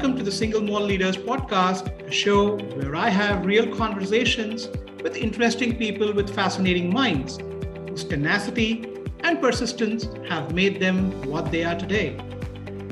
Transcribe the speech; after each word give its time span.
welcome 0.00 0.16
to 0.16 0.24
the 0.24 0.32
Single 0.32 0.62
Malt 0.62 0.84
Leaders 0.84 1.14
podcast, 1.14 2.08
a 2.08 2.10
show 2.10 2.56
where 2.56 2.96
I 2.96 3.10
have 3.10 3.44
real 3.44 3.76
conversations 3.76 4.68
with 5.02 5.14
interesting 5.14 5.76
people 5.76 6.14
with 6.14 6.34
fascinating 6.34 6.90
minds 6.90 7.38
whose 7.86 8.04
tenacity 8.04 8.88
and 9.24 9.42
persistence 9.42 10.08
have 10.26 10.54
made 10.54 10.80
them 10.80 11.10
what 11.28 11.52
they 11.52 11.64
are 11.64 11.74
today. 11.74 12.16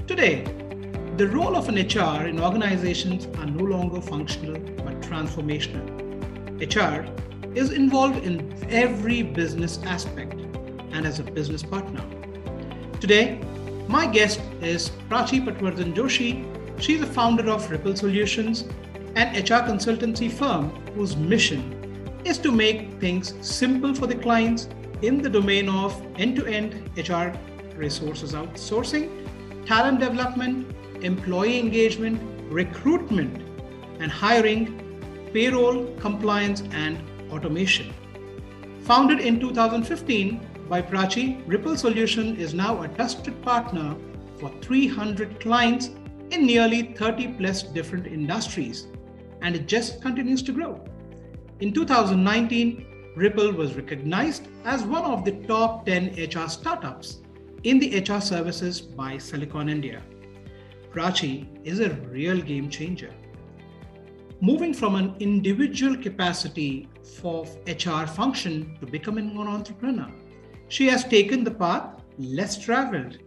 Today, 0.07 0.45
the 1.17 1.27
role 1.29 1.57
of 1.57 1.71
an 1.71 1.77
HR 1.77 2.27
in 2.27 2.39
organizations 2.39 3.27
are 3.39 3.47
no 3.47 3.65
longer 3.65 4.03
functional 4.03 4.61
but 4.61 5.01
transformational. 5.01 5.87
HR 6.61 7.09
is 7.57 7.71
involved 7.71 8.23
in 8.23 8.55
every 8.69 9.23
business 9.23 9.79
aspect 9.85 10.35
and 10.93 11.07
as 11.07 11.21
a 11.21 11.23
business 11.23 11.63
partner. 11.63 12.05
Today, 13.01 13.41
my 13.89 14.07
guest 14.07 14.43
is 14.61 14.91
Prachi 15.09 15.43
Patwardhan 15.43 15.95
Joshi. 15.95 16.45
She's 16.81 17.01
the 17.01 17.07
founder 17.07 17.51
of 17.51 17.67
Hripple 17.67 17.99
Solutions, 17.99 18.63
an 19.17 19.35
HR 19.35 19.67
consultancy 19.67 20.31
firm 20.31 20.71
whose 20.95 21.17
mission 21.17 21.75
is 22.25 22.39
to 22.39 22.53
make 22.53 23.01
things 23.01 23.35
simple 23.41 23.95
for 23.95 24.07
the 24.07 24.15
clients 24.15 24.69
in 25.03 25.21
the 25.21 25.29
domain 25.29 25.69
of 25.69 26.01
end 26.19 26.37
to 26.37 26.47
end 26.47 26.75
HR 26.97 27.37
resources 27.77 28.33
outsourcing, 28.33 29.67
talent 29.67 29.99
development, 29.99 30.73
employee 31.03 31.59
engagement, 31.59 32.21
recruitment, 32.49 33.43
and 34.01 34.11
hiring, 34.13 35.31
payroll, 35.33 35.93
compliance, 35.97 36.63
and 36.71 37.03
automation. 37.33 37.93
Founded 38.83 39.19
in 39.19 39.41
2015, 39.41 40.41
by 40.69 40.81
Prachi, 40.81 41.45
Hripple 41.47 41.77
Solution 41.77 42.37
is 42.37 42.55
now 42.55 42.83
a 42.83 42.89
trusted 42.89 43.43
partner 43.43 43.97
for 44.39 44.53
300 44.63 45.41
clients 45.41 45.91
in 46.31 46.47
nearly 46.47 46.95
30 46.95 47.29
plus 47.39 47.63
different 47.63 48.07
industries, 48.07 48.87
and 49.43 49.55
it 49.55 49.67
just 49.67 50.03
continues 50.03 50.43
to 50.43 50.53
grow. 50.53 50.85
In 51.61 51.73
2019, 51.73 53.15
Hripple 53.17 53.55
was 53.55 53.75
recognized 53.75 54.49
as 54.65 54.83
one 54.83 55.05
of 55.05 55.25
the 55.25 55.33
top 55.47 55.87
10 55.87 56.15
HR 56.17 56.49
startups 56.49 57.19
in 57.65 57.79
the 57.79 58.01
HR 58.01 58.21
services 58.21 58.81
by 58.81 59.19
Silicon 59.19 59.69
India. 59.69 60.03
Prachi 60.93 61.49
is 61.65 61.81
a 61.81 61.91
real 62.11 62.41
game 62.41 62.71
changer. 62.71 63.13
Moving 64.41 64.73
from 64.73 64.95
an 64.95 65.17
individual 65.19 65.97
capacity 65.97 66.89
for 67.21 67.45
HR 67.67 68.07
function 68.07 68.77
to 68.81 68.87
becoming 68.87 69.31
an 69.31 69.49
entrepreneur 69.49 70.13
she 70.69 70.87
has 70.87 71.05
taken 71.05 71.45
the 71.45 71.51
path 71.51 72.03
less 72.19 72.63
traveled, 72.63 73.19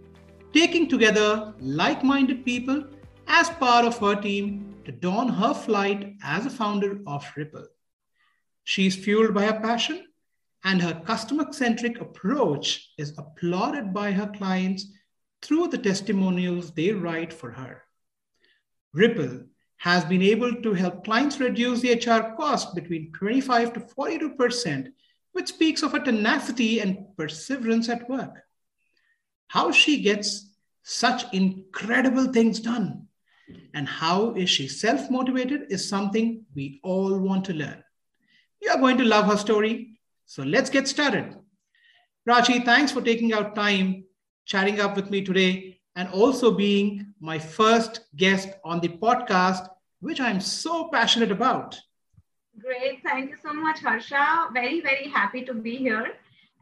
taking 0.53 0.88
together 0.88 1.53
like 1.59 2.03
minded 2.03 2.44
people 2.44 2.83
as 3.27 3.49
part 3.49 3.85
of 3.85 3.97
her 3.99 4.16
team 4.16 4.75
to 4.85 4.91
don 4.91 5.30
her 5.30 5.53
flight 5.53 6.16
as 6.23 6.45
a 6.45 6.49
founder 6.49 6.99
of 7.07 7.23
Hripple. 7.25 7.66
She 8.63 8.88
is 8.88 8.95
fueled 8.95 9.33
by 9.33 9.45
her 9.45 9.59
passion, 9.59 10.07
and 10.63 10.81
her 10.81 11.02
customer 11.05 11.52
centric 11.52 11.99
approach 11.99 12.91
is 12.97 13.17
applauded 13.17 13.94
by 13.94 14.11
her 14.11 14.27
clients 14.27 14.85
through 15.41 15.67
the 15.69 15.77
testimonials 15.77 16.72
they 16.72 16.91
write 16.91 17.33
for 17.33 17.52
her. 17.52 17.83
Hripple 18.95 19.47
has 19.77 20.05
been 20.05 20.22
able 20.22 20.61
to 20.61 20.73
help 20.73 21.03
clients 21.03 21.39
reduce 21.39 21.81
the 21.81 21.94
HR 21.94 22.35
cost 22.35 22.75
between 22.75 23.11
25 23.13 23.73
to 23.73 23.79
42% 23.79 24.91
which 25.31 25.47
speaks 25.47 25.81
of 25.81 25.94
her 25.94 25.99
tenacity 25.99 26.81
and 26.81 27.05
perseverance 27.17 27.88
at 27.89 28.09
work. 28.09 28.44
How 29.52 29.69
she 29.69 30.02
gets 30.02 30.49
such 30.81 31.25
incredible 31.33 32.31
things 32.31 32.61
done 32.61 33.07
and 33.73 33.85
how 33.85 34.33
is 34.33 34.49
she 34.49 34.69
self 34.69 35.11
motivated 35.11 35.63
is 35.69 35.89
something 35.89 36.45
we 36.56 36.79
all 36.85 37.19
want 37.19 37.44
to 37.45 37.53
learn. 37.53 37.84
You 38.62 38.72
are 38.72 38.79
going 38.79 38.97
to 39.00 39.03
love 39.03 39.25
her 39.25 39.35
story. 39.35 40.00
So 40.25 40.44
let's 40.44 40.69
get 40.69 40.88
started. 40.88 41.35
Prachi, 42.25 42.63
thanks 42.63 42.94
for 42.94 43.01
taking 43.01 43.34
out 43.34 43.53
time 43.53 44.06
chatting 44.45 44.79
up 44.79 44.95
with 44.95 45.09
me 45.09 45.22
today 45.22 45.81
and 45.97 46.07
also 46.07 46.51
being 46.51 47.13
my 47.19 47.38
first 47.38 48.06
guest 48.16 48.51
on 48.63 48.79
the 48.79 48.88
podcast, 48.88 49.68
which 50.00 50.22
I'm 50.22 50.39
so 50.39 50.88
passionate 50.94 51.29
about. 51.29 51.78
Great. 52.57 53.03
Thank 53.03 53.31
you 53.31 53.35
so 53.44 53.51
much, 53.51 53.81
Harsha. 53.81 54.47
Very, 54.53 54.79
very 54.79 55.09
happy 55.09 55.44
to 55.44 55.53
be 55.53 55.75
here 55.75 56.13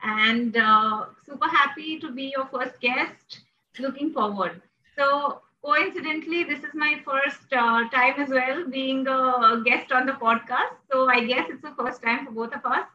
and 0.03 0.55
uh, 0.57 1.05
super 1.25 1.47
happy 1.47 1.99
to 1.99 2.11
be 2.11 2.33
your 2.35 2.45
first 2.47 2.79
guest. 2.81 3.41
Looking 3.79 4.11
forward. 4.11 4.61
So, 4.97 5.41
coincidentally, 5.63 6.43
this 6.43 6.59
is 6.59 6.73
my 6.73 7.01
first 7.05 7.53
uh, 7.53 7.87
time 7.89 8.19
as 8.19 8.29
well 8.29 8.67
being 8.67 9.07
a 9.07 9.61
guest 9.63 9.91
on 9.91 10.05
the 10.05 10.13
podcast. 10.13 10.75
So, 10.91 11.09
I 11.09 11.23
guess 11.25 11.47
it's 11.49 11.61
the 11.61 11.73
first 11.77 12.01
time 12.01 12.25
for 12.25 12.31
both 12.31 12.53
of 12.53 12.65
us. 12.65 12.87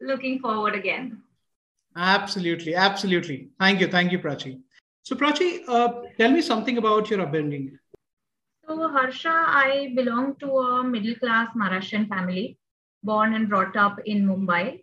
Looking 0.00 0.40
forward 0.40 0.74
again. 0.74 1.22
Absolutely. 1.96 2.74
Absolutely. 2.74 3.50
Thank 3.58 3.80
you. 3.80 3.88
Thank 3.88 4.12
you, 4.12 4.18
Prachi. 4.18 4.60
So, 5.02 5.14
Prachi, 5.16 5.60
uh, 5.68 5.92
tell 6.18 6.30
me 6.30 6.40
something 6.40 6.78
about 6.78 7.10
your 7.10 7.20
upbringing. 7.20 7.78
So, 8.66 8.88
Harsha, 8.88 9.32
I 9.32 9.92
belong 9.96 10.36
to 10.36 10.58
a 10.58 10.84
middle 10.84 11.14
class 11.16 11.48
Maharashtrian 11.56 12.08
family, 12.08 12.58
born 13.02 13.34
and 13.34 13.48
brought 13.48 13.76
up 13.76 13.98
in 14.06 14.26
Mumbai. 14.26 14.80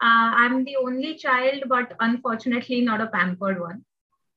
Uh, 0.00 0.30
I'm 0.42 0.64
the 0.64 0.76
only 0.76 1.16
child, 1.16 1.64
but 1.68 1.94
unfortunately, 2.00 2.80
not 2.80 3.00
a 3.00 3.08
pampered 3.08 3.60
one. 3.60 3.84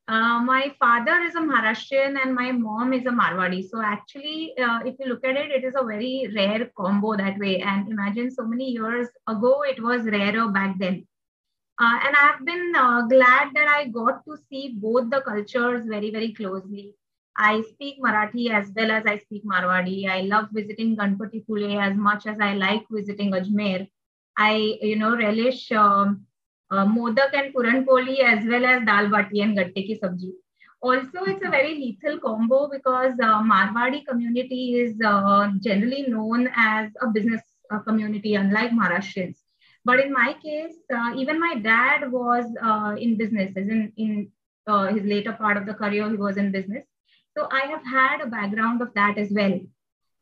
Uh, 0.08 0.40
my 0.40 0.74
father 0.80 1.20
is 1.22 1.36
a 1.36 1.40
Maharashtrian 1.40 2.18
and 2.22 2.34
my 2.34 2.52
mom 2.52 2.94
is 2.94 3.06
a 3.06 3.12
Marwadi. 3.12 3.70
So, 3.70 3.82
actually, 3.82 4.54
uh, 4.58 4.80
if 4.86 4.96
you 5.00 5.06
look 5.06 5.24
at 5.24 5.38
it, 5.38 5.52
it 5.52 5.64
is 5.64 5.76
a 5.78 5.86
very 5.86 6.32
rare 6.36 6.70
combo 6.78 7.16
that 7.16 7.38
way. 7.38 7.62
And 7.62 7.88
imagine 7.90 8.32
so 8.32 8.44
many 8.44 8.72
years 8.72 9.08
ago, 9.28 9.62
it 9.64 9.82
was 9.82 10.04
rarer 10.06 10.48
back 10.50 10.78
then. 10.80 11.08
Uh, 11.80 12.00
and 12.06 12.16
I've 12.16 12.46
been 12.46 12.74
uh, 12.76 13.04
glad 13.04 13.50
that 13.54 13.68
I 13.68 13.88
got 13.88 14.26
to 14.26 14.38
see 14.50 14.76
both 14.78 15.10
the 15.10 15.22
cultures 15.22 15.86
very, 15.88 16.12
very 16.12 16.34
closely. 16.34 16.96
I 17.38 17.62
speak 17.62 18.02
Marathi 18.04 18.52
as 18.52 18.72
well 18.76 18.92
as 18.92 19.06
I 19.06 19.18
speak 19.20 19.46
Marwadi. 19.46 20.10
I 20.10 20.22
love 20.22 20.50
visiting 20.52 20.98
Ganpatipule 20.98 21.82
as 21.82 21.96
much 21.96 22.28
as 22.28 22.38
I 22.40 22.56
like 22.56 22.84
visiting 22.92 23.32
Ajmer. 23.32 23.88
I, 24.38 24.78
you 24.82 24.96
know, 24.96 25.16
relish 25.16 25.72
um, 25.72 26.26
uh, 26.72 26.86
modak 26.86 27.34
and 27.34 27.54
puran 27.54 27.86
poli 27.86 28.22
as 28.22 28.46
well 28.46 28.66
as 28.66 28.86
dal 28.86 29.10
bati 29.10 29.42
and 29.42 29.58
gatte 29.58 29.76
ki 29.76 30.00
sabji. 30.04 30.32
Also, 30.82 31.26
it's 31.26 31.46
a 31.46 31.50
very 31.50 31.76
lethal 31.76 32.20
combo 32.20 32.68
because 32.68 33.14
uh, 33.22 33.42
Marwadi 33.44 34.04
community 34.06 34.80
is 34.80 35.00
uh, 35.06 35.50
generally 35.60 36.08
known 36.08 36.50
as 36.56 36.90
a 37.02 37.08
business 37.08 37.42
uh, 37.70 37.80
community, 37.80 38.34
unlike 38.34 38.72
Maharashtrians. 38.72 39.38
But 39.86 40.00
in 40.00 40.12
my 40.12 40.34
case, 40.44 40.76
uh, 40.94 41.14
even 41.16 41.40
my 41.40 41.56
dad 41.56 42.12
was 42.12 42.46
uh, 42.62 42.96
in 42.98 43.18
business, 43.18 43.54
as 43.56 43.68
in 43.68 43.92
in 43.98 44.32
his 44.94 45.04
later 45.04 45.34
part 45.34 45.58
of 45.58 45.66
the 45.66 45.74
career, 45.74 46.10
he 46.10 46.16
was 46.16 46.38
in 46.38 46.52
business. 46.52 46.86
So 47.38 47.48
I 47.52 47.66
have 47.68 47.84
had 47.86 48.22
a 48.22 48.28
background 48.28 48.82
of 48.82 48.94
that 48.96 49.18
as 49.18 49.32
well. 49.32 49.60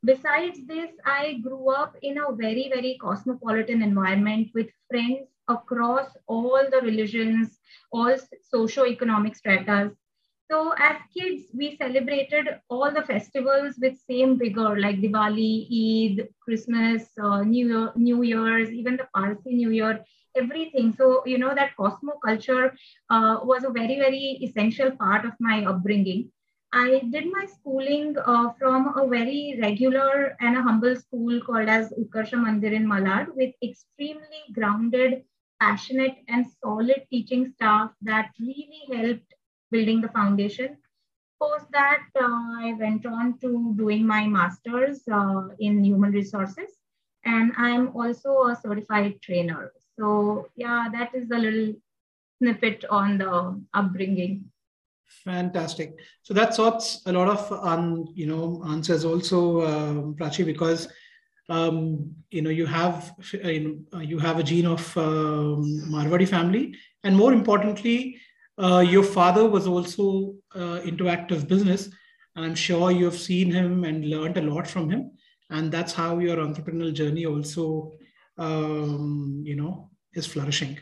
Besides 0.03 0.65
this, 0.65 0.91
I 1.05 1.35
grew 1.43 1.69
up 1.71 1.95
in 2.01 2.17
a 2.17 2.31
very, 2.31 2.69
very 2.73 2.97
cosmopolitan 3.01 3.81
environment 3.81 4.49
with 4.53 4.69
friends 4.89 5.27
across 5.47 6.15
all 6.27 6.61
the 6.71 6.81
religions, 6.81 7.59
all 7.91 8.15
socio-economic 8.49 9.35
stratas. 9.35 9.91
So 10.49 10.73
as 10.77 10.97
kids, 11.15 11.51
we 11.53 11.75
celebrated 11.75 12.59
all 12.69 12.91
the 12.91 13.03
festivals 13.03 13.75
with 13.79 13.97
same 14.09 14.37
vigor, 14.39 14.79
like 14.79 14.97
Diwali, 14.97 15.67
Eid, 15.81 16.29
Christmas, 16.39 17.09
uh, 17.21 17.43
New 17.43 17.67
Year, 17.67 17.91
New 17.95 18.23
Year's, 18.23 18.71
even 18.71 18.97
the 18.97 19.07
Parsi 19.13 19.53
New 19.53 19.69
Year, 19.69 20.03
everything. 20.35 20.93
So 20.93 21.23
you 21.25 21.37
know 21.37 21.53
that 21.53 21.75
cosmo 21.75 22.13
culture 22.25 22.73
uh, 23.09 23.39
was 23.43 23.63
a 23.63 23.69
very, 23.69 23.97
very 23.97 24.39
essential 24.41 24.91
part 24.91 25.25
of 25.25 25.33
my 25.39 25.65
upbringing. 25.65 26.31
I 26.71 26.99
did 27.09 27.31
my 27.31 27.45
schooling 27.45 28.15
uh, 28.17 28.53
from 28.59 28.95
a 28.95 29.07
very 29.07 29.57
regular 29.61 30.35
and 30.39 30.55
a 30.55 30.61
humble 30.61 30.95
school 30.95 31.41
called 31.41 31.67
as 31.67 31.91
Utkarsha 31.93 32.37
Mandir 32.37 32.73
in 32.73 32.85
Malad 32.85 33.35
with 33.35 33.55
extremely 33.63 34.43
grounded, 34.53 35.23
passionate, 35.59 36.17
and 36.27 36.45
solid 36.63 37.07
teaching 37.09 37.51
staff 37.55 37.91
that 38.03 38.31
really 38.39 38.83
helped 38.91 39.33
building 39.71 40.01
the 40.01 40.09
foundation. 40.09 40.77
Post 41.41 41.65
that, 41.71 42.03
uh, 42.15 42.61
I 42.61 42.75
went 42.79 43.05
on 43.05 43.39
to 43.39 43.73
doing 43.75 44.05
my 44.05 44.27
master's 44.27 45.01
uh, 45.11 45.47
in 45.59 45.83
human 45.83 46.11
resources, 46.11 46.69
and 47.25 47.51
I'm 47.57 47.95
also 47.95 48.47
a 48.47 48.55
certified 48.55 49.21
trainer. 49.23 49.71
So, 49.97 50.49
yeah, 50.55 50.87
that 50.91 51.15
is 51.15 51.31
a 51.31 51.37
little 51.37 51.73
snippet 52.37 52.85
on 52.89 53.17
the 53.17 53.59
upbringing. 53.73 54.51
Fantastic. 55.23 55.95
So 56.23 56.33
that 56.33 56.53
sorts 56.53 57.01
a 57.05 57.11
lot 57.11 57.27
of 57.27 57.51
um, 57.65 58.05
you 58.13 58.25
know 58.25 58.63
answers 58.67 59.05
also, 59.05 59.61
uh, 59.61 59.93
Prachi, 60.17 60.45
because 60.45 60.87
um, 61.49 62.13
you 62.29 62.41
know 62.41 62.49
you 62.49 62.65
have 62.65 63.11
you, 63.33 63.85
know, 63.91 63.99
you 63.99 64.19
have 64.19 64.39
a 64.39 64.43
gene 64.43 64.67
of 64.67 64.97
um, 64.97 65.83
Marwadi 65.89 66.27
family, 66.27 66.75
and 67.03 67.15
more 67.15 67.33
importantly, 67.33 68.19
uh, 68.57 68.79
your 68.79 69.03
father 69.03 69.47
was 69.47 69.67
also 69.67 70.35
uh, 70.55 70.81
into 70.83 71.09
active 71.09 71.47
business, 71.47 71.89
and 72.35 72.45
I'm 72.45 72.55
sure 72.55 72.91
you've 72.91 73.17
seen 73.17 73.51
him 73.51 73.83
and 73.83 74.09
learned 74.09 74.37
a 74.37 74.41
lot 74.41 74.67
from 74.67 74.89
him. 74.89 75.11
And 75.49 75.71
that's 75.71 75.93
how 75.93 76.19
your 76.19 76.37
entrepreneurial 76.37 76.93
journey 76.93 77.25
also, 77.25 77.93
um, 78.37 79.41
you 79.43 79.55
know, 79.55 79.89
is 80.13 80.27
flourishing. 80.27 80.77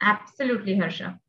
Absolutely, 0.00 0.76
Harsha. 0.76 1.20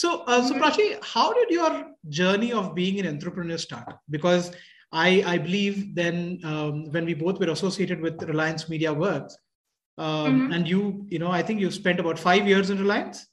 So, 0.00 0.22
uh, 0.26 0.42
so 0.42 0.54
Prachi, 0.54 0.96
how 1.04 1.30
did 1.34 1.50
your 1.50 1.88
journey 2.08 2.54
of 2.54 2.74
being 2.74 2.98
an 3.00 3.06
entrepreneur 3.06 3.58
start? 3.58 3.96
Because 4.08 4.50
I, 4.92 5.22
I 5.26 5.36
believe 5.36 5.94
then 5.94 6.40
um, 6.42 6.90
when 6.90 7.04
we 7.04 7.12
both 7.12 7.38
were 7.38 7.50
associated 7.50 8.00
with 8.00 8.22
Reliance 8.22 8.66
Media 8.70 8.94
Works, 8.94 9.36
um, 9.98 10.06
mm-hmm. 10.06 10.52
and 10.54 10.66
you, 10.66 11.04
you 11.10 11.18
know, 11.18 11.30
I 11.30 11.42
think 11.42 11.60
you 11.60 11.70
spent 11.70 12.00
about 12.00 12.18
five 12.18 12.48
years 12.48 12.70
in 12.70 12.78
Reliance. 12.78 13.26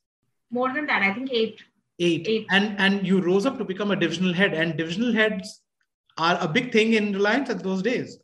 More 0.52 0.74
than 0.74 0.86
that, 0.88 1.04
I 1.04 1.14
think 1.14 1.32
eight. 1.32 1.64
Eight. 2.00 2.28
eight. 2.28 2.48
And 2.52 2.78
and 2.78 3.08
you 3.08 3.22
rose 3.22 3.46
up 3.46 3.58
to 3.60 3.64
become 3.64 3.92
a 3.92 3.96
divisional 3.96 4.34
head, 4.34 4.54
and 4.54 4.76
divisional 4.76 5.14
heads 5.14 5.62
are 6.18 6.38
a 6.42 6.50
big 6.50 6.74
thing 6.74 6.96
in 6.96 7.14
Reliance 7.14 7.50
at 7.50 7.64
those 7.64 7.82
days. 7.82 8.20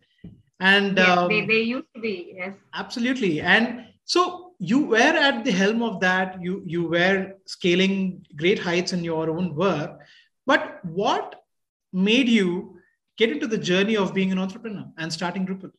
And 0.60 0.98
yes, 0.98 1.18
um, 1.18 1.30
they, 1.30 1.46
they 1.46 1.62
used 1.62 1.88
to 1.96 2.02
be, 2.02 2.34
yes. 2.36 2.56
Absolutely. 2.74 3.40
And 3.40 3.86
so 4.04 4.53
you 4.72 4.80
were 4.86 5.14
at 5.28 5.44
the 5.44 5.52
helm 5.52 5.82
of 5.84 6.00
that. 6.00 6.42
You 6.42 6.64
you 6.74 6.88
were 6.88 7.34
scaling 7.46 7.94
great 8.42 8.60
heights 8.68 8.94
in 8.98 9.04
your 9.04 9.30
own 9.30 9.56
work. 9.56 10.00
But 10.46 10.80
what 10.86 11.44
made 11.92 12.30
you 12.30 12.78
get 13.18 13.32
into 13.32 13.48
the 13.54 13.58
journey 13.70 13.98
of 13.98 14.14
being 14.14 14.32
an 14.32 14.40
entrepreneur 14.40 14.86
and 14.98 15.12
starting 15.12 15.46
Hripple? 15.46 15.72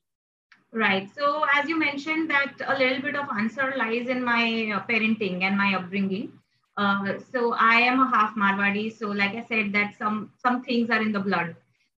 Right. 0.73 1.09
So 1.17 1.47
as 1.55 1.69
you 1.69 1.79
mentioned, 1.79 2.31
that 2.31 2.53
a 2.67 2.77
little 2.79 3.01
bit 3.01 3.17
of 3.17 3.27
answer 3.39 3.73
lies 3.77 4.09
in 4.09 4.23
my 4.23 4.73
uh, 4.77 4.81
parenting 4.91 5.43
and 5.45 5.57
my 5.57 5.75
upbringing. 5.77 6.33
Uh, 6.77 7.15
so 7.33 7.55
I 7.55 7.77
am 7.91 8.01
a 8.01 8.09
half 8.15 8.35
Marwadi. 8.35 8.87
So 8.99 9.09
like 9.09 9.35
I 9.43 9.45
said, 9.53 9.73
that 9.73 9.95
some 9.99 10.33
some 10.45 10.63
things 10.63 10.91
are 10.91 11.01
in 11.01 11.13
the 11.13 11.21
blood. 11.21 11.57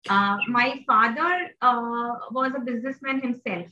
Uh, 0.08 0.36
my 0.46 0.84
father 0.86 1.32
uh, 1.62 2.12
was 2.30 2.52
a 2.54 2.60
businessman 2.60 3.20
himself. 3.20 3.66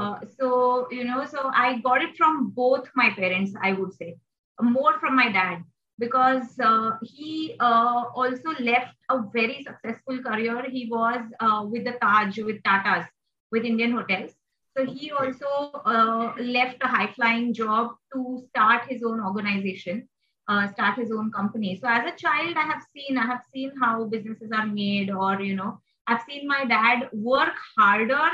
Uh, 0.00 0.18
so 0.38 0.88
you 0.90 1.04
know, 1.04 1.24
so 1.26 1.50
I 1.54 1.78
got 1.78 2.02
it 2.02 2.16
from 2.16 2.50
both 2.50 2.88
my 2.94 3.10
parents. 3.10 3.52
I 3.62 3.72
would 3.72 3.92
say 3.94 4.16
more 4.60 4.98
from 4.98 5.16
my 5.16 5.30
dad 5.30 5.62
because 5.98 6.58
uh, 6.58 6.92
he 7.02 7.56
uh, 7.60 8.04
also 8.14 8.50
left 8.58 8.96
a 9.10 9.22
very 9.32 9.62
successful 9.62 10.22
career. 10.22 10.64
He 10.70 10.88
was 10.90 11.20
uh, 11.40 11.66
with 11.70 11.84
the 11.84 11.96
Taj, 12.02 12.38
with 12.38 12.62
Tata's, 12.62 13.06
with 13.52 13.64
Indian 13.64 13.92
Hotels. 13.92 14.32
So 14.76 14.86
he 14.86 15.10
also 15.10 15.82
uh, 15.84 16.32
left 16.40 16.78
a 16.82 16.88
high 16.88 17.12
flying 17.12 17.52
job 17.52 17.96
to 18.14 18.42
start 18.48 18.84
his 18.88 19.02
own 19.02 19.20
organization, 19.20 20.08
uh, 20.48 20.68
start 20.72 20.98
his 20.98 21.12
own 21.12 21.30
company. 21.32 21.78
So 21.82 21.88
as 21.88 22.06
a 22.06 22.16
child, 22.16 22.56
I 22.56 22.66
have 22.72 22.82
seen, 22.94 23.18
I 23.18 23.26
have 23.26 23.42
seen 23.52 23.72
how 23.80 24.04
businesses 24.04 24.50
are 24.52 24.66
made, 24.66 25.10
or 25.10 25.40
you 25.40 25.54
know, 25.54 25.80
I've 26.06 26.22
seen 26.22 26.46
my 26.46 26.64
dad 26.64 27.08
work 27.12 27.54
harder 27.76 28.30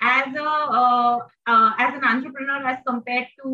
as 0.00 0.34
a 0.34 0.48
uh, 0.48 1.18
as 1.78 1.94
an 1.94 2.04
entrepreneur 2.04 2.66
as 2.66 2.78
compared 2.86 3.26
to 3.42 3.48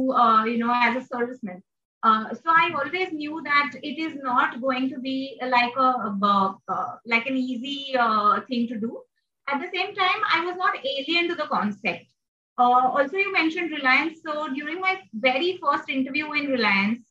you 0.51 0.59
know 0.59 0.73
as 0.75 0.97
a 0.97 1.15
serviceman 1.15 1.61
uh, 2.05 2.35
so 2.35 2.51
I 2.51 2.71
always 2.77 3.13
knew 3.13 3.41
that 3.45 3.73
it 3.83 3.99
is 3.99 4.15
not 4.23 4.61
going 4.61 4.91
to 4.91 4.99
be 4.99 5.41
like 5.43 5.75
a, 5.75 6.15
uh, 6.23 6.97
like 7.07 7.27
an 7.27 7.37
easy 7.37 7.97
uh, 7.99 8.41
thing 8.43 8.69
to 8.69 8.79
do. 8.79 9.01
At 9.49 9.61
the 9.61 9.71
same 9.75 9.95
time, 9.95 10.21
I 10.31 10.45
was 10.45 10.57
not 10.57 10.77
alien 10.85 11.29
to 11.29 11.35
the 11.35 11.47
concept. 11.47 12.05
Uh, 12.59 12.89
also, 12.95 13.17
you 13.17 13.33
mentioned 13.33 13.71
Reliance. 13.71 14.21
So 14.23 14.53
during 14.53 14.81
my 14.81 15.01
very 15.15 15.59
first 15.63 15.89
interview 15.89 16.31
in 16.33 16.49
Reliance, 16.49 17.05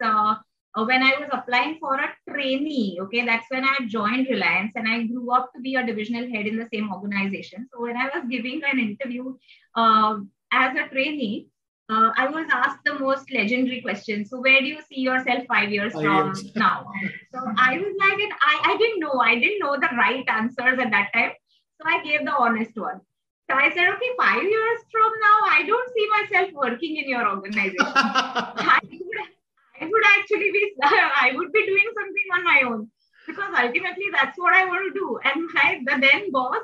uh, 0.75 0.85
when 0.85 1.03
I 1.03 1.15
was 1.19 1.29
applying 1.31 1.77
for 1.79 1.95
a 1.95 2.09
trainee, 2.29 2.97
okay, 3.01 3.25
that's 3.25 3.45
when 3.49 3.63
I 3.63 3.77
joined 3.87 4.27
Reliance 4.29 4.71
and 4.75 4.87
I 4.87 5.03
grew 5.03 5.31
up 5.31 5.51
to 5.53 5.61
be 5.61 5.75
a 5.75 5.85
divisional 5.85 6.29
head 6.29 6.47
in 6.47 6.57
the 6.57 6.67
same 6.73 6.91
organization. 6.91 7.67
So 7.71 7.81
when 7.81 7.95
I 7.95 8.05
was 8.05 8.23
giving 8.29 8.61
an 8.63 8.79
interview 8.79 9.35
as 9.75 10.75
a 10.75 10.87
trainee, 10.89 11.47
uh, 11.89 12.11
I 12.17 12.27
was 12.27 12.47
asked 12.51 12.79
the 12.85 12.97
most 12.97 13.31
legendary 13.31 13.81
question. 13.81 14.25
So, 14.25 14.39
where 14.39 14.61
do 14.61 14.67
you 14.67 14.79
see 14.89 15.01
yourself 15.01 15.43
five 15.47 15.69
years 15.69 15.91
from 15.91 16.33
now? 16.55 16.85
So, 17.33 17.39
I 17.57 17.77
was 17.77 17.95
like, 17.99 18.31
I, 18.41 18.71
I 18.71 18.77
didn't 18.77 18.99
know. 18.99 19.19
I 19.19 19.35
didn't 19.35 19.59
know 19.59 19.75
the 19.75 19.89
right 19.97 20.23
answers 20.27 20.79
at 20.79 20.91
that 20.91 21.09
time. 21.13 21.31
So, 21.79 21.85
I 21.85 22.01
gave 22.03 22.25
the 22.25 22.31
honest 22.31 22.71
one. 22.75 23.01
So, 23.49 23.57
I 23.57 23.69
said, 23.73 23.89
okay, 23.89 24.11
five 24.17 24.43
years 24.43 24.79
from 24.91 25.11
now, 25.21 25.39
I 25.51 25.63
don't 25.67 25.89
see 25.93 26.09
myself 26.17 26.53
working 26.53 26.97
in 26.97 27.09
your 27.09 27.27
organization. 27.27 27.75
I, 29.79 29.85
would, 29.85 30.03
actually 30.17 30.51
be, 30.51 30.73
I 30.83 31.31
would 31.35 31.51
be 31.51 31.65
doing 31.65 31.89
something 31.95 32.27
on 32.33 32.43
my 32.43 32.61
own 32.65 32.89
because 33.27 33.53
ultimately 33.57 34.05
that's 34.11 34.37
what 34.37 34.53
I 34.53 34.65
want 34.65 34.93
to 34.93 34.99
do. 34.99 35.19
And 35.23 35.47
my 35.53 35.81
the 35.85 36.01
then 36.01 36.31
boss, 36.31 36.63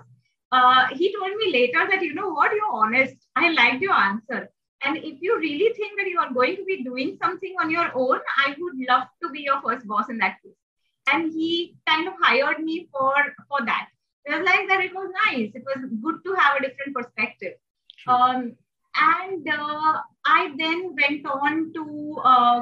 uh, 0.51 0.87
he 0.91 1.15
told 1.15 1.35
me 1.35 1.51
later 1.51 1.87
that, 1.89 2.01
you 2.01 2.13
know 2.13 2.29
what, 2.29 2.51
you're 2.51 2.73
honest. 2.73 3.15
I 3.35 3.51
liked 3.51 3.81
your 3.81 3.93
answer 3.93 4.49
and 4.81 4.97
if 4.97 5.21
you 5.21 5.37
really 5.37 5.73
think 5.73 5.97
that 5.97 6.07
you 6.07 6.19
are 6.19 6.33
going 6.33 6.55
to 6.55 6.63
be 6.63 6.83
doing 6.83 7.17
something 7.21 7.53
on 7.61 7.69
your 7.69 7.91
own, 7.93 8.19
I 8.37 8.55
would 8.57 8.73
love 8.87 9.07
to 9.21 9.29
be 9.29 9.41
your 9.41 9.61
first 9.61 9.85
boss 9.87 10.09
in 10.09 10.17
that 10.19 10.37
case. 10.43 10.53
And 11.11 11.31
he 11.31 11.75
kind 11.87 12.07
of 12.07 12.13
hired 12.21 12.59
me 12.59 12.87
for, 12.91 13.13
for 13.49 13.65
that. 13.65 13.89
It 14.25 14.37
was 14.37 14.45
like 14.45 14.67
that 14.69 14.81
it 14.81 14.93
was 14.93 15.11
nice. 15.25 15.51
It 15.53 15.63
was 15.65 15.85
good 16.01 16.23
to 16.25 16.33
have 16.39 16.57
a 16.57 16.61
different 16.61 16.95
perspective. 16.95 17.53
Um, 18.07 18.55
and 18.95 19.47
uh, 19.49 19.97
I 20.25 20.53
then 20.57 20.95
went 20.95 21.25
on 21.25 21.73
to 21.73 22.21
uh, 22.23 22.61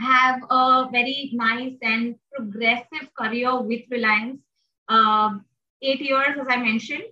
have 0.00 0.40
a 0.50 0.88
very 0.92 1.30
nice 1.32 1.76
and 1.82 2.16
progressive 2.34 3.12
career 3.18 3.60
with 3.60 3.82
Reliance. 3.90 4.40
Uh, 4.88 5.38
eight 5.82 6.00
years, 6.00 6.38
as 6.40 6.46
I 6.48 6.56
mentioned. 6.56 7.04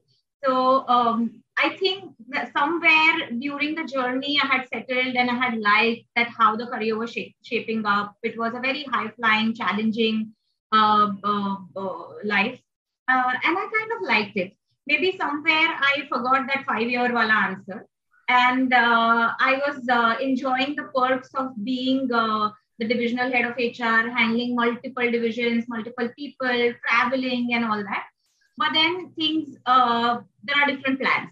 So 0.44 0.86
um, 0.88 1.42
I 1.58 1.76
think 1.76 2.12
that 2.28 2.52
somewhere 2.52 3.30
during 3.38 3.74
the 3.74 3.84
journey, 3.84 4.38
I 4.42 4.46
had 4.46 4.68
settled 4.68 5.16
and 5.16 5.30
I 5.30 5.34
had 5.34 5.58
liked 5.58 6.06
that 6.16 6.28
how 6.28 6.56
the 6.56 6.66
career 6.66 6.96
was 6.96 7.12
sh- 7.12 7.32
shaping 7.42 7.84
up. 7.86 8.16
It 8.22 8.38
was 8.38 8.54
a 8.54 8.60
very 8.60 8.84
high 8.84 9.08
flying, 9.08 9.54
challenging 9.54 10.32
uh, 10.72 11.12
uh, 11.22 11.56
uh, 11.76 12.04
life. 12.24 12.60
Uh, 13.08 13.32
and 13.44 13.58
I 13.58 13.68
kind 13.76 13.92
of 13.96 14.08
liked 14.08 14.36
it. 14.36 14.52
Maybe 14.86 15.16
somewhere 15.16 15.68
I 15.80 16.06
forgot 16.08 16.46
that 16.48 16.64
five 16.66 16.88
year 16.88 17.12
wala 17.12 17.32
answer. 17.32 17.86
And 18.28 18.72
uh, 18.72 19.32
I 19.38 19.60
was 19.66 19.86
uh, 19.88 20.16
enjoying 20.20 20.74
the 20.76 20.90
perks 20.94 21.30
of 21.34 21.52
being 21.62 22.10
the 22.78 22.86
divisional 22.86 23.30
head 23.30 23.44
of 23.44 23.56
HR, 23.56 24.10
handling 24.10 24.54
multiple 24.54 25.10
divisions, 25.10 25.64
multiple 25.68 26.08
people, 26.18 26.72
traveling, 26.86 27.54
and 27.54 27.64
all 27.64 27.82
that. 27.82 28.04
But 28.56 28.72
then 28.72 29.10
things, 29.18 29.56
uh, 29.66 30.20
there 30.44 30.56
are 30.62 30.70
different 30.70 31.00
plans 31.00 31.30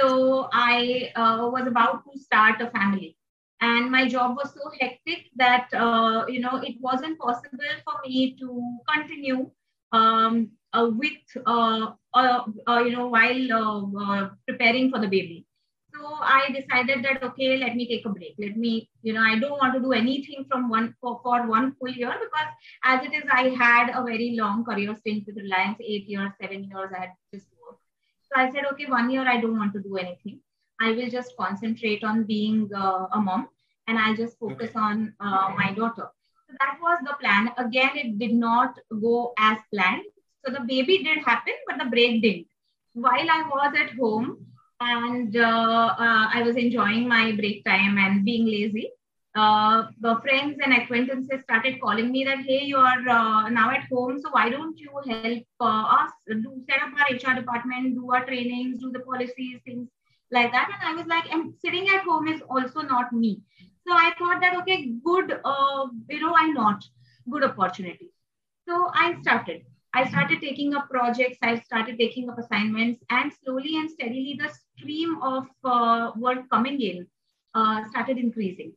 so 0.00 0.48
I 0.52 1.12
uh, 1.14 1.48
was 1.52 1.66
about 1.66 2.04
to 2.04 2.18
start 2.18 2.60
a 2.60 2.70
family. 2.70 3.16
And 3.60 3.90
my 3.90 4.08
job 4.08 4.36
was 4.36 4.54
so 4.54 4.70
hectic 4.80 5.26
that, 5.36 5.68
uh, 5.74 6.24
you 6.28 6.40
know, 6.40 6.56
it 6.62 6.76
wasn't 6.80 7.18
possible 7.18 7.72
for 7.84 7.94
me 8.06 8.36
to 8.40 8.78
continue 8.88 9.50
um, 9.92 10.50
uh, 10.72 10.88
with, 10.90 11.44
uh, 11.44 11.90
uh, 12.14 12.44
you 12.66 12.92
know, 12.92 13.08
while 13.08 14.30
preparing 14.48 14.90
for 14.90 14.98
the 14.98 15.08
baby. 15.08 15.44
So 16.00 16.16
I 16.22 16.48
decided 16.50 17.04
that, 17.04 17.22
okay, 17.22 17.58
let 17.58 17.76
me 17.76 17.86
take 17.86 18.06
a 18.06 18.08
break. 18.08 18.34
Let 18.38 18.56
me, 18.56 18.88
you 19.02 19.12
know, 19.12 19.20
I 19.20 19.38
don't 19.38 19.58
want 19.58 19.74
to 19.74 19.80
do 19.80 19.92
anything 19.92 20.46
from 20.48 20.70
one 20.70 20.94
for, 21.00 21.20
for 21.22 21.46
one 21.46 21.74
full 21.78 21.90
year 21.90 22.14
because 22.20 22.48
as 22.84 23.04
it 23.04 23.12
is, 23.14 23.24
I 23.30 23.48
had 23.50 23.90
a 23.90 24.02
very 24.02 24.34
long 24.38 24.64
career 24.64 24.94
stint 24.96 25.24
with 25.26 25.36
Reliance, 25.36 25.78
eight 25.84 26.08
years, 26.08 26.30
seven 26.40 26.64
years. 26.64 26.90
I 26.96 27.00
had 27.00 27.10
just 27.34 27.48
worked. 27.62 27.82
so 28.22 28.40
I 28.40 28.50
said, 28.50 28.64
okay, 28.72 28.86
one 28.86 29.10
year 29.10 29.28
I 29.28 29.40
don't 29.40 29.58
want 29.58 29.74
to 29.74 29.82
do 29.82 29.98
anything. 29.98 30.40
I 30.80 30.92
will 30.92 31.10
just 31.10 31.36
concentrate 31.36 32.02
on 32.02 32.24
being 32.24 32.70
uh, 32.74 33.06
a 33.12 33.20
mom 33.20 33.48
and 33.86 33.98
I'll 33.98 34.16
just 34.16 34.38
focus 34.38 34.70
okay. 34.70 34.78
on 34.78 35.14
uh, 35.20 35.52
my 35.58 35.74
daughter. 35.74 36.08
So 36.48 36.54
that 36.60 36.78
was 36.80 36.98
the 37.04 37.14
plan. 37.20 37.50
Again, 37.58 37.90
it 37.94 38.18
did 38.18 38.32
not 38.32 38.78
go 38.88 39.34
as 39.38 39.58
planned. 39.70 40.04
So 40.46 40.52
the 40.52 40.60
baby 40.60 41.02
did 41.02 41.18
happen, 41.18 41.52
but 41.66 41.78
the 41.78 41.90
break 41.90 42.22
didn't. 42.22 42.46
While 42.94 43.30
I 43.30 43.42
was 43.52 43.74
at 43.78 43.94
home 43.98 44.46
and 44.80 45.36
uh, 45.36 45.94
uh 46.06 46.26
I 46.34 46.42
was 46.44 46.56
enjoying 46.56 47.08
my 47.08 47.32
break 47.32 47.64
time 47.64 47.98
and 47.98 48.24
being 48.24 48.46
lazy, 48.46 48.90
uh, 49.36 49.86
the 50.00 50.16
friends 50.22 50.58
and 50.64 50.72
acquaintances 50.72 51.42
started 51.42 51.80
calling 51.80 52.10
me 52.10 52.24
that, 52.24 52.40
hey, 52.40 52.64
you 52.64 52.76
are 52.76 53.00
now 53.50 53.70
at 53.70 53.84
home, 53.90 54.18
so 54.18 54.30
why 54.30 54.48
don't 54.48 54.78
you 54.78 54.90
help 55.06 55.44
us 55.60 56.10
do 56.28 56.64
set 56.68 56.82
up 56.82 56.92
our 56.98 57.14
HR 57.14 57.38
department, 57.38 57.94
do 57.94 58.10
our 58.12 58.24
trainings, 58.24 58.80
do 58.80 58.90
the 58.90 59.00
policies, 59.00 59.60
things 59.64 59.88
like 60.32 60.50
that. 60.52 60.70
And 60.74 60.82
I 60.90 61.00
was 61.00 61.06
like, 61.06 61.32
and 61.32 61.54
sitting 61.64 61.88
at 61.88 62.02
home 62.02 62.26
is 62.26 62.42
also 62.42 62.80
not 62.80 63.12
me. 63.12 63.42
So 63.86 63.94
I 63.94 64.12
thought 64.18 64.40
that, 64.40 64.56
okay, 64.62 64.92
good, 65.04 65.40
uh, 65.44 65.86
you 66.08 66.20
know, 66.20 66.32
why 66.32 66.46
not? 66.52 66.84
Good 67.30 67.44
opportunity. 67.44 68.10
So 68.68 68.90
I 68.92 69.16
started. 69.20 69.62
I 69.92 70.08
started 70.08 70.40
taking 70.40 70.74
up 70.74 70.88
projects, 70.88 71.38
I 71.42 71.58
started 71.60 71.98
taking 71.98 72.30
up 72.30 72.38
assignments, 72.38 73.02
and 73.10 73.32
slowly 73.44 73.76
and 73.76 73.90
steadily 73.90 74.38
the 74.38 74.48
stream 74.80 75.22
of 75.22 75.46
uh, 75.64 76.12
work 76.16 76.48
coming 76.50 76.80
in 76.80 77.06
uh, 77.54 77.84
started 77.90 78.18
increasing 78.18 78.72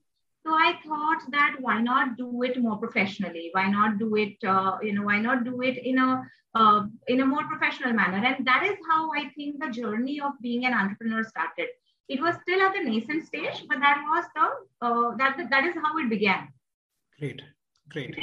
So 0.45 0.53
I 0.53 0.73
thought 0.85 1.21
that 1.31 1.55
why 1.59 1.81
not 1.81 2.17
do 2.17 2.43
it 2.43 2.61
more 2.61 2.77
professionally? 2.77 3.49
Why 3.53 3.69
not 3.69 3.97
do 3.99 4.15
it, 4.15 4.43
uh, 4.43 4.77
you 4.81 4.93
know, 4.93 5.03
why 5.03 5.19
not 5.19 5.45
do 5.45 5.61
it 5.61 5.77
in 5.91 5.99
a 5.99 6.23
uh, 6.55 6.81
in 7.07 7.21
a 7.21 7.25
more 7.25 7.45
professional 7.51 7.93
manner? 7.93 8.19
And 8.29 8.45
that 8.49 8.65
is 8.69 8.75
how 8.89 9.11
I 9.19 9.29
think 9.35 9.61
the 9.61 9.69
journey 9.69 10.19
of 10.19 10.33
being 10.41 10.65
an 10.65 10.73
entrepreneur 10.73 11.23
started. 11.23 11.69
It 12.09 12.19
was 12.25 12.35
still 12.41 12.61
at 12.61 12.73
the 12.73 12.83
nascent 12.89 13.25
stage, 13.25 13.63
but 13.69 13.79
that 13.85 14.03
was 14.09 14.25
the 14.35 14.49
uh, 14.87 15.15
that 15.21 15.49
that 15.55 15.63
is 15.71 15.79
how 15.85 15.97
it 16.03 16.09
began. 16.09 16.49
Great, 17.19 17.41
great. 17.89 18.19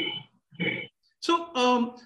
So, 1.20 1.54
um, 1.54 1.96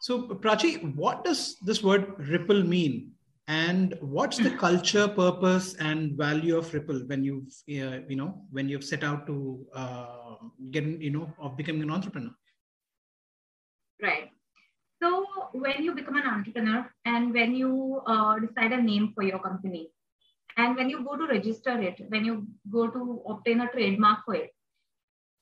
so 0.00 0.28
Prachi, 0.46 0.94
what 0.94 1.24
does 1.24 1.56
this 1.62 1.82
word 1.82 2.14
ripple 2.18 2.62
mean? 2.62 3.15
And 3.48 3.96
what's 4.00 4.38
the 4.38 4.50
culture 4.50 5.06
purpose 5.06 5.74
and 5.74 6.16
value 6.16 6.56
of 6.56 6.72
ripple 6.74 6.98
when 7.06 7.22
you've 7.22 7.52
uh, 7.70 8.00
you 8.08 8.16
know 8.16 8.42
when 8.50 8.68
you've 8.68 8.84
set 8.84 9.04
out 9.04 9.26
to 9.26 9.64
uh, 9.74 10.36
get 10.70 10.84
you 10.84 11.10
know 11.10 11.32
of 11.38 11.56
becoming 11.56 11.82
an 11.82 11.90
entrepreneur? 11.90 12.34
Right. 14.02 14.30
So 15.02 15.26
when 15.52 15.82
you 15.82 15.94
become 15.94 16.16
an 16.16 16.26
entrepreneur 16.26 16.90
and 17.04 17.32
when 17.32 17.54
you 17.54 18.02
uh, 18.06 18.38
decide 18.38 18.72
a 18.72 18.82
name 18.82 19.12
for 19.14 19.22
your 19.22 19.38
company 19.38 19.90
and 20.56 20.74
when 20.74 20.88
you 20.88 21.04
go 21.04 21.16
to 21.16 21.26
register 21.26 21.80
it 21.80 22.00
when 22.08 22.24
you 22.24 22.46
go 22.70 22.88
to 22.88 23.22
obtain 23.28 23.60
a 23.60 23.68
trademark 23.68 24.24
for 24.24 24.34
it 24.34 24.50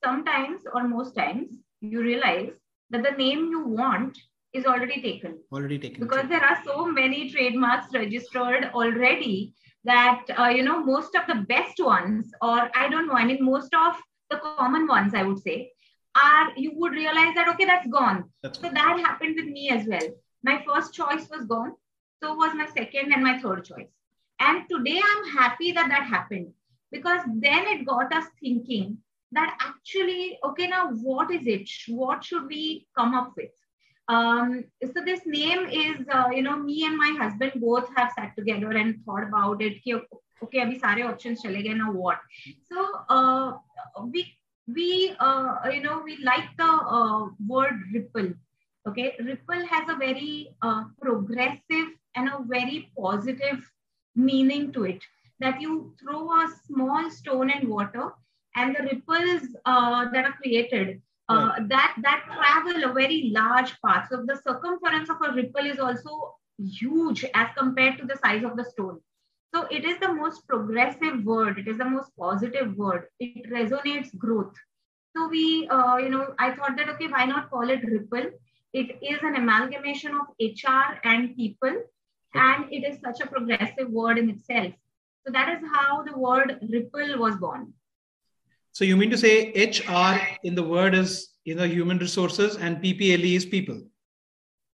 sometimes 0.05 0.63
or 0.75 0.89
most 0.89 1.15
times 1.15 1.51
you 1.81 2.03
realize 2.03 2.51
that 2.91 3.03
the 3.03 3.13
name 3.13 3.49
you 3.51 3.65
want 3.67 4.19
is 4.55 4.65
already 4.65 5.03
taken. 5.03 5.39
Already 5.53 5.79
taken. 5.79 6.01
Because 6.01 6.29
there 6.29 6.43
are 6.43 6.59
so 6.65 6.87
many 6.87 7.31
trademarks 7.31 7.93
registered 7.93 8.71
already 8.73 9.53
that, 9.85 10.25
uh, 10.39 10.49
you 10.49 10.63
know, 10.63 10.83
most 10.83 11.15
of 11.15 11.27
the 11.27 11.45
best 11.47 11.79
ones, 11.79 12.33
or 12.41 12.71
I 12.75 12.89
don't 12.89 13.07
know, 13.07 13.15
I 13.15 13.25
mean, 13.25 13.45
most 13.45 13.75
of 13.75 13.97
the 14.31 14.39
common 14.39 14.87
ones, 14.87 15.15
I 15.15 15.25
would 15.25 15.41
say, 15.41 15.73
are 16.17 16.53
you 16.57 16.73
would 16.77 16.93
realize 16.93 17.35
that, 17.35 17.49
okay, 17.51 17.65
that's 17.65 17.89
gone. 17.89 18.25
That's 18.43 18.61
so 18.61 18.71
that 18.71 19.01
happened 19.01 19.35
with 19.37 19.47
me 19.47 19.71
as 19.71 19.87
well. 19.87 20.09
My 20.43 20.65
first 20.67 20.95
choice 20.95 21.29
was 21.29 21.45
gone. 21.47 21.73
So 22.23 22.35
was 22.35 22.55
my 22.55 22.67
second 22.67 23.13
and 23.13 23.23
my 23.23 23.39
third 23.39 23.65
choice. 23.65 23.91
And 24.41 24.65
today 24.71 25.01
I'm 25.05 25.31
happy 25.37 25.73
that 25.73 25.89
that 25.89 26.05
happened 26.05 26.53
because 26.91 27.21
then 27.27 27.67
it 27.67 27.85
got 27.85 28.15
us 28.15 28.27
thinking 28.41 28.99
that 29.33 29.59
actually, 29.61 30.39
okay, 30.45 30.69
now 30.69 30.91
what 30.91 31.31
is 31.31 31.47
it? 31.47 31.69
What 31.89 32.25
should 32.25 32.47
we 32.47 32.87
come 32.97 33.15
up 33.15 33.33
with? 33.37 33.51
Um, 34.09 34.65
so 34.83 35.03
this 35.05 35.21
name 35.25 35.67
is, 35.67 36.07
uh, 36.13 36.29
you 36.33 36.43
know, 36.43 36.57
me 36.57 36.85
and 36.85 36.97
my 36.97 37.17
husband 37.19 37.53
both 37.57 37.89
have 37.97 38.13
sat 38.17 38.35
together 38.37 38.71
and 38.73 39.03
thought 39.05 39.25
about 39.25 39.63
it. 39.63 39.83
Ki, 39.83 39.95
okay, 40.43 40.59
abhi 40.59 40.81
sare 40.81 41.07
options 41.09 41.43
chale 41.43 41.63
gaye 41.63 41.75
now 41.75 41.93
what? 41.93 42.19
So 42.71 42.87
uh, 43.09 43.53
we 44.13 44.27
we 44.67 45.15
uh, 45.19 45.57
you 45.73 45.83
know 45.83 46.03
we 46.05 46.19
like 46.23 46.51
the 46.59 46.71
uh, 46.99 47.29
word 47.47 47.81
ripple. 47.95 48.33
Okay, 48.87 49.17
ripple 49.21 49.67
has 49.67 49.89
a 49.89 49.97
very 49.97 50.55
uh, 50.61 50.85
progressive 51.01 51.89
and 52.15 52.29
a 52.29 52.41
very 52.47 52.91
positive 52.99 53.65
meaning 54.15 54.73
to 54.73 54.85
it. 54.85 55.03
That 55.41 55.61
you 55.61 55.95
throw 56.01 56.31
a 56.31 56.49
small 56.67 57.11
stone 57.11 57.51
in 57.51 57.69
water 57.69 58.13
and 58.55 58.77
the 58.77 58.85
ripples 58.85 59.57
uh, 59.65 60.11
that 60.11 60.25
are 60.25 60.33
created 60.43 61.01
uh, 61.29 61.35
right. 61.35 61.69
that 61.69 61.97
that 62.03 62.25
travel 62.27 62.85
a 62.85 62.93
very 62.93 63.31
large 63.33 63.73
path. 63.85 64.09
So 64.11 64.25
the 64.27 64.41
circumference 64.47 65.09
of 65.09 65.17
a 65.27 65.33
ripple 65.33 65.67
is 65.67 65.79
also 65.79 66.35
huge 66.59 67.25
as 67.35 67.49
compared 67.57 67.99
to 67.99 68.07
the 68.07 68.19
size 68.23 68.45
of 68.45 68.57
the 68.57 68.65
stone. 68.65 69.01
So 69.55 69.67
it 69.71 69.85
is 69.85 69.99
the 70.01 70.13
most 70.13 70.47
progressive 70.49 71.25
word. 71.25 71.59
It 71.59 71.69
is 71.69 71.79
the 71.79 71.85
most 71.85 72.11
positive 72.19 72.77
word. 72.77 73.07
It 73.21 73.51
resonates 73.51 74.17
growth. 74.17 74.55
So 75.17 75.29
we, 75.29 75.69
uh, 75.69 75.97
you 75.99 76.09
know, 76.09 76.35
I 76.39 76.55
thought 76.55 76.77
that 76.77 76.89
okay, 76.91 77.07
why 77.07 77.25
not 77.25 77.51
call 77.51 77.71
it 77.71 77.85
ripple? 77.85 78.31
It 78.73 78.99
is 79.01 79.21
an 79.23 79.37
amalgamation 79.37 80.13
of 80.17 80.27
HR 80.41 80.99
and 81.05 81.37
people, 81.37 81.83
and 82.35 82.73
it 82.73 82.85
is 82.85 83.01
such 83.01 83.21
a 83.21 83.29
progressive 83.29 83.89
word 83.89 84.19
in 84.19 84.29
itself. 84.29 84.73
So 85.25 85.33
that 85.33 85.49
is 85.57 85.69
how 85.73 86.03
the 86.03 86.19
word 86.19 86.59
ripple 86.69 87.19
was 87.19 87.37
born. 87.37 87.73
So 88.75 88.85
you 88.85 88.97
mean 88.97 89.11
to 89.11 89.17
say 89.17 89.53
HR 89.55 90.19
in 90.43 90.57
the 90.57 90.63
word 90.65 90.95
is 90.97 91.29
you 91.45 91.55
know 91.55 91.65
human 91.65 91.99
resources 91.99 92.57
and 92.57 92.83
PPLE 92.83 93.37
is 93.37 93.47
people. 93.47 93.81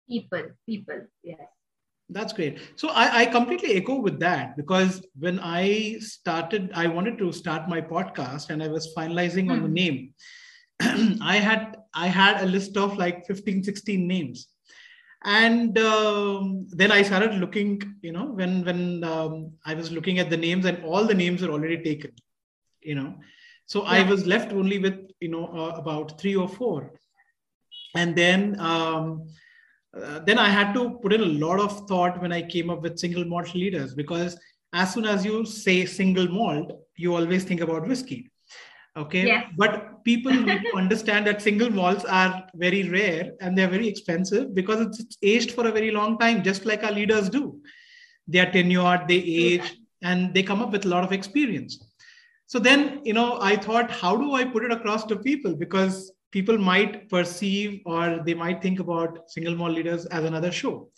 People, 0.06 0.42
people, 0.68 1.00
yes. 1.24 1.40
That's 2.10 2.34
great. 2.34 2.60
So 2.76 2.90
I, 2.90 3.22
I 3.22 3.26
completely 3.26 3.72
echo 3.72 3.96
with 3.96 4.20
that 4.20 4.56
because 4.56 5.04
when 5.18 5.40
I 5.40 5.96
started, 6.00 6.70
I 6.74 6.86
wanted 6.88 7.16
to 7.18 7.32
start 7.32 7.70
my 7.70 7.80
podcast 7.80 8.50
and 8.50 8.62
I 8.62 8.68
was 8.68 8.94
finalizing 8.94 9.50
on 9.50 9.62
the 9.62 9.68
hmm. 9.68 9.80
name. 9.82 10.14
I 11.22 11.36
had 11.38 11.78
I 11.94 12.08
had 12.08 12.42
a 12.42 12.46
list 12.46 12.76
of 12.76 12.98
like 12.98 13.26
15, 13.26 13.64
16 13.64 14.06
names. 14.06 14.48
And 15.24 15.76
um, 15.78 16.66
then 16.68 16.92
I 16.92 17.00
started 17.00 17.34
looking, 17.36 17.80
you 18.02 18.12
know, 18.12 18.26
when 18.26 18.62
when 18.62 19.02
um, 19.04 19.52
I 19.64 19.72
was 19.72 19.90
looking 19.90 20.18
at 20.18 20.28
the 20.28 20.36
names 20.36 20.66
and 20.66 20.84
all 20.84 21.06
the 21.06 21.14
names 21.14 21.42
are 21.42 21.50
already 21.50 21.82
taken, 21.82 22.12
you 22.82 22.94
know 22.94 23.14
so 23.66 23.82
yeah. 23.82 23.90
i 23.90 24.02
was 24.02 24.26
left 24.26 24.52
only 24.52 24.78
with 24.78 24.98
you 25.20 25.28
know 25.28 25.46
uh, 25.46 25.74
about 25.76 26.20
three 26.20 26.36
or 26.36 26.48
four. 26.48 26.92
And 27.94 28.14
then 28.14 28.60
um, 28.60 29.26
uh, 29.98 30.18
then 30.20 30.38
i 30.38 30.48
had 30.48 30.74
to 30.74 30.98
put 31.02 31.12
in 31.14 31.22
a 31.22 31.32
lot 31.44 31.58
of 31.58 31.88
thought 31.88 32.20
when 32.20 32.32
i 32.32 32.42
came 32.42 32.68
up 32.68 32.82
with 32.82 32.98
single 32.98 33.24
malt 33.24 33.54
leaders 33.54 33.94
because 33.94 34.38
as 34.74 34.92
soon 34.92 35.06
as 35.06 35.24
you 35.24 35.46
say 35.46 35.86
single 35.86 36.28
malt 36.28 36.72
you 36.96 37.14
always 37.14 37.44
think 37.44 37.60
about 37.60 37.86
whiskey. 37.86 38.30
Okay? 38.96 39.26
Yes. 39.26 39.52
but 39.58 40.02
people 40.04 40.32
understand 40.74 41.26
that 41.26 41.42
single 41.42 41.70
malts 41.70 42.04
are 42.06 42.46
very 42.54 42.88
rare 42.88 43.32
and 43.40 43.56
they're 43.56 43.68
very 43.68 43.86
expensive 43.86 44.54
because 44.54 44.80
it's, 44.80 45.00
it's, 45.00 45.18
aged 45.22 45.50
for 45.52 45.66
a 45.66 45.72
very 45.72 45.90
long 45.90 46.18
time 46.18 46.42
just 46.42 46.64
like 46.64 46.82
our 46.82 46.92
leaders 46.92 47.28
do. 47.28 47.60
They 48.26 48.38
are 48.38 48.50
tenured 48.50 49.06
they 49.06 49.16
age 49.16 49.76
and 50.02 50.32
they 50.32 50.42
come 50.42 50.62
up 50.62 50.72
with 50.72 50.86
a 50.86 50.88
lot 50.88 51.04
of 51.04 51.12
experience 51.12 51.78
so 52.46 52.58
then, 52.58 53.00
you 53.04 53.12
know, 53.12 53.38
I 53.40 53.56
thought, 53.56 53.90
how 53.90 54.16
do 54.16 54.34
I 54.34 54.44
put 54.44 54.64
it 54.64 54.72
across 54.72 55.04
to 55.06 55.16
people? 55.16 55.54
Because 55.54 56.12
people 56.30 56.58
might 56.58 57.08
perceive 57.08 57.80
or 57.86 58.20
they 58.24 58.34
might 58.34 58.62
think 58.62 58.78
about 58.78 59.30
single 59.30 59.56
malt 59.56 59.72
leaders 59.72 60.06
as 60.06 60.24
another 60.24 60.52
show. 60.52 60.88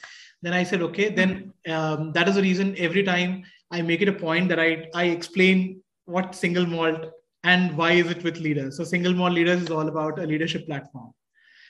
Then 0.43 0.53
I 0.53 0.63
said, 0.63 0.83
okay, 0.83 1.09
then 1.09 1.53
um, 1.69 2.13
that 2.13 2.29
is 2.29 2.37
the 2.37 2.43
reason 2.43 2.75
every 2.79 3.03
time 3.03 3.45
I 3.71 3.83
make 3.83 4.03
it 4.03 4.09
a 4.09 4.13
point 4.13 4.49
that 4.51 4.61
I, 4.61 4.89
I 4.95 5.05
explain 5.05 5.83
what 6.05 6.35
single 6.35 6.67
malt 6.67 7.07
and 7.45 7.77
why 7.77 7.93
is 7.93 8.11
it 8.11 8.23
with 8.23 8.39
leaders. 8.39 8.77
So 8.77 8.85
single 8.85 9.15
malt 9.15 9.33
leaders 9.33 9.63
is 9.63 9.71
all 9.71 9.89
about 9.89 10.19
a 10.19 10.27
leadership 10.27 10.67
platform. 10.67 11.13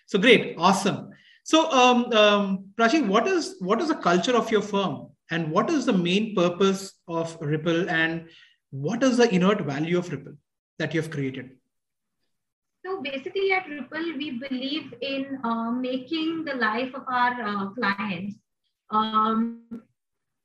So 0.07 0.19
great, 0.19 0.55
awesome. 0.59 1.11
So 1.45 1.71
um, 1.71 2.13
um, 2.13 2.65
Prachi, 2.79 3.07
what 3.07 3.27
is 3.27 3.57
what 3.61 3.81
is 3.81 3.89
the 3.89 3.95
culture 3.95 4.37
of 4.37 4.51
your 4.51 4.61
firm, 4.63 5.09
and 5.31 5.51
what 5.51 5.71
is 5.71 5.87
the 5.87 5.93
main 5.93 6.35
purpose 6.35 6.95
of 7.07 7.39
Hripple, 7.41 7.89
and 7.89 8.29
what 8.71 9.03
is 9.03 9.17
the 9.17 9.33
inert 9.35 9.63
value 9.63 9.99
of 9.99 10.09
Hripple 10.09 10.37
that 10.79 10.95
you 10.95 11.01
have 11.01 11.11
created? 11.11 11.51
So 12.85 13.03
basically, 13.03 13.53
at 13.53 13.67
Hripple, 13.67 14.17
we 14.17 14.39
believe 14.39 14.95
in 15.01 15.39
uh, 15.45 15.71
making 15.71 16.45
the 16.45 16.55
life 16.55 16.95
of 16.95 17.05
our 17.09 17.43
uh, 17.43 17.71
clients 17.71 18.37
um, 18.91 19.63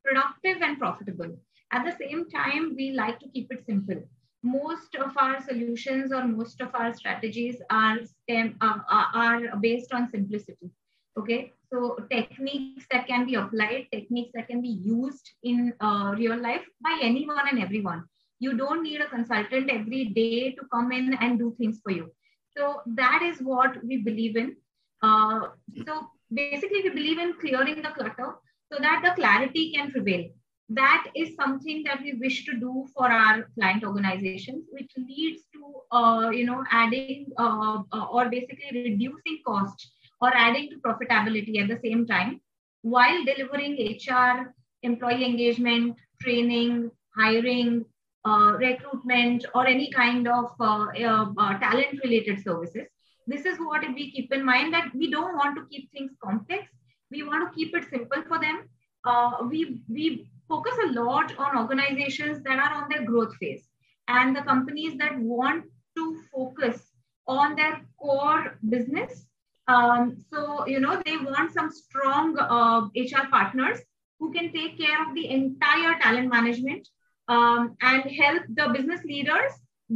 productive 0.04 0.62
and 0.62 0.80
profitable. 0.80 1.38
At 1.72 1.86
the 1.86 1.96
same 1.98 2.30
time, 2.30 2.76
we 2.76 2.92
like 2.92 3.20
to 3.20 3.30
keep 3.30 3.52
it 3.52 3.66
simple. 3.66 4.02
Most 4.44 4.96
of 4.96 5.16
our 5.18 5.42
solutions 5.42 6.12
or 6.12 6.28
most 6.28 6.60
of 6.60 6.76
our 6.76 6.94
strategies 6.94 7.62
are, 7.70 8.00
stem, 8.04 8.58
uh, 8.62 8.80
are 8.90 9.56
based 9.62 9.94
on 9.94 10.10
simplicity. 10.10 10.70
Okay, 11.18 11.54
so 11.72 11.98
techniques 12.10 12.86
that 12.92 13.08
can 13.08 13.26
be 13.26 13.36
applied, 13.36 13.88
techniques 13.92 14.32
that 14.34 14.48
can 14.48 14.62
be 14.62 14.70
used 14.70 15.30
in 15.44 15.74
uh, 15.80 16.14
real 16.18 16.36
life 16.36 16.66
by 16.82 17.00
anyone 17.02 17.48
and 17.50 17.62
everyone. 17.62 18.04
You 18.40 18.58
don't 18.58 18.84
need 18.84 19.02
a 19.02 19.08
consultant 19.08 19.70
every 19.70 20.06
day 20.06 20.52
to 20.52 20.62
come 20.72 20.92
in 20.92 21.14
and 21.16 21.40
do 21.40 21.56
things 21.58 21.80
for 21.84 21.92
you. 21.92 22.12
So 22.56 22.82
that 22.86 23.22
is 23.24 23.40
what 23.40 23.84
we 23.84 23.98
believe 23.98 24.36
in. 24.36 24.56
Uh, 25.02 25.48
so 25.86 26.08
basically, 26.34 26.82
we 26.84 26.90
believe 26.90 27.20
in 27.20 27.34
clearing 27.40 27.82
the 27.82 27.90
clutter 27.90 28.36
so 28.72 28.80
that 28.80 29.02
the 29.04 29.12
clarity 29.20 29.74
can 29.74 29.92
prevail. 29.92 30.26
That 30.70 31.08
is 31.16 31.36
something 31.36 31.84
that 31.84 32.02
we 32.02 32.14
wish 32.14 32.46
to 32.46 32.54
do 32.54 32.88
for 32.96 33.12
our 33.12 33.50
client 33.56 33.84
organizations, 33.84 34.66
which 34.72 34.92
leads 34.98 35.44
to 35.54 35.96
uh, 35.96 36.30
you 36.30 36.46
know 36.46 36.64
adding 36.72 37.28
uh, 37.38 37.84
uh 37.92 38.06
or 38.12 38.30
basically 38.30 38.72
reducing 38.72 39.42
cost 39.46 39.92
or 40.22 40.34
adding 40.34 40.70
to 40.70 40.78
profitability 40.78 41.62
at 41.62 41.68
the 41.68 41.80
same 41.84 42.08
time 42.08 42.40
while 42.84 43.24
delivering 43.24 43.98
HR, 43.98 44.54
employee 44.84 45.26
engagement, 45.26 45.96
training, 46.22 46.92
hiring, 47.16 47.86
uh, 48.26 48.54
recruitment 48.58 49.46
or 49.54 49.68
any 49.68 49.92
kind 49.92 50.28
of 50.28 50.52
uh, 50.60 50.86
uh, 50.98 51.26
uh, 51.38 51.58
talent 51.60 52.00
related 52.04 52.44
services. 52.44 52.88
This 53.28 53.46
is 53.46 53.58
what 53.58 53.82
we 53.94 54.12
keep 54.12 54.34
in 54.34 54.46
mind 54.46 54.74
that 54.74 54.94
we 54.94 55.10
don't 55.10 55.36
want 55.36 55.56
to 55.58 55.66
keep 55.70 55.92
things 55.92 56.12
complex. 56.24 56.64
We 57.12 57.24
want 57.24 57.50
to 57.50 57.56
keep 57.56 57.76
it 57.76 57.86
simple 57.90 58.24
for 58.28 58.40
them. 58.40 58.70
Uh, 59.06 59.46
we, 59.50 59.82
we 59.90 60.30
focus 60.48 60.74
a 60.84 60.92
lot 60.92 61.38
on 61.38 61.58
organizations 61.58 62.42
that 62.44 62.60
are 62.60 62.82
on 62.82 62.90
their 62.90 63.04
growth 63.04 63.36
phase 63.38 63.68
and 64.08 64.36
the 64.36 64.42
companies 64.42 64.98
that 64.98 65.18
want 65.20 65.66
to 65.96 66.22
focus 66.34 66.82
on 67.28 67.56
their 67.56 67.82
core 67.98 68.58
business. 68.70 69.26
Um, 69.68 70.18
so, 70.30 70.68
you 70.68 70.80
know, 70.80 71.02
they 71.06 71.18
want 71.18 71.54
some 71.54 71.72
strong 71.72 72.38
uh, 72.38 72.88
HR 72.96 73.28
partners 73.30 73.80
who 74.20 74.32
can 74.34 74.52
take 74.52 74.78
care 74.78 75.02
of 75.08 75.16
the 75.16 75.30
entire 75.30 75.98
talent 76.00 76.30
management 76.30 76.88
um, 77.28 77.76
and 77.82 78.04
help 78.12 78.44
the 78.50 78.70
business 78.74 79.04
leaders 79.04 79.52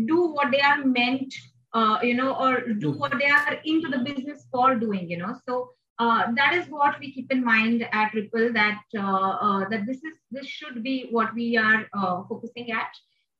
do 0.06 0.28
what 0.28 0.52
they 0.52 0.62
are 0.62 0.84
meant, 0.84 1.34
uh, 1.74 2.00
you 2.02 2.14
know, 2.14 2.36
or 2.36 2.62
do 2.74 2.92
what 2.92 3.14
they 3.20 3.30
are 3.30 3.58
into 3.66 3.90
the 3.90 4.00
business 4.00 4.46
for 4.52 4.76
doing, 4.76 5.10
you 5.10 5.18
know. 5.18 5.36
So 5.48 5.72
uh, 6.00 6.32
that 6.36 6.54
is 6.54 6.68
what 6.68 7.00
we 7.00 7.12
keep 7.12 7.32
in 7.32 7.44
mind 7.44 7.88
at 7.92 8.12
Hripple 8.12 8.54
that 8.54 8.82
uh, 8.96 9.02
uh 9.02 9.70
that 9.70 9.86
this 9.88 9.98
is 9.98 10.14
this 10.30 10.46
should 10.46 10.84
be 10.84 11.08
what 11.10 11.34
we 11.34 11.58
are 11.58 11.88
uh, 11.94 12.24
focusing 12.30 12.72
at. 12.72 12.92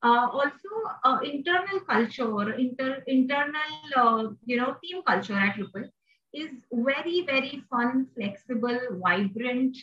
Uh, 0.04 0.28
also, 0.32 1.24
internal 1.24 1.80
culture, 1.80 2.54
inter, 2.54 3.04
internal 3.08 4.36
you 4.46 4.58
know 4.58 4.76
team 4.84 5.02
culture 5.06 5.34
at 5.34 5.56
Hripple 5.56 5.90
is 6.34 6.50
very 6.72 7.22
very 7.26 7.64
fun, 7.70 8.08
flexible, 8.16 8.80
vibrant, 9.04 9.78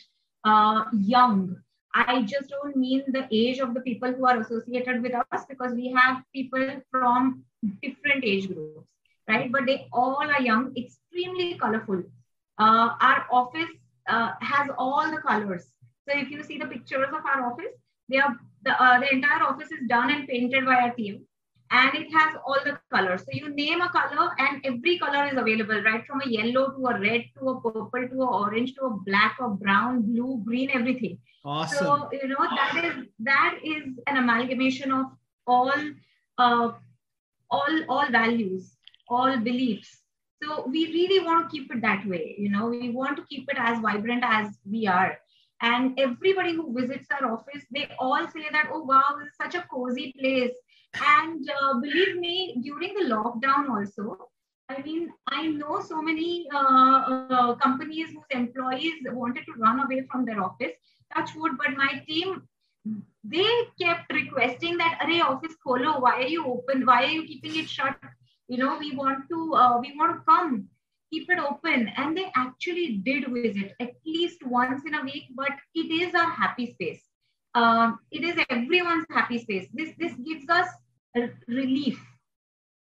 young. 0.93 1.55
I 1.95 2.23
just 2.23 2.49
don't 2.49 2.75
mean 2.75 3.03
the 3.07 3.25
age 3.31 3.59
of 3.59 3.73
the 3.73 3.79
people 3.79 4.11
who 4.11 4.27
are 4.27 4.39
associated 4.39 5.01
with 5.01 5.13
us 5.15 5.45
because 5.47 5.73
we 5.73 5.91
have 5.91 6.23
people 6.33 6.81
from 6.91 7.43
different 7.81 8.25
age 8.25 8.47
groups, 8.47 8.85
right? 9.29 9.49
But 9.49 9.65
they 9.65 9.87
all 9.93 10.17
are 10.17 10.41
young, 10.41 10.73
extremely 10.75 11.55
colorful. 11.55 12.03
Uh, 12.57 12.89
our 12.99 13.25
office 13.31 13.69
uh, 14.09 14.31
has 14.41 14.69
all 14.77 15.09
the 15.09 15.17
colors. 15.17 15.63
So 16.07 16.17
if 16.17 16.29
you 16.29 16.43
see 16.43 16.57
the 16.57 16.65
pictures 16.65 17.07
of 17.07 17.25
our 17.25 17.49
office, 17.49 17.73
they 18.09 18.17
are 18.17 18.35
the, 18.63 18.71
uh, 18.71 18.99
the 18.99 19.13
entire 19.13 19.43
office 19.43 19.71
is 19.71 19.87
done 19.87 20.11
and 20.11 20.27
painted 20.27 20.65
by 20.65 20.75
our 20.75 20.93
team 20.93 21.25
and 21.71 21.95
it 21.95 22.11
has 22.11 22.35
all 22.45 22.57
the 22.63 22.77
colors. 22.91 23.21
So 23.21 23.29
you 23.33 23.49
name 23.49 23.81
a 23.81 23.89
color 23.89 24.31
and 24.37 24.61
every 24.65 24.99
color 24.99 25.25
is 25.25 25.37
available, 25.37 25.81
right? 25.81 26.05
From 26.05 26.21
a 26.21 26.29
yellow 26.29 26.71
to 26.71 26.87
a 26.87 26.99
red 26.99 27.25
to 27.39 27.49
a 27.49 27.61
purple 27.61 28.07
to 28.07 28.21
a 28.21 28.37
orange 28.41 28.75
to 28.75 28.85
a 28.85 28.89
black 28.91 29.37
or 29.39 29.49
brown, 29.49 30.03
blue, 30.03 30.41
green, 30.45 30.69
everything. 30.71 31.17
Awesome. 31.43 31.77
So 31.77 32.09
you 32.11 32.27
know 32.27 32.37
that 32.39 32.83
is 32.83 33.05
that 33.19 33.59
is 33.63 33.99
an 34.07 34.17
amalgamation 34.17 34.91
of 34.91 35.05
all 35.47 35.71
uh, 36.37 36.71
all 37.49 37.83
all 37.89 38.11
values, 38.11 38.75
all 39.09 39.37
beliefs. 39.37 40.01
So 40.43 40.67
we 40.67 40.87
really 40.87 41.25
want 41.25 41.49
to 41.49 41.55
keep 41.55 41.73
it 41.73 41.81
that 41.81 42.05
way. 42.05 42.35
You 42.37 42.49
know, 42.49 42.67
we 42.67 42.89
want 42.89 43.17
to 43.17 43.23
keep 43.23 43.49
it 43.49 43.57
as 43.57 43.79
vibrant 43.79 44.23
as 44.23 44.57
we 44.69 44.85
are. 44.85 45.17
And 45.61 45.97
everybody 45.97 46.53
who 46.53 46.73
visits 46.73 47.07
our 47.11 47.31
office, 47.31 47.63
they 47.71 47.89
all 47.97 48.27
say 48.27 48.45
that, 48.51 48.69
oh 48.71 48.83
wow, 48.83 49.15
this 49.17 49.29
is 49.29 49.37
such 49.41 49.55
a 49.55 49.65
cozy 49.71 50.13
place 50.19 50.51
and 51.01 51.49
uh, 51.49 51.79
believe 51.79 52.17
me, 52.17 52.59
during 52.63 52.93
the 52.93 53.15
lockdown 53.15 53.69
also, 53.69 54.29
I 54.69 54.81
mean, 54.81 55.11
I 55.27 55.47
know 55.47 55.79
so 55.81 56.01
many 56.01 56.47
uh, 56.53 56.57
uh, 56.57 57.55
companies 57.55 58.09
whose 58.09 58.25
employees 58.31 58.95
wanted 59.05 59.45
to 59.45 59.53
run 59.57 59.79
away 59.79 60.07
from 60.11 60.25
their 60.25 60.43
office. 60.43 60.73
Touch 61.13 61.35
wood, 61.35 61.53
but 61.57 61.77
my 61.77 62.03
team, 62.07 62.41
they 63.23 63.47
kept 63.79 64.11
requesting 64.11 64.77
that, 64.77 64.99
"Arey, 65.03 65.21
office 65.23 65.55
kholo, 65.65 66.01
why 66.01 66.15
are 66.23 66.31
you 66.35 66.45
open? 66.45 66.85
Why 66.85 67.03
are 67.03 67.11
you 67.17 67.25
keeping 67.25 67.55
it 67.57 67.69
shut? 67.69 67.95
You 68.47 68.57
know, 68.57 68.77
we 68.79 68.95
want 68.95 69.29
to, 69.29 69.53
uh, 69.53 69.77
we 69.79 69.95
want 69.97 70.17
to 70.17 70.23
come, 70.27 70.67
keep 71.11 71.29
it 71.29 71.39
open." 71.39 71.89
And 71.95 72.17
they 72.17 72.31
actually 72.35 72.97
did 73.09 73.27
visit 73.31 73.75
at 73.79 73.93
least 74.05 74.45
once 74.45 74.81
in 74.85 74.95
a 74.95 75.03
week. 75.03 75.25
But 75.35 75.51
it 75.75 75.91
is 75.91 76.13
a 76.15 76.25
happy 76.25 76.71
space. 76.71 77.03
Um, 77.53 77.99
it 78.11 78.23
is 78.23 78.43
everyone's 78.49 79.05
happy 79.09 79.37
space. 79.37 79.67
This 79.73 79.93
this 79.97 80.13
gives 80.15 80.49
us 80.49 80.67
relief 81.47 81.99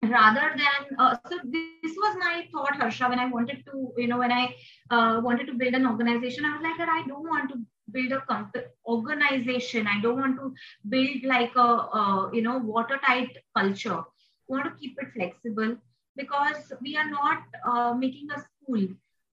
rather 0.03 0.55
than 0.57 0.97
uh, 0.99 1.17
so 1.29 1.39
this 1.45 1.95
was 1.97 2.17
my 2.19 2.47
thought 2.53 2.77
harsha 2.77 3.09
when 3.09 3.19
i 3.19 3.27
wanted 3.27 3.63
to 3.67 3.93
you 3.97 4.07
know 4.07 4.19
when 4.19 4.33
i 4.33 4.55
uh, 4.91 5.21
wanted 5.23 5.47
to 5.47 5.55
build 5.55 5.75
an 5.75 5.87
organization. 5.87 6.45
I 6.45 6.53
was 6.57 6.63
like 6.63 6.89
i 6.89 7.03
don't 7.07 7.29
want 7.29 7.51
to 7.53 7.59
build 7.91 8.13
a 8.13 8.21
comp- 8.23 8.57
organization. 8.87 9.87
I 9.87 10.01
don't 10.01 10.19
want 10.19 10.37
to 10.39 10.55
build 10.89 11.25
like 11.25 11.55
a, 11.55 11.69
a 12.01 12.31
you 12.33 12.43
know 12.43 12.59
watertight 12.59 13.37
culture. 13.57 13.99
I 13.99 14.49
want 14.49 14.65
to 14.65 14.81
keep 14.81 14.97
it 15.01 15.13
flexible 15.15 15.77
because 16.17 16.73
we 16.83 16.97
are 16.97 17.09
not 17.09 17.43
uh, 17.67 17.95
making 17.95 18.29
a 18.31 18.41
school 18.41 18.89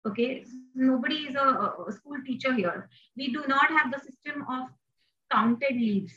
okay? 0.07 0.43
Nobody 0.75 1.15
is 1.27 1.35
a, 1.35 1.73
a, 1.87 1.91
school 1.91 2.17
teacher 2.25 2.53
here. 2.53 2.89
We 3.15 3.31
do 3.31 3.43
not 3.47 3.69
have 3.69 3.91
the 3.91 3.99
system 3.99 4.45
of 4.49 4.69
counted 5.31 5.75
leaves. 5.75 6.13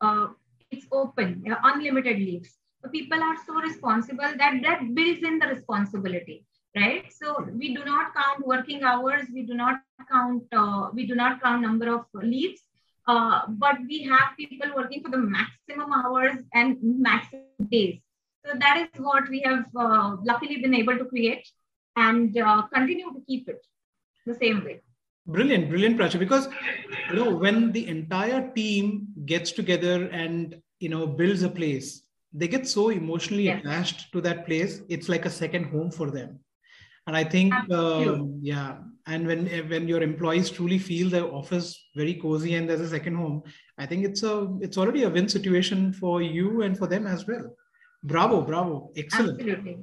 Uh, 0.00 0.28
it's 0.70 0.86
open, 0.92 1.44
unlimited 1.64 2.18
leaves. 2.18 2.56
People 2.92 3.22
are 3.22 3.36
so 3.46 3.54
responsible 3.54 4.32
that 4.38 4.62
that 4.62 4.94
builds 4.94 5.22
in 5.22 5.38
the 5.38 5.46
responsibility, 5.46 6.44
right? 6.76 7.12
So 7.12 7.46
we 7.52 7.74
do 7.74 7.84
not 7.84 8.14
count 8.14 8.46
working 8.46 8.82
hours, 8.84 9.26
we 9.32 9.42
do 9.42 9.54
not 9.54 9.80
count, 10.10 10.44
uh, 10.52 10.88
we 10.94 11.06
do 11.06 11.14
not 11.14 11.42
count 11.42 11.62
number 11.62 11.92
of 11.92 12.04
leaves, 12.14 12.60
uh, 13.06 13.42
but 13.48 13.76
we 13.88 14.02
have 14.04 14.36
people 14.36 14.68
working 14.76 15.02
for 15.02 15.10
the 15.10 15.18
maximum 15.18 15.92
hours 15.92 16.36
and 16.54 16.76
maximum 16.82 17.42
days. 17.70 18.00
So 18.46 18.52
that 18.58 18.76
is 18.78 19.00
what 19.00 19.28
we 19.28 19.40
have 19.40 19.66
uh, 19.76 20.16
luckily 20.22 20.62
been 20.62 20.74
able 20.74 20.96
to 20.96 21.04
create 21.04 21.48
and 21.96 22.36
uh, 22.38 22.62
continue 22.72 23.12
to 23.12 23.22
keep 23.26 23.48
it 23.48 23.66
the 24.24 24.34
same 24.34 24.64
way. 24.64 24.82
Brilliant, 25.28 25.68
brilliant, 25.68 25.98
Prachi. 25.98 26.18
Because 26.18 26.48
you 27.10 27.16
know 27.16 27.36
when 27.36 27.70
the 27.70 27.86
entire 27.86 28.50
team 28.54 29.08
gets 29.26 29.52
together 29.52 30.08
and 30.08 30.60
you 30.80 30.88
know 30.88 31.06
builds 31.06 31.42
a 31.42 31.50
place, 31.50 32.02
they 32.32 32.48
get 32.48 32.66
so 32.66 32.88
emotionally 32.88 33.44
yes. 33.44 33.60
attached 33.60 34.12
to 34.12 34.22
that 34.22 34.46
place. 34.46 34.80
It's 34.88 35.08
like 35.08 35.26
a 35.26 35.30
second 35.30 35.64
home 35.64 35.90
for 35.90 36.10
them. 36.10 36.40
And 37.06 37.16
I 37.16 37.24
think, 37.24 37.54
uh, 37.70 38.18
yeah, 38.40 38.78
and 39.06 39.26
when 39.26 39.46
when 39.68 39.86
your 39.86 40.02
employees 40.02 40.50
truly 40.50 40.78
feel 40.78 41.10
the 41.10 41.26
office 41.26 41.78
very 41.94 42.14
cozy 42.14 42.54
and 42.54 42.68
there's 42.68 42.80
a 42.80 42.88
second 42.88 43.16
home, 43.16 43.42
I 43.76 43.84
think 43.84 44.06
it's 44.06 44.22
a 44.22 44.56
it's 44.62 44.78
already 44.78 45.02
a 45.04 45.10
win 45.10 45.28
situation 45.28 45.92
for 45.92 46.22
you 46.22 46.62
and 46.62 46.76
for 46.76 46.86
them 46.86 47.06
as 47.06 47.26
well. 47.26 47.54
Bravo, 48.02 48.42
bravo, 48.42 48.92
excellent. 48.96 49.40
Absolutely. 49.40 49.78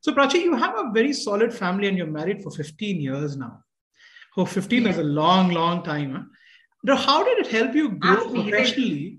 So 0.00 0.12
Prachi, 0.12 0.42
you 0.42 0.54
have 0.54 0.78
a 0.78 0.90
very 0.92 1.12
solid 1.12 1.52
family 1.52 1.88
and 1.88 1.96
you're 1.96 2.06
married 2.06 2.42
for 2.42 2.50
15 2.50 3.00
years 3.00 3.36
now. 3.36 3.62
Oh, 4.36 4.44
15 4.44 4.82
yeah. 4.82 4.90
is 4.90 4.98
a 4.98 5.02
long, 5.02 5.50
long 5.50 5.82
time. 5.82 6.14
Huh? 6.14 6.22
Now, 6.84 6.96
how 6.96 7.24
did 7.24 7.38
it 7.38 7.50
help 7.50 7.74
you 7.74 7.90
grow 7.90 8.12
Absolutely. 8.12 8.50
professionally? 8.50 9.18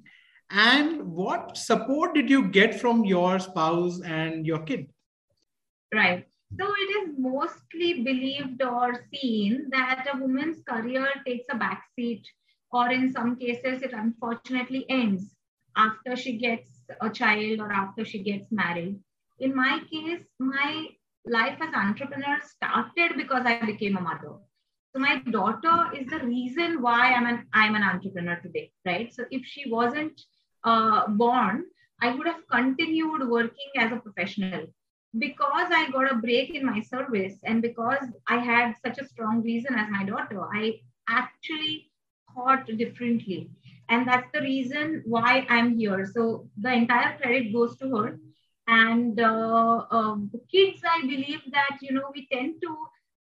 And 0.49 1.03
what 1.07 1.57
support 1.57 2.13
did 2.13 2.29
you 2.29 2.47
get 2.49 2.79
from 2.79 3.03
your 3.03 3.39
spouse 3.39 4.01
and 4.01 4.45
your 4.45 4.59
kid? 4.59 4.87
Right. 5.93 6.25
So 6.57 6.65
it 6.65 7.09
is 7.09 7.15
mostly 7.17 8.03
believed 8.03 8.61
or 8.61 9.05
seen 9.13 9.67
that 9.71 10.07
a 10.13 10.17
woman's 10.17 10.61
career 10.63 11.07
takes 11.25 11.45
a 11.51 11.55
backseat, 11.55 12.23
or 12.71 12.89
in 12.89 13.11
some 13.11 13.35
cases, 13.35 13.81
it 13.81 13.91
unfortunately 13.91 14.85
ends 14.89 15.35
after 15.75 16.15
she 16.15 16.37
gets 16.37 16.83
a 17.01 17.09
child 17.09 17.59
or 17.59 17.71
after 17.71 18.05
she 18.05 18.23
gets 18.23 18.49
married. 18.51 18.97
In 19.39 19.53
my 19.53 19.81
case, 19.91 20.23
my 20.39 20.87
life 21.25 21.57
as 21.61 21.73
entrepreneur 21.73 22.39
started 22.43 23.17
because 23.17 23.45
I 23.45 23.65
became 23.65 23.97
a 23.97 24.01
mother. 24.01 24.37
So 24.93 24.99
my 24.99 25.19
daughter 25.31 25.91
is 25.95 26.07
the 26.07 26.19
reason 26.19 26.81
why 26.81 27.13
I'm 27.13 27.25
an 27.25 27.45
I'm 27.53 27.75
an 27.75 27.83
entrepreneur 27.83 28.37
today, 28.41 28.71
right? 28.85 29.13
So 29.13 29.25
if 29.31 29.45
she 29.45 29.69
wasn't 29.69 30.19
uh, 30.63 31.07
born, 31.07 31.65
I 32.01 32.13
would 32.13 32.27
have 32.27 32.47
continued 32.51 33.27
working 33.29 33.71
as 33.77 33.91
a 33.91 33.97
professional. 33.97 34.67
Because 35.17 35.69
I 35.71 35.89
got 35.89 36.11
a 36.11 36.15
break 36.15 36.53
in 36.53 36.65
my 36.65 36.81
service 36.81 37.35
and 37.43 37.61
because 37.61 38.03
I 38.27 38.37
had 38.37 38.75
such 38.85 38.99
a 38.99 39.07
strong 39.07 39.41
reason 39.41 39.73
as 39.75 39.89
my 39.89 40.03
daughter, 40.03 40.41
I 40.53 40.79
actually 41.09 41.89
thought 42.35 42.67
differently. 42.77 43.49
And 43.89 44.07
that's 44.07 44.29
the 44.33 44.41
reason 44.41 45.03
why 45.05 45.45
I'm 45.49 45.77
here. 45.77 46.05
So 46.05 46.49
the 46.57 46.73
entire 46.73 47.17
credit 47.17 47.53
goes 47.53 47.77
to 47.77 47.95
her. 47.95 48.19
And 48.67 49.19
uh, 49.19 49.85
um, 49.89 50.29
kids, 50.51 50.81
I 50.87 51.01
believe 51.01 51.41
that, 51.51 51.77
you 51.81 51.93
know, 51.93 52.11
we 52.13 52.27
tend 52.31 52.55
to 52.61 52.77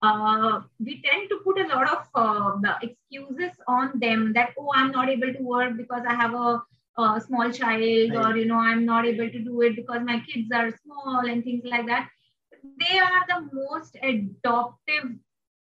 uh, 0.05 0.61
we 0.87 1.01
tend 1.03 1.29
to 1.31 1.41
put 1.45 1.59
a 1.61 1.69
lot 1.69 1.89
of 1.95 2.03
uh, 2.15 2.75
excuses 2.83 3.53
on 3.67 3.93
them 4.05 4.33
that 4.35 4.51
oh 4.59 4.71
i'm 4.75 4.91
not 4.91 5.09
able 5.09 5.33
to 5.37 5.43
work 5.43 5.77
because 5.77 6.03
i 6.09 6.15
have 6.23 6.35
a, 6.35 6.63
a 7.05 7.21
small 7.27 7.51
child 7.51 8.15
right. 8.15 8.19
or 8.25 8.37
you 8.37 8.47
know 8.51 8.61
i'm 8.71 8.85
not 8.85 9.07
able 9.13 9.31
to 9.37 9.45
do 9.51 9.63
it 9.63 9.77
because 9.77 10.03
my 10.11 10.21
kids 10.29 10.49
are 10.61 10.71
small 10.83 11.31
and 11.35 11.45
things 11.45 11.65
like 11.65 11.87
that 11.87 12.09
they 12.83 12.99
are 12.99 13.25
the 13.29 13.41
most 13.53 13.97
adoptive 14.03 15.11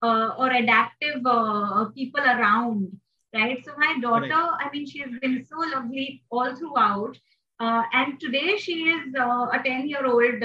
uh, 0.02 0.30
or 0.38 0.50
adaptive 0.52 1.26
uh, 1.26 1.86
people 2.00 2.24
around 2.24 2.88
right 3.34 3.64
so 3.66 3.72
my 3.78 3.94
daughter 4.02 4.42
right. 4.44 4.66
i 4.66 4.70
mean 4.74 4.86
she 4.86 5.00
has 5.00 5.12
been 5.22 5.38
so 5.52 5.70
lovely 5.76 6.24
all 6.30 6.56
throughout 6.56 7.18
uh, 7.60 7.84
and 7.94 8.20
today 8.20 8.58
she 8.58 8.76
is 8.96 9.16
uh, 9.20 9.48
a 9.58 9.62
10 9.64 9.88
year 9.90 10.06
old 10.06 10.40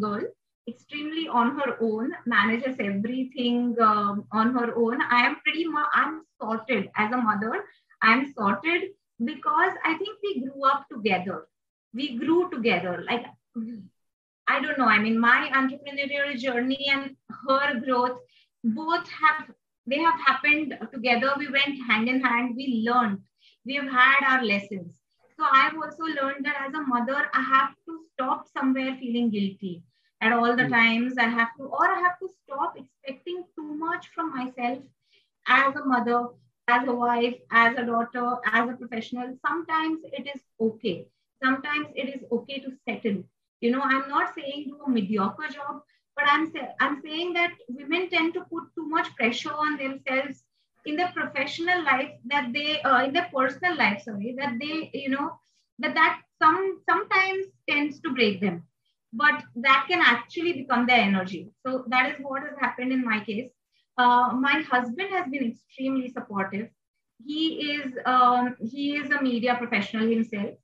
girl 0.00 0.24
extremely 0.68 1.28
on 1.28 1.58
her 1.58 1.76
own, 1.80 2.12
manages 2.26 2.76
everything 2.78 3.76
um, 3.80 4.24
on 4.32 4.54
her 4.54 4.74
own. 4.76 5.00
I 5.02 5.26
am 5.26 5.36
pretty 5.44 5.66
much, 5.66 5.86
I'm 5.92 6.22
sorted 6.40 6.90
as 6.96 7.12
a 7.12 7.16
mother. 7.16 7.64
I'm 8.02 8.32
sorted 8.32 8.90
because 9.24 9.72
I 9.84 9.94
think 9.98 10.18
we 10.22 10.40
grew 10.40 10.64
up 10.64 10.86
together. 10.90 11.46
We 11.92 12.16
grew 12.18 12.50
together. 12.50 13.04
Like 13.08 13.26
I 14.46 14.60
don't 14.60 14.78
know. 14.78 14.88
I 14.88 14.98
mean, 14.98 15.18
my 15.18 15.50
entrepreneurial 15.54 16.36
journey 16.38 16.86
and 16.92 17.16
her 17.46 17.80
growth 17.80 18.18
both 18.62 19.08
have 19.08 19.50
they 19.86 19.98
have 19.98 20.18
happened 20.26 20.76
together. 20.92 21.32
We 21.38 21.48
went 21.48 21.86
hand 21.88 22.08
in 22.08 22.22
hand. 22.22 22.54
We 22.56 22.84
learned. 22.86 23.20
We 23.64 23.76
have 23.76 23.88
had 23.88 24.24
our 24.26 24.44
lessons. 24.44 24.94
So 25.38 25.44
I've 25.50 25.74
also 25.74 26.04
learned 26.04 26.44
that 26.44 26.66
as 26.68 26.74
a 26.74 26.80
mother, 26.82 27.28
I 27.32 27.42
have 27.42 27.74
to 27.86 28.00
stop 28.12 28.46
somewhere 28.56 28.96
feeling 28.98 29.30
guilty 29.30 29.82
at 30.24 30.32
all 30.32 30.56
the 30.56 30.64
mm. 30.64 30.70
times. 30.70 31.18
I 31.18 31.28
have 31.28 31.50
to, 31.58 31.64
or 31.64 31.86
I 31.86 32.00
have 32.00 32.18
to 32.20 32.30
stop 32.44 32.76
expecting 32.76 33.44
too 33.56 33.74
much 33.74 34.08
from 34.14 34.34
myself 34.36 34.78
as 35.46 35.76
a 35.76 35.84
mother, 35.84 36.28
as 36.68 36.88
a 36.88 36.92
wife, 36.92 37.36
as 37.50 37.76
a 37.76 37.84
daughter, 37.84 38.36
as 38.52 38.70
a 38.70 38.76
professional. 38.82 39.36
Sometimes 39.46 40.00
it 40.04 40.26
is 40.34 40.40
okay. 40.60 41.06
Sometimes 41.42 41.88
it 41.94 42.08
is 42.14 42.22
okay 42.32 42.60
to 42.60 42.72
settle. 42.88 43.22
You 43.60 43.72
know, 43.72 43.82
I'm 43.82 44.08
not 44.08 44.34
saying 44.34 44.64
do 44.68 44.80
a 44.86 44.90
mediocre 44.90 45.48
job, 45.52 45.82
but 46.16 46.24
I'm, 46.26 46.52
I'm 46.80 47.02
saying 47.02 47.34
that 47.34 47.52
women 47.68 48.08
tend 48.10 48.34
to 48.34 48.40
put 48.52 48.64
too 48.74 48.88
much 48.88 49.14
pressure 49.16 49.52
on 49.52 49.76
themselves 49.76 50.44
in 50.86 50.96
their 50.96 51.12
professional 51.12 51.84
life 51.84 52.10
that 52.26 52.52
they 52.52 52.80
uh, 52.82 53.04
in 53.04 53.12
their 53.12 53.30
personal 53.34 53.76
life 53.76 54.02
sorry 54.04 54.34
that 54.38 54.54
they 54.60 54.90
you 54.92 55.08
know 55.08 55.32
that 55.78 55.94
that 55.94 56.20
some 56.42 56.80
sometimes 56.88 57.46
tends 57.68 58.00
to 58.00 58.12
break 58.12 58.40
them 58.40 58.62
but 59.14 59.42
that 59.56 59.86
can 59.88 60.00
actually 60.00 60.52
become 60.52 60.86
their 60.86 61.00
energy. 61.00 61.50
So 61.64 61.84
that 61.88 62.12
is 62.12 62.18
what 62.20 62.42
has 62.42 62.58
happened 62.60 62.92
in 62.92 63.04
my 63.04 63.22
case. 63.24 63.50
Uh, 63.96 64.32
my 64.34 64.62
husband 64.70 65.08
has 65.10 65.30
been 65.30 65.52
extremely 65.52 66.10
supportive. 66.10 66.68
He 67.24 67.72
is 67.74 67.92
um, 68.04 68.56
he 68.60 68.96
is 68.96 69.10
a 69.10 69.22
media 69.22 69.54
professional 69.54 70.08
himself. 70.08 70.54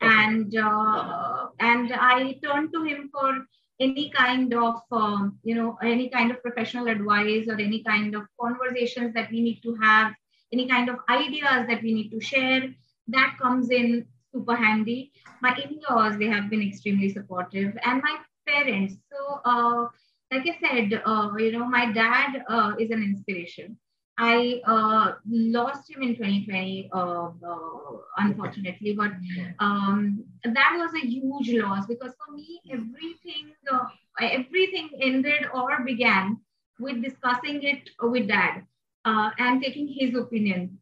And 0.00 0.56
uh, 0.56 1.48
and 1.58 1.92
i 1.92 2.38
turn 2.44 2.70
to 2.72 2.84
him 2.84 3.10
for 3.12 3.44
any 3.80 4.10
kind 4.10 4.54
of 4.54 4.76
um, 4.92 5.38
you 5.42 5.54
know 5.54 5.76
any 5.82 6.08
kind 6.08 6.30
of 6.30 6.40
professional 6.42 6.88
advice 6.88 7.46
or 7.48 7.60
any 7.60 7.82
kind 7.82 8.14
of 8.14 8.22
conversations 8.40 9.12
that 9.14 9.30
we 9.30 9.40
need 9.40 9.60
to 9.62 9.74
have 9.82 10.12
any 10.52 10.68
kind 10.68 10.88
of 10.88 10.96
ideas 11.10 11.66
that 11.68 11.82
we 11.82 11.92
need 11.92 12.10
to 12.10 12.20
share 12.20 12.62
that 13.08 13.36
comes 13.40 13.70
in 13.70 14.06
super 14.38 14.56
handy. 14.56 15.12
My 15.42 15.56
in-laws 15.64 16.18
they 16.18 16.28
have 16.28 16.50
been 16.50 16.62
extremely 16.62 17.08
supportive. 17.10 17.76
And 17.84 18.02
my 18.02 18.18
parents 18.46 18.94
so 19.12 19.40
uh, 19.44 19.88
like 20.32 20.46
i 20.46 20.56
said 20.62 21.02
uh, 21.04 21.30
you 21.38 21.52
know 21.52 21.66
my 21.66 21.92
dad 21.92 22.44
uh, 22.48 22.72
is 22.78 22.90
an 22.90 23.02
inspiration. 23.02 23.78
I 24.20 24.60
uh, 24.66 25.12
lost 25.30 25.88
him 25.88 26.02
in 26.02 26.16
2020, 26.16 26.90
uh, 26.92 27.28
uh, 27.50 27.98
unfortunately, 28.16 28.94
but 28.94 29.12
um, 29.60 30.24
that 30.42 30.74
was 30.76 30.92
a 31.00 31.06
huge 31.06 31.52
loss 31.62 31.86
because 31.86 32.12
for 32.18 32.32
me, 32.34 32.60
everything 32.68 33.52
uh, 33.72 33.86
everything 34.20 34.90
ended 35.00 35.46
or 35.54 35.84
began 35.84 36.38
with 36.80 37.00
discussing 37.02 37.62
it 37.62 37.90
with 38.02 38.26
dad 38.26 38.66
uh, 39.04 39.30
and 39.38 39.62
taking 39.62 39.86
his 39.86 40.16
opinion. 40.16 40.78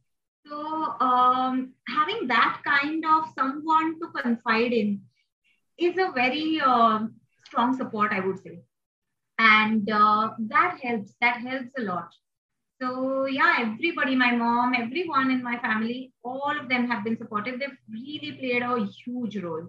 So 0.49 0.95
um, 1.01 1.73
having 1.89 2.29
that 2.29 2.63
kind 2.65 3.05
of 3.05 3.25
someone 3.37 3.99
to 4.01 4.09
confide 4.23 4.73
in 4.73 5.03
is 5.79 5.99
a 5.99 6.13
very 6.13 6.61
uh, 6.65 7.01
strong 7.45 7.77
support, 7.77 8.13
I 8.13 8.21
would 8.21 8.43
say, 8.43 8.61
and 9.39 9.87
that 9.87 10.79
helps. 10.83 11.15
That 11.21 11.39
helps 11.39 11.71
a 11.79 11.83
lot. 11.83 12.15
So 12.81 13.27
yeah, 13.27 13.57
everybody, 13.61 14.15
my 14.15 14.33
mom, 14.33 14.75
everyone 14.75 15.31
in 15.31 15.43
my 15.43 15.59
family, 15.59 16.13
all 16.23 16.55
of 16.61 16.69
them 16.69 16.89
have 16.91 17.03
been 17.05 17.17
supportive. 17.17 17.59
They've 17.59 17.79
really 17.91 18.33
played 18.33 18.63
a 18.63 18.87
huge 18.87 19.39
role. 19.39 19.69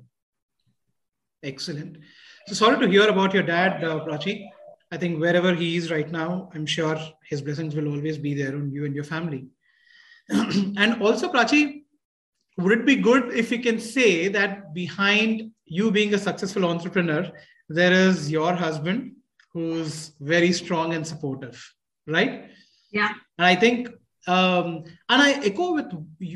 Excellent. 1.42 1.98
So 2.48 2.54
sorry 2.54 2.80
to 2.80 2.88
hear 2.88 3.08
about 3.08 3.34
your 3.34 3.44
dad, 3.44 3.84
uh, 3.84 4.06
Prachi. 4.06 4.48
I 4.92 4.98
think 4.98 5.20
wherever 5.20 5.54
he 5.54 5.76
is 5.78 5.90
right 5.92 6.10
now, 6.12 6.50
I'm 6.54 6.66
sure 6.66 6.98
his 7.30 7.42
blessings 7.42 7.76
will 7.76 7.88
always 7.88 8.18
be 8.18 8.34
there 8.34 8.56
on 8.56 8.72
you 8.72 8.86
and 8.86 8.96
your 8.96 9.04
family. 9.04 9.48
and 10.78 11.02
also, 11.02 11.32
Prachi, 11.32 11.84
would 12.58 12.80
it 12.80 12.86
be 12.86 12.96
good 12.96 13.34
if 13.34 13.52
we 13.52 13.60
can 13.60 13.80
say 13.80 14.28
that 14.28 14.74
behind 14.74 15.52
you 15.66 15.92
being 15.92 16.14
a 16.14 16.18
successful 16.18 16.66
entrepreneur, 16.66 17.32
there 17.70 17.92
is 17.92 18.32
your 18.32 18.54
husband 18.54 19.14
who's 19.54 20.14
very 20.20 20.52
strong 20.52 20.94
and 20.94 21.06
supportive, 21.06 21.64
right? 22.08 22.50
Yeah. 22.92 23.10
And 23.38 23.46
I 23.46 23.56
think, 23.56 23.90
um, 24.28 24.84
and 25.10 25.22
I 25.22 25.34
echo 25.44 25.74
with 25.74 25.92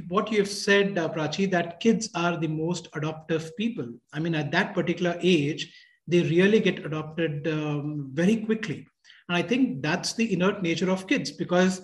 what 0.08 0.32
you 0.32 0.40
have 0.40 0.50
said, 0.50 0.98
uh, 0.98 1.10
Prachi, 1.10 1.50
that 1.52 1.80
kids 1.80 2.10
are 2.16 2.38
the 2.38 2.48
most 2.48 2.88
adoptive 2.94 3.56
people. 3.58 3.88
I 4.14 4.20
mean, 4.20 4.36
at 4.36 4.52
that 4.52 4.74
particular 4.74 5.18
age, 5.22 5.74
they 6.08 6.22
really 6.22 6.60
get 6.60 6.86
adopted 6.86 7.48
um, 7.48 8.10
very 8.14 8.38
quickly. 8.38 8.88
And 9.30 9.38
I 9.38 9.42
think 9.42 9.82
that's 9.82 10.14
the 10.14 10.34
inert 10.34 10.62
nature 10.62 10.90
of 10.90 11.08
kids 11.08 11.32
because, 11.32 11.82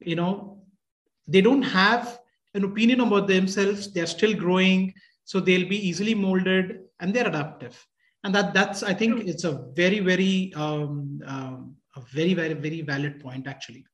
you 0.00 0.16
know, 0.16 0.57
they 1.28 1.42
don't 1.42 1.62
have 1.62 2.18
an 2.54 2.64
opinion 2.64 3.00
about 3.00 3.28
themselves. 3.28 3.92
They're 3.92 4.06
still 4.06 4.34
growing. 4.34 4.94
So 5.24 5.38
they'll 5.38 5.68
be 5.68 5.86
easily 5.86 6.14
molded 6.14 6.80
and 7.00 7.14
they're 7.14 7.28
adaptive. 7.28 7.76
And 8.24 8.34
that 8.34 8.54
that's, 8.54 8.82
I 8.82 8.94
think, 8.94 9.28
it's 9.28 9.44
a 9.44 9.66
very, 9.74 10.00
very, 10.00 10.52
um, 10.54 11.20
um, 11.26 11.76
a 11.94 12.00
very, 12.12 12.34
very, 12.34 12.54
very 12.54 12.80
valid 12.80 13.20
point, 13.20 13.46
actually. 13.46 13.84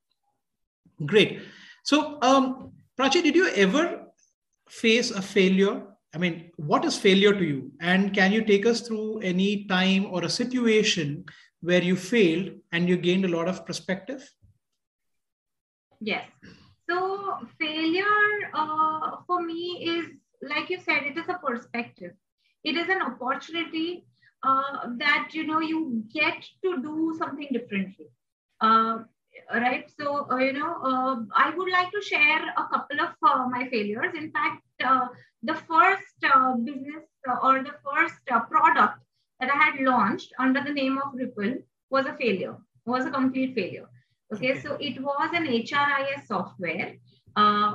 Great. 1.05 1.43
So, 1.83 2.19
um, 2.23 2.73
Prachi, 2.99 3.23
did 3.23 3.35
you 3.35 3.49
ever 3.49 4.07
face 4.69 5.11
a 5.11 5.21
failure? 5.21 5.83
I 6.15 6.19
mean, 6.19 6.53
what 6.57 6.85
is 6.85 6.97
failure 6.97 7.35
to 7.35 7.45
you? 7.45 7.73
And 7.81 8.15
can 8.15 8.33
you 8.33 8.45
take 8.45 8.65
us 8.65 8.81
through 8.81 9.19
any 9.19 9.65
time 9.65 10.07
or 10.07 10.25
a 10.25 10.31
situation 10.31 11.25
where 11.61 11.83
you 11.83 11.97
failed 11.97 12.53
and 12.73 12.89
you 12.89 12.97
gained 12.97 13.25
a 13.25 13.29
lot 13.37 13.49
of 13.49 13.67
perspective? 13.67 14.33
Yes. 16.01 16.29
So, 16.89 17.39
failure 17.59 18.51
uh, 18.55 19.17
for 19.27 19.43
me 19.43 19.85
is, 19.87 20.07
like 20.43 20.71
you 20.71 20.79
said, 20.81 21.05
it 21.05 21.17
is 21.17 21.29
a 21.29 21.39
perspective. 21.45 22.13
It 22.65 22.77
is 22.77 22.89
an 22.89 23.03
opportunity 23.03 24.07
uh, 24.43 24.89
that 24.99 25.31
you 25.33 25.47
know 25.47 25.61
you 25.61 26.05
get 26.13 26.43
to 26.63 26.83
do 26.83 27.15
something 27.19 27.49
differently. 27.53 28.09
Uh, 28.61 28.99
right 29.55 29.91
so 29.99 30.27
uh, 30.31 30.37
you 30.37 30.53
know 30.53 30.75
uh, 30.91 31.17
i 31.37 31.51
would 31.57 31.71
like 31.71 31.91
to 31.93 32.01
share 32.01 32.43
a 32.57 32.65
couple 32.73 33.01
of 33.07 33.13
uh, 33.31 33.47
my 33.55 33.69
failures 33.69 34.15
in 34.21 34.31
fact 34.31 34.63
the 35.43 35.55
first 35.71 36.27
business 36.65 37.05
or 37.43 37.63
the 37.69 37.75
first 37.87 38.21
product 38.51 38.99
that 39.41 39.51
i 39.55 39.59
had 39.65 39.81
launched 39.89 40.33
under 40.39 40.63
the 40.63 40.73
name 40.81 40.99
of 41.05 41.15
ripple 41.23 41.55
was 41.91 42.07
a 42.07 42.17
failure 42.23 42.57
was 42.87 43.05
a 43.07 43.11
complete 43.19 43.55
failure 43.55 43.89
okay, 44.35 44.53
okay. 44.53 44.61
so 44.61 44.77
it 44.81 45.01
was 45.03 45.31
an 45.33 45.47
hris 45.47 46.27
software 46.27 46.95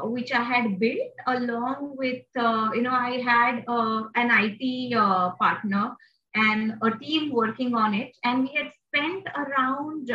which 0.04 0.32
i 0.32 0.42
had 0.42 0.80
built 0.80 1.14
along 1.28 1.96
with 1.98 2.24
you 2.36 2.82
know 2.82 2.94
i 2.94 3.20
had 3.32 3.64
an 4.16 4.32
it 4.32 5.36
partner 5.40 5.96
and 6.36 6.74
a 6.84 6.92
team 6.98 7.32
working 7.32 7.76
on 7.76 7.94
it 7.94 8.16
and 8.24 8.44
we 8.44 8.50
had 8.56 8.72
spent 8.88 9.28
around 9.36 10.12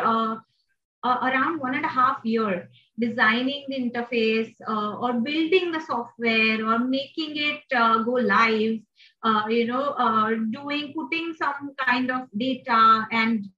uh, 1.05 1.19
around 1.23 1.61
one 1.61 1.75
and 1.75 1.85
a 1.85 1.89
half 1.89 2.19
year 2.25 2.69
designing 2.99 3.65
the 3.69 3.77
interface 3.77 4.55
uh, 4.67 4.95
or 4.97 5.13
building 5.15 5.71
the 5.71 5.81
software 5.81 6.65
or 6.67 6.79
making 6.79 7.37
it 7.37 7.63
uh, 7.75 7.99
go 8.03 8.13
live 8.13 8.79
uh, 9.23 9.45
you 9.49 9.67
know 9.67 9.91
uh, 9.99 10.31
doing 10.51 10.93
putting 10.95 11.35
some 11.35 11.75
kind 11.79 12.11
of 12.11 12.23
data 12.37 13.07
and 13.13 13.45
uh, 13.45 13.54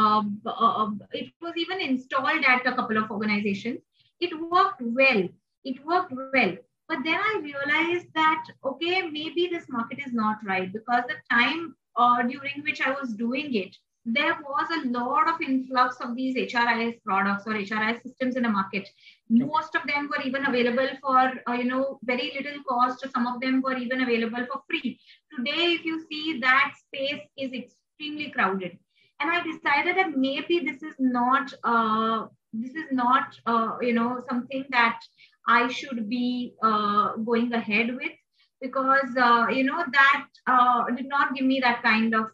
Um, 0.00 0.40
uh, 0.44 0.50
um, 0.80 1.00
it 1.12 1.32
was 1.40 1.54
even 1.56 1.80
installed 1.80 2.44
at 2.52 2.66
a 2.66 2.74
couple 2.78 2.98
of 2.98 3.10
organizations 3.10 3.80
it 4.20 4.32
worked 4.50 4.82
well 4.98 5.22
it 5.64 5.84
worked 5.86 6.12
well 6.34 6.52
but 6.88 6.98
then 7.04 7.20
i 7.30 7.40
realized 7.42 8.08
that 8.14 8.44
okay 8.64 9.02
maybe 9.02 9.48
this 9.50 9.64
market 9.76 9.98
is 10.06 10.12
not 10.12 10.44
right 10.44 10.70
because 10.72 11.02
the 11.08 11.16
time 11.34 11.74
uh, 11.96 12.22
during 12.22 12.62
which 12.66 12.82
i 12.82 12.90
was 12.90 13.14
doing 13.24 13.54
it 13.54 13.74
there 14.06 14.38
was 14.40 14.68
a 14.70 14.88
lot 14.88 15.28
of 15.28 15.40
influx 15.40 15.96
of 16.00 16.14
these 16.14 16.36
HRIS 16.36 17.02
products 17.04 17.44
or 17.44 17.54
HRIS 17.54 18.02
systems 18.04 18.36
in 18.36 18.44
the 18.44 18.48
market. 18.48 18.88
Most 19.28 19.74
of 19.74 19.82
them 19.88 20.08
were 20.08 20.22
even 20.22 20.46
available 20.46 20.88
for, 21.02 21.32
uh, 21.48 21.54
you 21.54 21.64
know, 21.64 21.98
very 22.04 22.32
little 22.38 22.62
cost. 22.68 23.04
Some 23.12 23.26
of 23.26 23.40
them 23.40 23.62
were 23.62 23.76
even 23.76 24.02
available 24.02 24.46
for 24.46 24.62
free. 24.70 25.00
Today, 25.36 25.72
if 25.72 25.84
you 25.84 26.06
see 26.08 26.38
that 26.38 26.74
space 26.86 27.22
is 27.36 27.52
extremely 27.52 28.30
crowded. 28.30 28.78
And 29.20 29.30
I 29.30 29.42
decided 29.42 29.96
that 29.96 30.16
maybe 30.16 30.60
this 30.60 30.82
is 30.82 30.94
not, 30.98 31.52
uh, 31.64 32.26
this 32.52 32.74
is 32.74 32.92
not, 32.92 33.38
uh, 33.46 33.76
you 33.80 33.92
know, 33.92 34.22
something 34.28 34.64
that 34.70 35.00
I 35.48 35.68
should 35.68 36.08
be 36.08 36.54
uh, 36.62 37.16
going 37.16 37.52
ahead 37.52 37.94
with 37.94 38.12
because, 38.60 39.16
uh, 39.16 39.46
you 39.50 39.64
know, 39.64 39.84
that 39.92 40.26
uh, 40.46 40.84
did 40.96 41.08
not 41.08 41.34
give 41.34 41.46
me 41.46 41.60
that 41.60 41.82
kind 41.82 42.14
of 42.14 42.30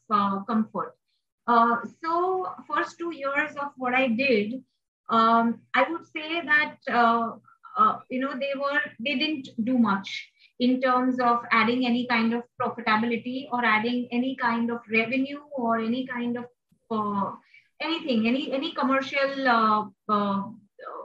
comfort. 0.47 0.95
Uh, 1.47 1.77
so 2.03 2.47
first 2.69 2.99
two 2.99 3.15
years 3.15 3.51
of 3.61 3.73
what 3.77 3.95
I 3.95 4.09
did, 4.09 4.63
um, 5.11 5.61
I 5.75 5.85
would 5.91 6.07
say 6.07 6.41
that 6.41 6.77
uh, 6.91 7.33
uh, 7.77 7.99
you 8.09 8.21
know 8.21 8.35
they 8.35 8.53
were 8.59 8.81
they 9.01 9.17
didn't 9.17 9.49
do 9.65 9.79
much. 9.79 10.29
in 10.65 10.81
terms 10.81 11.19
of 11.27 11.45
adding 11.59 11.81
any 11.87 12.07
kind 12.11 12.35
of 12.37 12.43
profitability 12.61 13.47
or 13.53 13.65
adding 13.65 14.07
any 14.17 14.37
kind 14.43 14.71
of 14.75 14.91
revenue 14.97 15.41
or 15.63 15.79
any 15.81 16.07
kind 16.07 16.37
of 16.41 16.45
anything, 17.81 18.27
any 18.27 18.53
any 18.53 18.73
commercial 18.73 19.49
uh, 19.49 19.87
uh, 20.09 20.43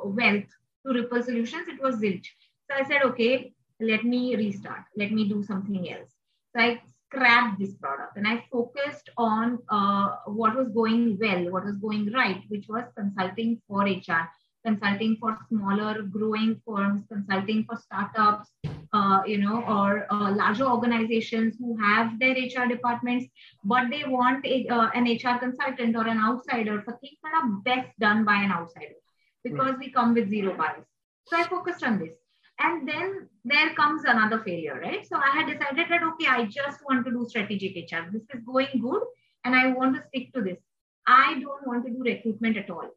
wealth 0.03 0.49
to 0.85 0.93
Hripple 0.93 1.23
Solutions, 1.23 1.67
it 1.67 1.81
was 1.81 1.95
zilch. 1.95 2.27
So 2.69 2.77
I 2.77 2.83
said, 2.87 3.03
okay, 3.03 3.53
let 3.79 4.03
me 4.03 4.35
restart. 4.35 4.83
Let 4.95 5.11
me 5.11 5.27
do 5.27 5.43
something 5.43 5.91
else. 5.91 6.11
So 6.55 6.61
I 6.61 6.81
scrapped 7.07 7.59
this 7.59 7.73
product 7.73 8.17
and 8.17 8.27
I 8.27 8.43
focused 8.51 9.09
on 9.17 9.59
uh, 9.69 10.15
what 10.25 10.55
was 10.55 10.69
going 10.69 11.17
well, 11.19 11.51
what 11.51 11.65
was 11.65 11.77
going 11.77 12.11
right, 12.11 12.41
which 12.49 12.67
was 12.67 12.83
consulting 12.95 13.61
for 13.67 13.83
HR, 13.83 14.29
consulting 14.65 15.17
for 15.19 15.37
smaller 15.49 16.01
growing 16.01 16.61
firms, 16.65 17.03
consulting 17.11 17.65
for 17.65 17.77
startups, 17.77 18.49
uh, 18.93 19.21
you 19.25 19.37
know, 19.37 19.63
or 19.63 20.11
uh, 20.11 20.31
larger 20.35 20.65
organizations 20.65 21.55
who 21.59 21.77
have 21.77 22.19
their 22.19 22.33
HR 22.33 22.67
departments, 22.67 23.25
but 23.63 23.89
they 23.89 24.03
want 24.05 24.45
a, 24.45 24.67
uh, 24.67 24.89
an 24.93 25.05
HR 25.05 25.39
consultant 25.39 25.95
or 25.95 26.07
an 26.07 26.19
outsider 26.19 26.81
for 26.81 26.97
things 26.97 27.17
that 27.23 27.33
are 27.33 27.49
best 27.63 27.89
done 27.99 28.25
by 28.25 28.35
an 28.35 28.51
outsider 28.51 28.95
because 29.43 29.71
right. 29.71 29.79
we 29.79 29.91
come 29.91 30.13
with 30.13 30.29
zero 30.29 30.55
bias. 30.55 30.85
So 31.25 31.37
I 31.37 31.43
focused 31.43 31.83
on 31.83 31.99
this. 31.99 32.13
And 32.59 32.87
then 32.87 33.29
there 33.45 33.73
comes 33.75 34.03
another 34.03 34.39
failure, 34.39 34.79
right? 34.81 35.05
So 35.07 35.17
I 35.17 35.29
had 35.29 35.45
decided 35.45 35.87
that, 35.89 36.01
okay, 36.03 36.27
I 36.27 36.45
just 36.45 36.79
want 36.89 37.05
to 37.05 37.11
do 37.11 37.25
strategic 37.29 37.75
HR. 37.75 38.09
This 38.11 38.23
is 38.33 38.41
going 38.43 38.79
good 38.81 39.03
and 39.45 39.55
I 39.55 39.67
want 39.73 39.95
to 39.95 40.03
stick 40.07 40.33
to 40.33 40.41
this. 40.41 40.57
I 41.05 41.39
don't 41.39 41.65
want 41.67 41.85
to 41.85 41.91
do 41.91 42.03
recruitment 42.03 42.57
at 42.57 42.69
all. 42.69 42.89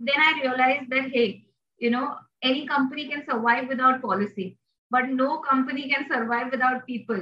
Then 0.00 0.16
I 0.16 0.40
realized 0.42 0.90
that, 0.90 1.10
hey, 1.12 1.44
you 1.78 1.90
know, 1.90 2.16
any 2.42 2.66
company 2.66 3.08
can 3.08 3.24
survive 3.28 3.68
without 3.68 4.00
policy, 4.00 4.58
but 4.90 5.08
no 5.08 5.38
company 5.38 5.88
can 5.88 6.06
survive 6.08 6.50
without 6.50 6.86
people. 6.86 7.20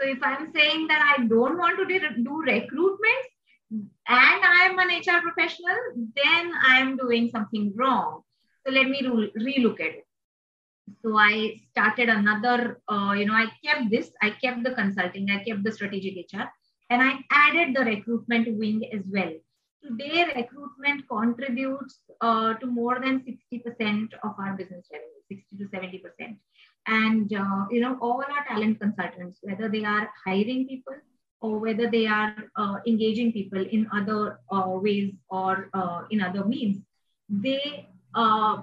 So 0.00 0.06
if 0.06 0.18
I'm 0.22 0.52
saying 0.52 0.86
that 0.88 1.16
I 1.18 1.24
don't 1.24 1.58
want 1.58 1.78
to 1.78 2.22
do 2.22 2.42
recruitment 2.42 3.24
and 3.70 3.90
I 4.06 4.68
am 4.70 4.78
an 4.78 4.88
HR 4.88 5.20
professional, 5.22 5.76
then 5.96 6.52
I 6.66 6.78
am 6.80 6.96
doing 6.96 7.28
something 7.30 7.72
wrong. 7.74 8.22
So 8.64 8.72
let 8.72 8.88
me 8.88 9.00
re- 9.02 9.32
relook 9.36 9.80
at 9.80 9.94
it. 9.94 10.04
So 11.02 11.16
I 11.16 11.60
started 11.70 12.08
another, 12.08 12.80
uh, 12.88 13.14
you 13.16 13.26
know, 13.26 13.34
I 13.34 13.46
kept 13.64 13.90
this, 13.90 14.10
I 14.22 14.30
kept 14.30 14.62
the 14.64 14.72
consulting, 14.72 15.30
I 15.30 15.44
kept 15.44 15.62
the 15.64 15.72
strategic 15.72 16.26
HR, 16.32 16.44
and 16.90 17.02
I 17.02 17.18
added 17.30 17.76
the 17.76 17.84
recruitment 17.84 18.56
wing 18.56 18.88
as 18.92 19.02
well. 19.10 19.32
Today, 19.82 20.24
recruitment 20.34 21.08
contributes 21.08 22.00
uh, 22.20 22.54
to 22.54 22.66
more 22.66 22.98
than 23.00 23.20
60% 23.20 24.12
of 24.24 24.34
our 24.38 24.56
business 24.56 24.86
revenue, 24.92 25.40
60 25.50 25.56
to 25.56 25.64
70%. 25.64 26.36
And, 26.86 27.32
uh, 27.32 27.66
you 27.70 27.80
know, 27.80 27.96
all 28.00 28.22
our 28.22 28.44
talent 28.48 28.80
consultants, 28.80 29.38
whether 29.42 29.68
they 29.68 29.84
are 29.84 30.10
hiring 30.24 30.66
people 30.66 30.94
or 31.40 31.58
whether 31.58 31.88
they 31.88 32.06
are 32.06 32.34
uh, 32.56 32.76
engaging 32.86 33.32
people 33.32 33.64
in 33.64 33.88
other 33.92 34.40
uh, 34.50 34.68
ways 34.68 35.12
or 35.30 35.68
uh, 35.74 36.02
in 36.10 36.20
other 36.20 36.44
means, 36.44 36.82
they 37.28 37.86
uh, 38.14 38.62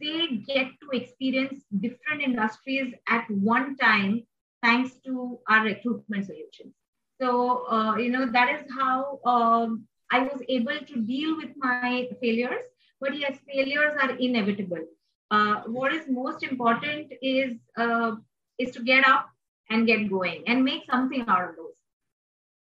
they 0.00 0.28
get 0.46 0.68
to 0.80 0.96
experience 0.96 1.64
different 1.80 2.22
industries 2.22 2.94
at 3.08 3.28
one 3.30 3.76
time 3.76 4.22
thanks 4.62 4.92
to 5.04 5.38
our 5.48 5.64
recruitment 5.64 6.24
solutions. 6.24 6.72
So, 7.20 7.66
uh, 7.70 7.96
you 7.96 8.10
know, 8.10 8.30
that 8.32 8.60
is 8.60 8.70
how 8.74 9.20
um, 9.26 9.86
I 10.10 10.20
was 10.20 10.42
able 10.48 10.78
to 10.78 10.96
deal 11.02 11.36
with 11.36 11.50
my 11.56 12.08
failures. 12.20 12.64
But 13.00 13.16
yes, 13.18 13.38
failures 13.46 13.94
are 14.00 14.10
inevitable. 14.16 14.84
Uh, 15.30 15.62
what 15.66 15.92
is 15.92 16.06
most 16.08 16.42
important 16.42 17.12
is 17.22 17.56
uh, 17.76 18.12
is 18.58 18.70
to 18.72 18.82
get 18.82 19.06
up 19.06 19.28
and 19.70 19.86
get 19.86 20.08
going 20.10 20.44
and 20.46 20.64
make 20.64 20.84
something 20.90 21.24
out 21.26 21.48
of 21.50 21.56
those. 21.56 21.74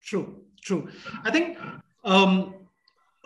True, 0.02 0.44
true. 0.62 0.88
I 1.24 1.30
think 1.30 1.58
um, 2.04 2.54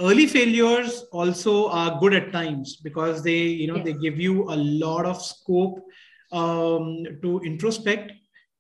early 0.00 0.27
failures 0.27 1.05
also 1.12 1.68
are 1.68 1.98
good 2.00 2.14
at 2.14 2.33
times 2.33 2.77
because 2.77 3.22
they 3.22 3.38
you 3.38 3.66
know 3.66 3.77
yes. 3.77 3.85
they 3.85 3.92
give 3.94 4.18
you 4.18 4.44
a 4.50 4.57
lot 4.57 5.05
of 5.07 5.22
scope 5.22 5.85
um, 6.33 7.05
to 7.22 7.40
introspect 7.44 8.12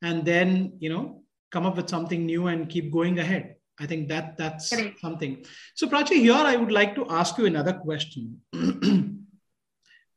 and 0.02 0.24
then 0.24 0.72
you 0.78 0.90
know 0.90 1.22
come 1.50 1.66
up 1.66 1.76
with 1.76 1.88
something 1.88 2.26
new 2.26 2.48
and 2.48 2.68
keep 2.68 2.92
going 2.92 3.18
ahead 3.18 3.56
i 3.80 3.86
think 3.86 4.08
that 4.08 4.36
that's 4.36 4.70
Correct. 4.70 5.00
something 5.00 5.44
so 5.74 5.86
prachi 5.86 6.20
here 6.26 6.44
i 6.52 6.56
would 6.56 6.72
like 6.72 6.94
to 6.94 7.06
ask 7.08 7.38
you 7.38 7.46
another 7.46 7.72
question 7.72 8.40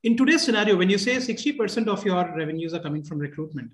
in 0.03 0.17
today's 0.17 0.43
scenario 0.43 0.75
when 0.75 0.89
you 0.89 0.97
say 0.97 1.15
60% 1.15 1.87
of 1.87 2.05
your 2.05 2.23
revenues 2.35 2.73
are 2.73 2.79
coming 2.79 3.03
from 3.03 3.19
recruitment 3.19 3.71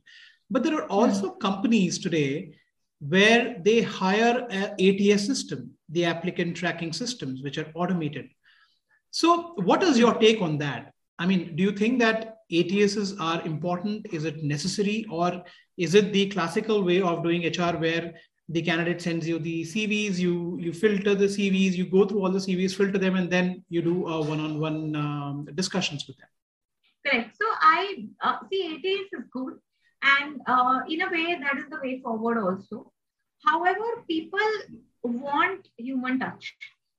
but 0.50 0.64
there 0.64 0.76
are 0.76 0.88
also 0.88 1.30
mm-hmm. 1.30 1.40
companies 1.40 2.00
today 2.00 2.54
where 3.00 3.58
they 3.64 3.82
hire 3.82 4.48
a 4.50 4.74
ATS 4.82 5.26
system, 5.26 5.72
the 5.90 6.06
applicant 6.06 6.56
tracking 6.56 6.94
systems, 6.94 7.42
which 7.42 7.58
are 7.58 7.70
automated. 7.76 8.30
So, 9.12 9.54
what 9.56 9.84
is 9.84 10.00
your 10.00 10.14
take 10.16 10.42
on 10.42 10.58
that? 10.60 10.94
I 11.20 11.26
mean, 11.26 11.56
do 11.56 11.64
you 11.64 11.72
think 11.72 12.00
that 12.00 12.38
ATSs 12.52 13.20
are 13.20 13.46
important? 13.46 14.08
Is 14.12 14.26
it 14.26 14.44
necessary, 14.44 15.06
or 15.10 15.44
is 15.78 15.96
it 15.96 16.14
the 16.14 16.30
classical 16.30 16.84
way 16.84 17.02
of 17.02 17.24
doing 17.24 17.46
HR 17.46 17.78
where 17.78 18.14
the 18.50 18.62
candidate 18.62 19.02
sends 19.02 19.28
you 19.28 19.40
the 19.40 19.64
CVs, 19.64 20.18
you 20.18 20.58
you 20.60 20.74
filter 20.74 21.16
the 21.16 21.26
CVs, 21.26 21.74
you 21.74 21.86
go 21.86 22.06
through 22.06 22.24
all 22.24 22.32
the 22.32 22.40
CVs, 22.40 22.76
filter 22.76 22.98
them, 22.98 23.16
and 23.16 23.30
then 23.30 23.64
you 23.70 23.82
do 23.82 24.08
a 24.08 24.22
one-on-one 24.22 24.96
um, 24.96 25.48
discussions 25.56 26.08
with 26.08 26.18
them? 26.18 26.28
Correct. 27.06 27.36
So 27.42 27.46
I 27.62 28.08
uh, 28.22 28.38
see 28.50 28.76
ATS 28.76 29.22
is 29.22 29.30
good, 29.32 29.54
and 30.02 30.42
uh, 30.46 30.80
in 30.90 31.02
a 31.02 31.10
way 31.10 31.40
that 31.40 31.58
is 31.58 31.66
the 31.70 31.80
way 31.82 32.02
forward 32.02 32.38
also 32.38 32.94
However, 33.46 34.04
people 34.08 34.40
want 35.04 35.68
human 35.78 36.20
touch. 36.20 36.56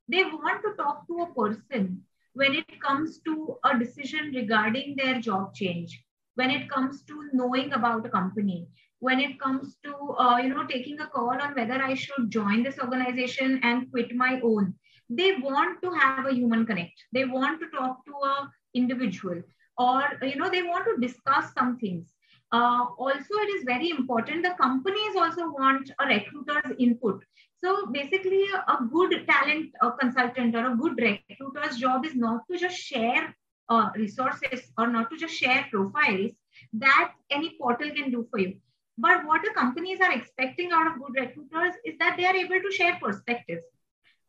They 0.08 0.24
want 0.24 0.62
to 0.62 0.74
talk 0.76 1.06
to 1.06 1.22
a 1.22 1.34
person 1.34 2.02
when 2.34 2.54
it 2.54 2.80
comes 2.80 3.20
to 3.20 3.56
a 3.64 3.78
decision 3.78 4.32
regarding 4.34 4.96
their 4.96 5.20
job 5.20 5.54
change, 5.54 6.04
when 6.34 6.50
it 6.50 6.68
comes 6.68 7.02
to 7.04 7.30
knowing 7.32 7.72
about 7.72 8.04
a 8.04 8.10
company, 8.10 8.68
when 9.06 9.20
it 9.20 9.38
comes 9.40 9.76
to 9.84 9.94
uh, 10.24 10.36
you 10.38 10.48
know 10.54 10.66
taking 10.72 11.00
a 11.00 11.06
call 11.16 11.42
on 11.46 11.54
whether 11.60 11.80
I 11.90 11.94
should 11.94 12.30
join 12.38 12.62
this 12.62 12.78
organization 12.78 13.60
and 13.62 13.90
quit 13.90 14.14
my 14.24 14.40
own. 14.52 14.74
They 15.08 15.30
want 15.36 15.82
to 15.82 15.92
have 15.92 16.26
a 16.26 16.34
human 16.34 16.66
connect. 16.66 17.04
They 17.12 17.24
want 17.24 17.60
to 17.60 17.70
talk 17.78 18.04
to 18.06 18.12
a 18.32 18.50
individual, 18.82 19.42
or 19.78 20.02
you 20.22 20.36
know 20.36 20.50
they 20.50 20.62
want 20.62 20.86
to 20.90 21.06
discuss 21.06 21.52
some 21.58 21.78
things 21.78 22.14
uh, 22.54 22.86
also, 22.98 23.34
it 23.44 23.50
is 23.56 23.64
very 23.64 23.90
important. 23.90 24.44
The 24.44 24.54
companies 24.60 25.16
also 25.16 25.48
want 25.50 25.90
a 25.98 26.06
recruiter's 26.06 26.76
input. 26.78 27.24
So 27.64 27.86
basically, 27.86 28.44
a 28.68 28.76
good 28.92 29.26
talent 29.26 29.72
a 29.82 29.90
consultant 29.92 30.54
or 30.54 30.66
a 30.72 30.76
good 30.76 31.00
recruiter's 31.00 31.78
job 31.78 32.06
is 32.06 32.14
not 32.14 32.42
to 32.50 32.58
just 32.58 32.76
share 32.76 33.34
uh, 33.68 33.88
resources 33.96 34.70
or 34.78 34.86
not 34.86 35.10
to 35.10 35.16
just 35.16 35.34
share 35.34 35.66
profiles 35.70 36.32
that 36.74 37.12
any 37.30 37.56
portal 37.60 37.90
can 37.90 38.12
do 38.12 38.26
for 38.30 38.38
you. 38.38 38.54
But 38.96 39.26
what 39.26 39.42
the 39.42 39.52
companies 39.54 40.00
are 40.00 40.12
expecting 40.12 40.72
out 40.72 40.86
of 40.86 41.02
good 41.02 41.20
recruiters 41.20 41.74
is 41.84 41.96
that 41.98 42.16
they 42.16 42.26
are 42.26 42.36
able 42.36 42.60
to 42.60 42.70
share 42.70 42.98
perspectives. 43.02 43.64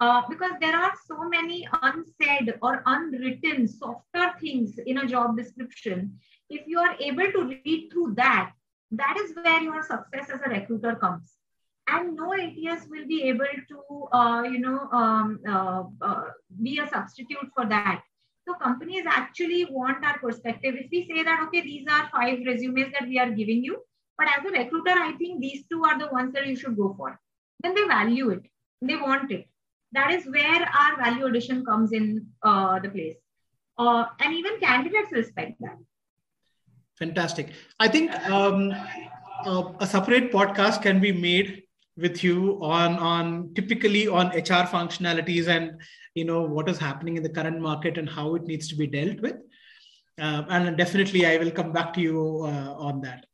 Uh, 0.01 0.21
because 0.27 0.51
there 0.59 0.75
are 0.75 0.91
so 1.07 1.29
many 1.29 1.65
unsaid 1.81 2.53
or 2.61 2.83
unwritten 2.85 3.65
softer 3.65 4.33
things 4.41 4.77
in 4.85 4.97
a 4.97 5.07
job 5.07 5.37
description 5.37 6.19
if 6.49 6.67
you 6.67 6.79
are 6.79 6.95
able 6.99 7.31
to 7.31 7.59
read 7.65 7.89
through 7.91 8.13
that, 8.15 8.51
that 8.91 9.17
is 9.17 9.35
where 9.35 9.61
your 9.61 9.81
success 9.81 10.29
as 10.29 10.41
a 10.45 10.49
recruiter 10.49 10.95
comes. 10.95 11.33
And 11.87 12.15
no 12.15 12.33
ATS 12.33 12.87
will 12.89 13.07
be 13.07 13.23
able 13.23 13.45
to, 13.69 14.17
uh, 14.17 14.43
you 14.43 14.59
know, 14.59 14.89
um, 14.91 15.39
uh, 15.47 15.83
uh, 16.01 16.23
be 16.61 16.79
a 16.79 16.89
substitute 16.89 17.49
for 17.55 17.65
that. 17.67 18.01
So 18.47 18.53
companies 18.55 19.05
actually 19.07 19.65
want 19.65 20.03
our 20.05 20.17
perspective. 20.19 20.75
If 20.77 20.89
we 20.91 21.07
say 21.07 21.23
that, 21.23 21.43
okay, 21.47 21.61
these 21.61 21.85
are 21.89 22.09
five 22.11 22.39
resumes 22.45 22.91
that 22.93 23.07
we 23.07 23.19
are 23.19 23.29
giving 23.29 23.63
you, 23.63 23.81
but 24.17 24.27
as 24.27 24.45
a 24.45 24.51
recruiter, 24.51 24.91
I 24.91 25.13
think 25.17 25.41
these 25.41 25.63
two 25.69 25.83
are 25.83 25.97
the 25.99 26.07
ones 26.07 26.33
that 26.33 26.47
you 26.47 26.55
should 26.55 26.77
go 26.77 26.93
for. 26.97 27.19
Then 27.61 27.75
they 27.75 27.83
value 27.87 28.29
it. 28.29 28.43
They 28.81 28.95
want 28.95 29.31
it. 29.31 29.47
That 29.91 30.11
is 30.11 30.25
where 30.25 30.61
our 30.61 30.97
value 30.97 31.25
addition 31.25 31.65
comes 31.65 31.91
in 31.91 32.27
uh, 32.43 32.79
the 32.79 32.89
place. 32.89 33.15
Uh, 33.77 34.05
and 34.19 34.33
even 34.33 34.59
candidates 34.59 35.11
respect 35.11 35.59
that. 35.59 35.77
Fantastic. 36.97 37.51
I 37.79 37.87
think 37.87 38.11
um, 38.29 38.71
a 39.79 39.87
separate 39.87 40.31
podcast 40.31 40.81
can 40.81 40.99
be 41.01 41.11
made 41.11 41.63
with 41.97 42.23
you 42.23 42.59
on 42.61 42.97
on 42.97 43.53
typically 43.53 44.07
on 44.07 44.27
HR 44.27 44.65
functionalities 44.67 45.47
and 45.47 45.79
you 46.13 46.25
know 46.25 46.41
what 46.41 46.67
is 46.67 46.77
happening 46.77 47.15
in 47.15 47.23
the 47.23 47.29
current 47.29 47.61
market 47.61 47.97
and 47.97 48.09
how 48.09 48.35
it 48.35 48.43
needs 48.43 48.67
to 48.69 48.75
be 48.75 48.87
dealt 48.87 49.19
with. 49.21 49.35
Uh, 50.19 50.43
and 50.49 50.77
definitely, 50.77 51.25
I 51.25 51.37
will 51.37 51.51
come 51.51 51.73
back 51.73 51.93
to 51.93 52.01
you 52.01 52.41
uh, 52.43 52.73
on 52.77 53.01
that. 53.01 53.25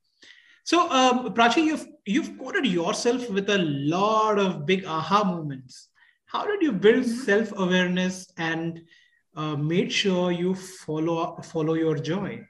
So, 0.64 0.90
um, 0.90 1.34
Prachi, 1.34 1.64
you've 1.64 1.88
you've 2.06 2.38
quoted 2.38 2.66
yourself 2.66 3.30
with 3.30 3.50
a 3.50 3.58
lot 3.58 4.40
of 4.40 4.66
big 4.66 4.86
aha 4.86 5.24
moments. 5.24 5.90
How 6.26 6.46
did 6.46 6.62
you 6.62 6.72
build 6.72 7.06
mm-hmm. 7.06 7.26
self 7.26 7.52
awareness 7.58 8.32
and 8.38 8.82
uh, 9.36 9.56
made 9.56 9.92
sure 9.92 10.32
you 10.32 10.56
follow 10.56 11.42
follow 11.42 11.74
your 11.74 11.98
joy? 11.98 12.46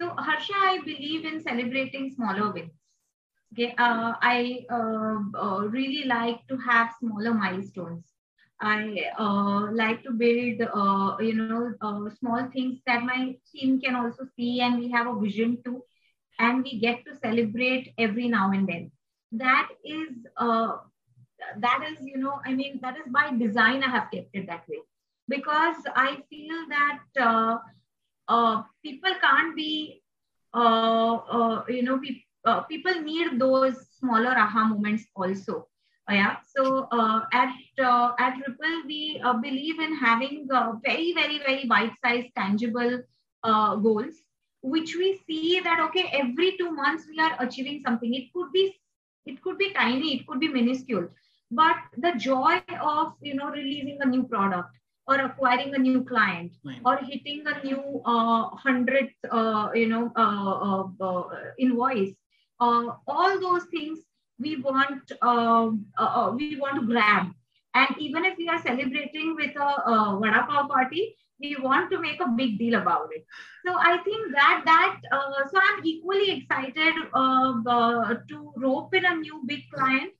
So 0.00 0.10
Harsha, 0.16 0.54
I 0.56 0.80
believe 0.84 1.24
in 1.24 1.40
celebrating 1.40 2.12
smaller 2.14 2.52
wins. 2.52 2.72
Okay, 3.52 3.74
uh, 3.78 4.14
I 4.20 4.66
uh, 4.68 5.18
uh, 5.38 5.58
really 5.68 6.04
like 6.06 6.46
to 6.48 6.56
have 6.56 6.90
smaller 6.98 7.32
milestones. 7.32 8.04
I 8.60 9.10
uh, 9.18 9.70
like 9.72 10.02
to 10.04 10.10
build, 10.10 10.62
uh, 10.62 11.16
you 11.20 11.34
know, 11.34 11.74
uh, 11.80 12.10
small 12.18 12.48
things 12.52 12.80
that 12.86 13.02
my 13.02 13.36
team 13.52 13.80
can 13.80 13.94
also 13.94 14.26
see, 14.36 14.60
and 14.60 14.78
we 14.78 14.90
have 14.90 15.06
a 15.06 15.18
vision 15.20 15.58
to, 15.64 15.82
and 16.38 16.62
we 16.62 16.78
get 16.78 17.04
to 17.06 17.16
celebrate 17.16 17.92
every 17.98 18.28
now 18.28 18.50
and 18.52 18.68
then. 18.68 18.90
that 19.32 19.68
is 19.84 20.10
uh, 20.36 20.76
that 21.58 21.80
is 21.88 22.04
you 22.06 22.18
know, 22.18 22.40
I 22.46 22.54
mean, 22.54 22.80
that 22.82 22.96
is 22.96 23.06
by 23.12 23.30
design. 23.36 23.82
I 23.82 23.90
have 23.90 24.10
kept 24.12 24.30
it 24.32 24.46
that 24.46 24.68
way 24.68 24.80
because 25.28 25.76
I 25.94 26.18
feel 26.30 26.56
that 26.68 27.00
uh, 27.20 27.58
uh, 28.28 28.62
people 28.82 29.10
can't 29.20 29.56
be, 29.56 30.02
you 30.54 31.82
know, 31.82 31.98
people 31.98 32.20
uh, 32.44 32.60
people 32.62 33.00
need 33.00 33.38
those 33.40 33.76
smaller 33.98 34.34
aha 34.36 34.64
moments 34.64 35.04
also. 35.16 35.68
Uh, 36.10 36.14
yeah. 36.14 36.36
So 36.54 36.88
uh, 36.92 37.20
at 37.32 37.52
uh, 37.78 38.12
at 38.18 38.34
Hripple, 38.34 38.86
we 38.86 39.20
uh, 39.24 39.34
believe 39.34 39.80
in 39.80 39.96
having 39.96 40.46
very 40.84 41.14
very 41.14 41.38
very 41.38 41.64
bite-sized 41.66 42.28
tangible 42.36 43.02
goals, 43.44 44.14
which 44.72 44.96
we 44.96 45.08
see 45.26 45.60
that 45.60 45.80
okay 45.86 46.06
every 46.12 46.56
two 46.58 46.70
months 46.70 47.04
we 47.08 47.18
are 47.20 47.36
achieving 47.40 47.82
something. 47.86 48.14
It 48.14 48.32
could 48.32 48.50
be 48.52 48.64
it 49.26 49.42
could 49.42 49.58
be 49.58 49.72
tiny, 49.72 50.16
it 50.16 50.26
could 50.26 50.40
be 50.40 50.48
minuscule, 50.48 51.08
but 51.50 51.76
the 51.96 52.12
joy 52.16 52.60
of 52.80 53.12
you 53.20 53.34
know 53.34 53.50
releasing 53.50 53.98
a 54.00 54.06
new 54.06 54.24
product 54.24 54.70
or 55.06 55.20
acquiring 55.20 55.74
a 55.74 55.78
new 55.78 56.02
client 56.04 56.52
right. 56.64 56.80
or 56.84 56.96
hitting 56.96 57.44
a 57.46 57.62
new 57.64 58.02
uh, 58.06 58.48
hundredth 58.56 59.14
uh, 59.30 59.68
you 59.74 59.88
know 59.88 60.10
uh, 60.16 61.24
invoice 61.58 62.14
uh, 62.60 62.88
all 63.06 63.40
those 63.40 63.64
things 63.64 63.98
we 64.38 64.56
want 64.56 65.12
um, 65.22 65.86
uh, 65.98 66.12
uh, 66.20 66.30
we 66.30 66.56
want 66.56 66.80
to 66.80 66.86
grab 66.86 67.28
and 67.74 67.94
even 67.98 68.24
if 68.24 68.36
we 68.38 68.48
are 68.48 68.62
celebrating 68.62 69.34
with 69.36 69.54
a, 69.56 69.70
a 69.92 70.18
vada 70.20 70.46
pav 70.48 70.68
party 70.68 71.14
we 71.40 71.56
want 71.60 71.90
to 71.90 72.00
make 72.00 72.20
a 72.20 72.28
big 72.28 72.58
deal 72.58 72.74
about 72.80 73.08
it. 73.12 73.24
So 73.66 73.74
i 73.78 73.98
think 74.04 74.32
that 74.32 74.62
that 74.64 74.96
uh, 75.12 75.46
so 75.50 75.58
i'm 75.66 75.84
equally 75.84 76.30
excited 76.38 76.94
uh, 77.14 77.52
uh, 77.76 78.14
to 78.30 78.52
rope 78.56 78.94
in 78.94 79.04
a 79.04 79.16
new 79.16 79.42
big 79.46 79.62
client. 79.74 80.12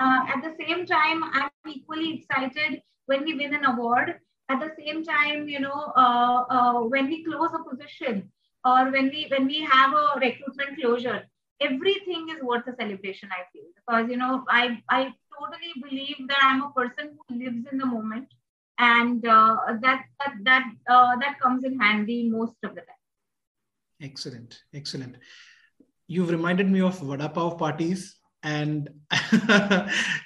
At 0.00 0.42
the 0.42 0.54
same 0.64 0.86
time 0.86 1.24
i'm 1.24 1.50
equally 1.68 2.00
excited 2.18 2.82
when 3.06 3.24
we 3.24 3.34
win 3.34 3.54
an 3.54 3.64
award. 3.64 4.14
At 4.48 4.60
the 4.60 4.70
same 4.78 5.04
time 5.04 5.48
you 5.48 5.60
know 5.60 5.92
when 6.90 7.06
we 7.06 7.24
close 7.24 7.50
a 7.54 7.62
position 7.68 8.30
or 8.64 8.90
when 8.90 9.10
we 9.14 9.26
when 9.30 9.46
we 9.46 9.60
have 9.64 9.92
a 9.92 10.06
recruitment 10.20 10.80
closure 10.80 11.22
everything 11.60 12.28
is 12.34 12.42
worth 12.42 12.66
a 12.68 12.74
celebration 12.76 13.28
i 13.32 13.42
feel. 13.52 13.68
Because 13.76 14.10
you 14.10 14.16
know 14.16 14.44
i 14.48 14.78
i 14.88 15.00
totally 15.38 15.72
believe 15.82 16.28
that 16.28 16.40
i'm 16.42 16.62
a 16.62 16.70
person 16.72 17.16
who 17.16 17.38
lives 17.44 17.66
in 17.72 17.78
the 17.78 17.86
moment 17.86 18.28
and 18.78 19.26
uh, 19.26 19.56
that 19.80 20.04
that 20.18 20.34
that 20.44 20.64
uh, 20.88 21.16
that 21.16 21.38
comes 21.40 21.64
in 21.64 21.78
handy 21.78 22.28
most 22.28 22.56
of 22.62 22.74
the 22.74 22.82
time. 22.82 23.02
Excellent. 24.00 24.62
Excellent. 24.74 25.16
You've 26.06 26.30
reminded 26.30 26.70
me 26.70 26.80
of 26.80 26.98
vada 27.00 27.28
pav 27.28 27.58
parties 27.58 28.18
and 28.42 28.88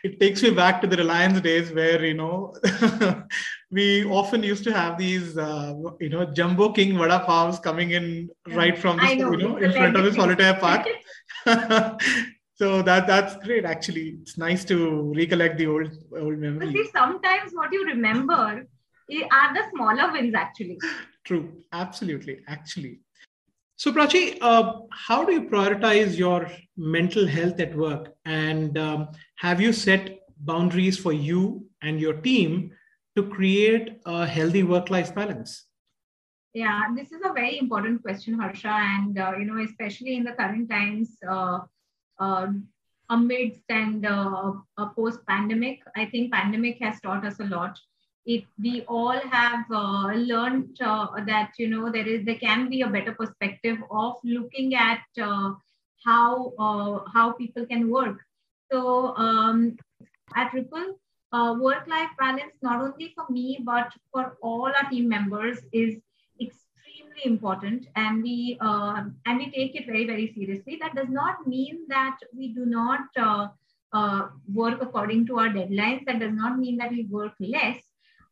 it 0.04 0.20
takes 0.20 0.42
me 0.42 0.50
back 0.50 0.80
to 0.82 0.86
the 0.86 0.96
reliance 0.96 1.40
days 1.40 1.72
where 1.72 2.04
you 2.04 2.14
know 2.14 2.54
we 3.70 4.04
often 4.04 4.42
used 4.42 4.64
to 4.64 4.72
have 4.72 4.98
these 4.98 5.38
uh, 5.38 5.72
you 5.98 6.10
know 6.10 6.26
jumbo 6.26 6.70
king 6.72 6.96
vada 6.98 7.24
pavs 7.26 7.62
coming 7.62 7.92
in 7.92 8.28
right 8.48 8.76
from 8.76 8.98
the, 8.98 9.14
know, 9.14 9.30
you 9.30 9.36
know 9.38 9.56
in 9.56 9.72
front 9.72 9.96
of 9.96 10.04
the 10.04 10.12
solitaire 10.12 10.54
park 10.54 10.86
so 12.54 12.82
that 12.82 13.06
that's 13.06 13.36
great. 13.44 13.64
Actually, 13.64 14.18
it's 14.22 14.36
nice 14.38 14.64
to 14.66 15.12
recollect 15.16 15.58
the 15.58 15.66
old 15.66 15.90
old 16.18 16.38
memories. 16.38 16.72
See, 16.72 16.90
sometimes 16.92 17.52
what 17.52 17.72
you 17.72 17.84
remember 17.86 18.66
are 19.32 19.54
the 19.54 19.62
smaller 19.74 20.12
wins. 20.12 20.34
Actually, 20.34 20.78
true. 21.24 21.62
Absolutely. 21.72 22.40
Actually. 22.48 23.00
So, 23.76 23.90
Prachi, 23.90 24.38
uh, 24.40 24.74
how 24.92 25.24
do 25.24 25.32
you 25.32 25.42
prioritize 25.48 26.16
your 26.16 26.48
mental 26.76 27.26
health 27.26 27.58
at 27.58 27.74
work? 27.74 28.14
And 28.24 28.78
um, 28.78 29.08
have 29.36 29.60
you 29.60 29.72
set 29.72 30.20
boundaries 30.38 30.98
for 30.98 31.12
you 31.12 31.66
and 31.82 31.98
your 31.98 32.14
team 32.14 32.70
to 33.16 33.24
create 33.24 33.98
a 34.06 34.26
healthy 34.26 34.62
work 34.62 34.88
life 34.90 35.14
balance? 35.14 35.66
Yeah, 36.54 36.82
this 36.94 37.12
is 37.12 37.22
a 37.24 37.32
very 37.32 37.58
important 37.58 38.02
question, 38.02 38.38
Harsha, 38.38 38.68
and 38.68 39.18
uh, 39.18 39.32
you 39.38 39.46
know, 39.46 39.64
especially 39.64 40.16
in 40.16 40.24
the 40.24 40.32
current 40.32 40.70
times, 40.70 41.16
uh, 41.26 41.32
uh, 41.32 41.60
amidst 42.18 43.62
and 43.68 44.06
uh, 44.06 44.52
post-pandemic, 44.96 45.80
I 45.96 46.06
think 46.06 46.32
pandemic 46.32 46.78
has 46.80 47.00
taught 47.00 47.24
us 47.24 47.40
a 47.40 47.44
lot. 47.44 47.78
It 48.24 48.44
we 48.62 48.84
all 48.86 49.18
have 49.18 49.64
uh, 49.70 50.12
learned 50.14 50.78
uh, 50.80 51.08
that 51.26 51.52
you 51.58 51.68
know 51.68 51.90
there 51.90 52.06
is 52.06 52.24
there 52.24 52.38
can 52.38 52.68
be 52.70 52.82
a 52.82 52.86
better 52.86 53.12
perspective 53.12 53.78
of 53.90 54.14
looking 54.22 54.74
at 54.74 55.00
how 56.04 56.52
how 57.12 57.32
people 57.32 57.66
can 57.66 57.90
work. 57.90 58.20
So 58.70 59.14
um, 59.16 59.76
at 60.36 60.52
Hripple, 60.52 60.94
uh, 61.32 61.56
work-life 61.58 62.10
balance 62.18 62.54
not 62.62 62.80
only 62.80 63.12
for 63.14 63.26
me 63.30 63.60
but 63.64 63.92
for 64.12 64.36
all 64.42 64.66
our 64.66 64.90
team 64.90 65.08
members 65.08 65.58
is 65.72 65.96
important 67.24 67.86
and 67.96 68.22
we 68.22 68.58
uh, 68.60 69.04
and 69.26 69.38
we 69.38 69.50
take 69.50 69.74
it 69.74 69.86
very 69.86 70.06
very 70.06 70.32
seriously. 70.34 70.78
That 70.80 70.94
does 70.94 71.08
not 71.08 71.46
mean 71.46 71.86
that 71.88 72.16
we 72.36 72.48
do 72.48 72.66
not 72.66 73.00
uh, 73.16 73.48
uh, 73.92 74.28
work 74.52 74.80
according 74.80 75.26
to 75.26 75.38
our 75.38 75.48
deadlines. 75.48 76.04
That 76.06 76.20
does 76.20 76.32
not 76.34 76.58
mean 76.58 76.76
that 76.78 76.90
we 76.90 77.04
work 77.04 77.34
less. 77.40 77.78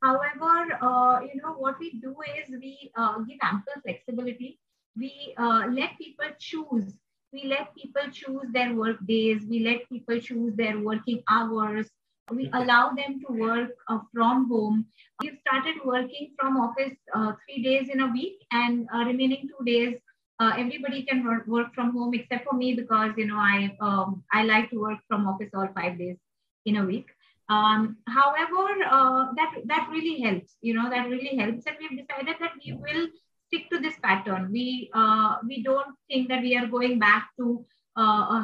However 0.03 0.79
uh, 0.81 1.21
you 1.23 1.41
know 1.43 1.55
what 1.55 1.79
we 1.79 1.93
do 2.01 2.15
is 2.39 2.51
we 2.51 2.91
uh, 2.97 3.19
give 3.21 3.39
ample 3.43 3.81
flexibility. 3.83 4.59
We 4.97 5.35
uh, 5.39 5.67
let 5.71 5.97
people 5.99 6.31
choose. 6.39 6.95
We 7.33 7.45
let 7.45 7.75
people 7.75 8.11
choose 8.11 8.47
their 8.53 8.75
work 8.75 8.99
days. 9.07 9.47
We 9.49 9.61
let 9.61 9.89
people 9.89 10.21
choose 10.21 10.55
their 10.57 10.81
working 10.81 11.23
hours 11.29 11.91
we 12.31 12.51
allow 12.53 12.91
them 12.91 13.21
to 13.27 13.33
work 13.33 13.71
uh, 13.89 13.99
from 14.13 14.49
home. 14.49 14.87
We've 15.23 15.39
started 15.47 15.77
working 15.85 16.33
from 16.39 16.57
office 16.57 16.97
uh, 17.15 17.33
three 17.45 17.63
days 17.63 17.89
in 17.93 18.01
a 18.01 18.07
week, 18.07 18.39
and 18.53 18.89
uh, 18.95 19.05
remaining 19.05 19.49
two 19.49 19.65
days, 19.65 19.99
uh, 20.39 20.53
everybody 20.57 21.03
can 21.03 21.25
work, 21.47 21.75
from 21.75 21.93
home 21.93 22.15
except 22.15 22.45
for 22.49 22.57
me 22.57 22.75
because 22.75 23.13
you 23.17 23.27
know 23.27 23.37
I 23.37 23.77
um, 23.81 24.23
I 24.33 24.45
like 24.45 24.71
to 24.71 24.81
work 24.81 24.99
from 25.09 25.27
office 25.27 25.51
all 25.55 25.69
five 25.75 25.99
days 25.99 26.17
in 26.65 26.77
a 26.77 26.85
week. 26.85 27.07
Um, 27.49 27.97
however, 28.07 28.67
uh, 28.89 29.27
that 29.37 29.55
that 29.67 29.89
really 29.91 30.21
helps. 30.21 30.57
You 30.63 30.75
know 30.75 30.89
that 30.89 31.09
really 31.09 31.37
helps, 31.37 31.67
and 31.67 31.77
we've 31.81 32.07
decided 32.07 32.37
that 32.41 32.53
we 32.65 32.73
will 32.73 33.09
stick 33.49 33.69
to 33.71 33.79
this 33.79 33.99
pattern. 34.03 34.51
We 34.53 34.91
uh, 34.95 35.37
we 35.47 35.63
don't 35.63 35.95
think 36.09 36.29
that 36.29 36.43
we 36.43 36.57
are 36.57 36.67
going 36.67 36.99
back 36.99 37.31
to 37.39 37.65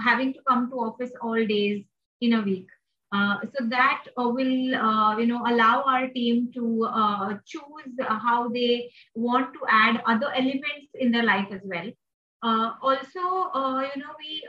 having 0.04 0.34
to 0.34 0.40
come 0.46 0.68
to 0.70 0.76
office 0.76 1.12
all 1.22 1.46
days 1.46 1.84
in 2.20 2.34
a 2.34 2.42
week. 2.42 2.66
Uh, 3.12 3.36
so 3.54 3.64
that 3.68 4.02
uh, 4.18 4.28
will 4.28 4.74
uh, 4.74 5.16
you 5.16 5.26
know 5.26 5.42
allow 5.46 5.82
our 5.82 6.08
team 6.08 6.50
to 6.52 6.84
uh, 6.92 7.34
choose 7.46 7.94
how 8.08 8.48
they 8.48 8.90
want 9.14 9.54
to 9.54 9.60
add 9.70 10.02
other 10.06 10.32
elements 10.32 10.90
in 10.94 11.12
their 11.12 11.22
life 11.22 11.46
as 11.52 11.60
well. 11.64 11.88
Uh, 12.42 12.72
also 12.82 13.20
you 13.94 14.02
know 14.02 14.12
we 14.18 14.42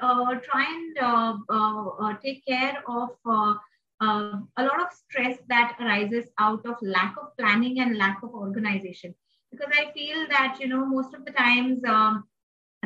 try 0.43 0.65
and 0.73 2.19
take 2.23 2.43
care 2.47 2.83
of 2.87 3.09
a 3.27 4.63
lot 4.63 4.81
of 4.81 4.91
stress 4.91 5.37
that 5.49 5.75
arises 5.79 6.25
out 6.39 6.65
of 6.65 6.75
lack 6.81 7.15
of 7.21 7.37
planning 7.37 7.79
and 7.79 7.97
lack 7.97 8.23
of 8.23 8.31
organization. 8.33 9.13
Because 9.51 9.71
i 9.79 9.91
feel 9.93 10.27
that 10.29 10.57
you 10.59 10.67
know 10.67 10.83
most 10.83 11.13
of 11.13 11.25
the 11.25 11.31
times 11.31 11.83
um, 11.85 12.23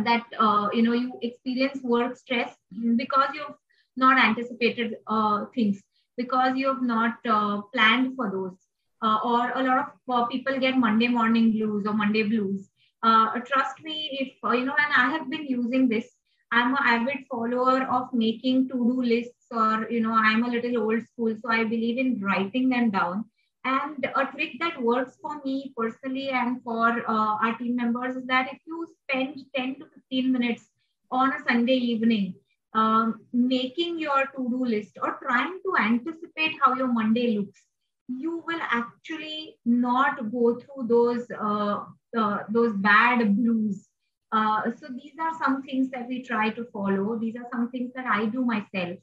that 0.04 0.26
you 0.74 0.82
know 0.84 0.94
you 0.94 1.18
experience 1.22 1.80
work 1.82 2.18
stress 2.18 2.56
because 2.98 3.30
you've 3.34 3.61
not 3.98 4.24
anticipated 4.24 4.98
uh, 5.08 5.46
things 5.54 5.82
because 6.18 6.56
you 6.56 6.68
have 6.68 6.82
not 6.82 7.16
uh, 7.28 7.62
planned 7.74 8.16
for 8.16 8.32
those. 8.32 8.58
Uh, 9.04 9.18
or 9.24 9.52
a 9.56 9.64
lot 9.64 9.80
of 9.80 10.14
uh, 10.14 10.26
people 10.28 10.60
get 10.60 10.78
Monday 10.78 11.08
morning 11.08 11.52
blues 11.52 11.86
or 11.88 11.94
Monday 11.94 12.22
blues. 12.24 12.70
Uh, 13.02 13.32
trust 13.40 13.82
me, 13.84 13.96
if 14.22 14.34
uh, 14.48 14.52
you 14.52 14.64
know, 14.64 14.76
and 14.78 14.94
I 14.96 15.10
have 15.10 15.30
been 15.30 15.46
using 15.46 15.90
this. 15.90 16.08
I'm 16.54 16.74
an 16.74 16.84
avid 16.84 17.26
follower 17.32 17.84
of 17.84 18.14
making 18.14 18.68
to-do 18.68 19.02
lists, 19.02 19.48
or 19.52 19.88
you 19.90 20.02
know, 20.02 20.12
I'm 20.12 20.44
a 20.44 20.50
little 20.50 20.84
old 20.84 21.02
school, 21.08 21.34
so 21.42 21.50
I 21.50 21.64
believe 21.64 21.98
in 21.98 22.20
writing 22.20 22.70
them 22.70 22.92
down. 22.92 23.26
And 23.64 24.06
a 24.16 24.26
trick 24.26 24.58
that 24.60 24.82
works 24.82 25.18
for 25.22 25.42
me 25.46 25.74
personally 25.78 26.30
and 26.30 26.62
for 26.62 27.04
our 27.08 27.58
team 27.58 27.78
members 27.78 28.18
is 28.18 28.26
that 28.26 28.50
if 28.52 28.60
you 28.68 28.86
spend 29.04 29.40
10 29.56 29.76
to 29.76 29.86
15 29.96 30.32
minutes 30.32 30.68
on 31.10 31.32
a 31.32 31.44
Sunday 31.48 31.74
evening 31.74 32.36
um, 32.74 33.22
making 33.34 34.00
your 34.00 34.26
to-do 34.36 34.66
list 34.66 34.98
or 35.02 35.18
trying 35.22 35.60
to 35.66 35.76
anticipate 35.80 36.54
how 36.64 36.74
your 36.76 36.88
Monday 36.88 37.38
looks, 37.38 37.62
you 38.08 38.44
will 38.46 38.62
actually 38.62 39.58
not 39.66 40.32
go 40.32 40.60
through 40.60 40.88
those 40.88 41.26
uh, 41.40 41.80
uh, 42.18 42.40
those 42.50 42.74
bad 42.78 43.36
blues 43.38 43.88
Uh, 44.32 44.72
so 44.80 44.88
these 44.88 45.18
are 45.20 45.34
some 45.44 45.62
things 45.64 45.90
that 45.92 46.08
we 46.08 46.18
try 46.24 46.50
to 46.58 46.64
follow. 46.72 47.20
These 47.20 47.36
are 47.36 47.48
some 47.54 47.70
things 47.72 47.92
that 47.96 48.06
I 48.06 48.28
do 48.36 48.46
myself. 48.46 48.98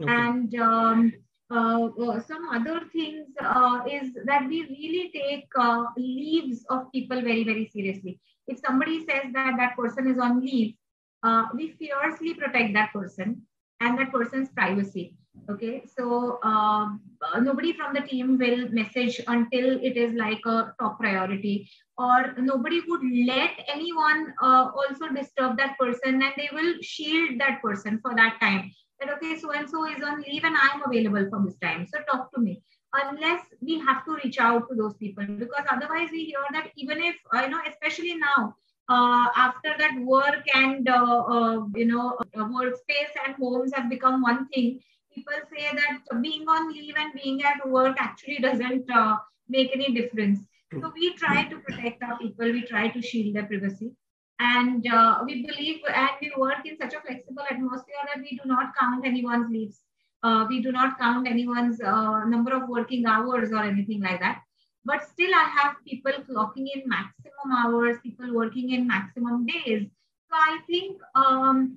Okay. 0.00 0.06
And 0.06 0.54
um, 0.54 1.12
uh, 1.50 1.86
uh, 1.86 2.20
some 2.20 2.48
other 2.58 2.82
things 2.92 3.26
uh, 3.42 3.80
is 3.90 4.14
that 4.30 4.46
we 4.46 4.58
really 4.70 5.10
take 5.10 5.48
uh, 5.58 5.86
leaves 5.96 6.64
of 6.70 6.86
people 6.92 7.20
very, 7.22 7.42
very 7.42 7.66
seriously. 7.74 8.20
If 8.46 8.60
somebody 8.66 9.00
says 9.00 9.34
that 9.34 9.56
that 9.58 9.76
person 9.76 10.06
is 10.06 10.18
on 10.18 10.40
leave, 10.40 10.77
uh, 11.22 11.44
we 11.54 11.72
fiercely 11.72 12.34
protect 12.34 12.74
that 12.74 12.92
person 12.92 13.42
and 13.80 13.98
that 13.98 14.12
person's 14.12 14.48
privacy. 14.50 15.14
Okay, 15.50 15.82
so 15.96 16.42
um, 16.42 17.00
nobody 17.40 17.72
from 17.72 17.94
the 17.94 18.00
team 18.00 18.38
will 18.38 18.68
message 18.70 19.20
until 19.28 19.78
it 19.82 19.96
is 19.96 20.12
like 20.14 20.40
a 20.44 20.74
top 20.80 20.98
priority, 20.98 21.70
or 21.96 22.34
nobody 22.38 22.82
would 22.86 23.00
let 23.26 23.52
anyone 23.68 24.34
uh, 24.42 24.70
also 24.76 25.08
disturb 25.14 25.56
that 25.56 25.78
person, 25.78 26.20
and 26.22 26.32
they 26.36 26.50
will 26.52 26.74
shield 26.82 27.40
that 27.40 27.62
person 27.62 27.98
for 28.02 28.14
that 28.16 28.38
time. 28.40 28.70
That 29.00 29.10
okay, 29.14 29.38
so 29.38 29.52
and 29.52 29.70
so 29.70 29.86
is 29.86 30.02
on 30.02 30.20
leave, 30.22 30.44
and 30.44 30.56
I'm 30.56 30.82
available 30.84 31.26
for 31.30 31.42
this 31.44 31.56
time. 31.58 31.86
So 31.86 32.00
talk 32.10 32.32
to 32.34 32.40
me. 32.40 32.62
Unless 32.92 33.42
we 33.60 33.78
have 33.78 34.04
to 34.06 34.18
reach 34.24 34.38
out 34.38 34.68
to 34.68 34.74
those 34.74 34.94
people, 34.94 35.24
because 35.26 35.64
otherwise 35.70 36.08
we 36.10 36.24
hear 36.24 36.44
that 36.52 36.70
even 36.76 37.00
if 37.00 37.16
uh, 37.34 37.42
you 37.42 37.50
know, 37.50 37.60
especially 37.66 38.16
now, 38.16 38.54
uh, 38.88 39.26
after 39.36 39.74
that 39.78 39.94
work 40.00 40.42
and 40.54 40.88
uh, 40.88 41.24
uh, 41.28 41.66
you 41.74 41.84
know 41.84 42.16
workspace 42.36 43.12
and 43.24 43.34
homes 43.36 43.72
have 43.74 43.90
become 43.90 44.22
one 44.22 44.48
thing. 44.48 44.80
People 45.14 45.34
say 45.52 45.68
that 45.74 46.22
being 46.22 46.48
on 46.48 46.72
leave 46.72 46.94
and 46.96 47.12
being 47.22 47.42
at 47.42 47.68
work 47.68 47.96
actually 47.98 48.38
doesn't 48.38 48.90
uh, 48.90 49.16
make 49.48 49.70
any 49.74 49.92
difference. 49.92 50.40
So 50.72 50.92
we 50.94 51.14
try 51.14 51.44
to 51.44 51.58
protect 51.58 52.02
our 52.02 52.18
people. 52.18 52.52
We 52.52 52.62
try 52.62 52.88
to 52.88 53.02
shield 53.02 53.34
their 53.34 53.46
privacy. 53.46 53.92
And 54.40 54.86
uh, 54.86 55.18
we 55.24 55.44
believe 55.44 55.80
and 55.92 56.10
we 56.22 56.32
work 56.36 56.64
in 56.64 56.78
such 56.78 56.94
a 56.94 57.00
flexible 57.00 57.42
atmosphere 57.50 58.04
that 58.14 58.22
we 58.22 58.38
do 58.42 58.48
not 58.48 58.72
count 58.78 59.04
anyone's 59.04 59.50
leaves. 59.50 59.80
Uh, 60.22 60.46
we 60.48 60.62
do 60.62 60.72
not 60.72 60.98
count 60.98 61.26
anyone's 61.28 61.80
number 61.80 62.54
of 62.54 62.68
working 62.68 63.06
hours 63.06 63.50
or 63.50 63.64
anything 63.64 64.00
like 64.00 64.20
that 64.20 64.42
but 64.88 65.06
still 65.12 65.34
I 65.34 65.46
have 65.58 65.72
people 65.86 66.12
clocking 66.28 66.66
in 66.74 66.88
maximum 66.96 67.48
hours, 67.60 67.98
people 68.02 68.34
working 68.34 68.72
in 68.72 68.86
maximum 68.86 69.44
days. 69.46 69.82
So 70.30 70.34
I 70.34 70.58
think 70.66 71.02
um, 71.14 71.76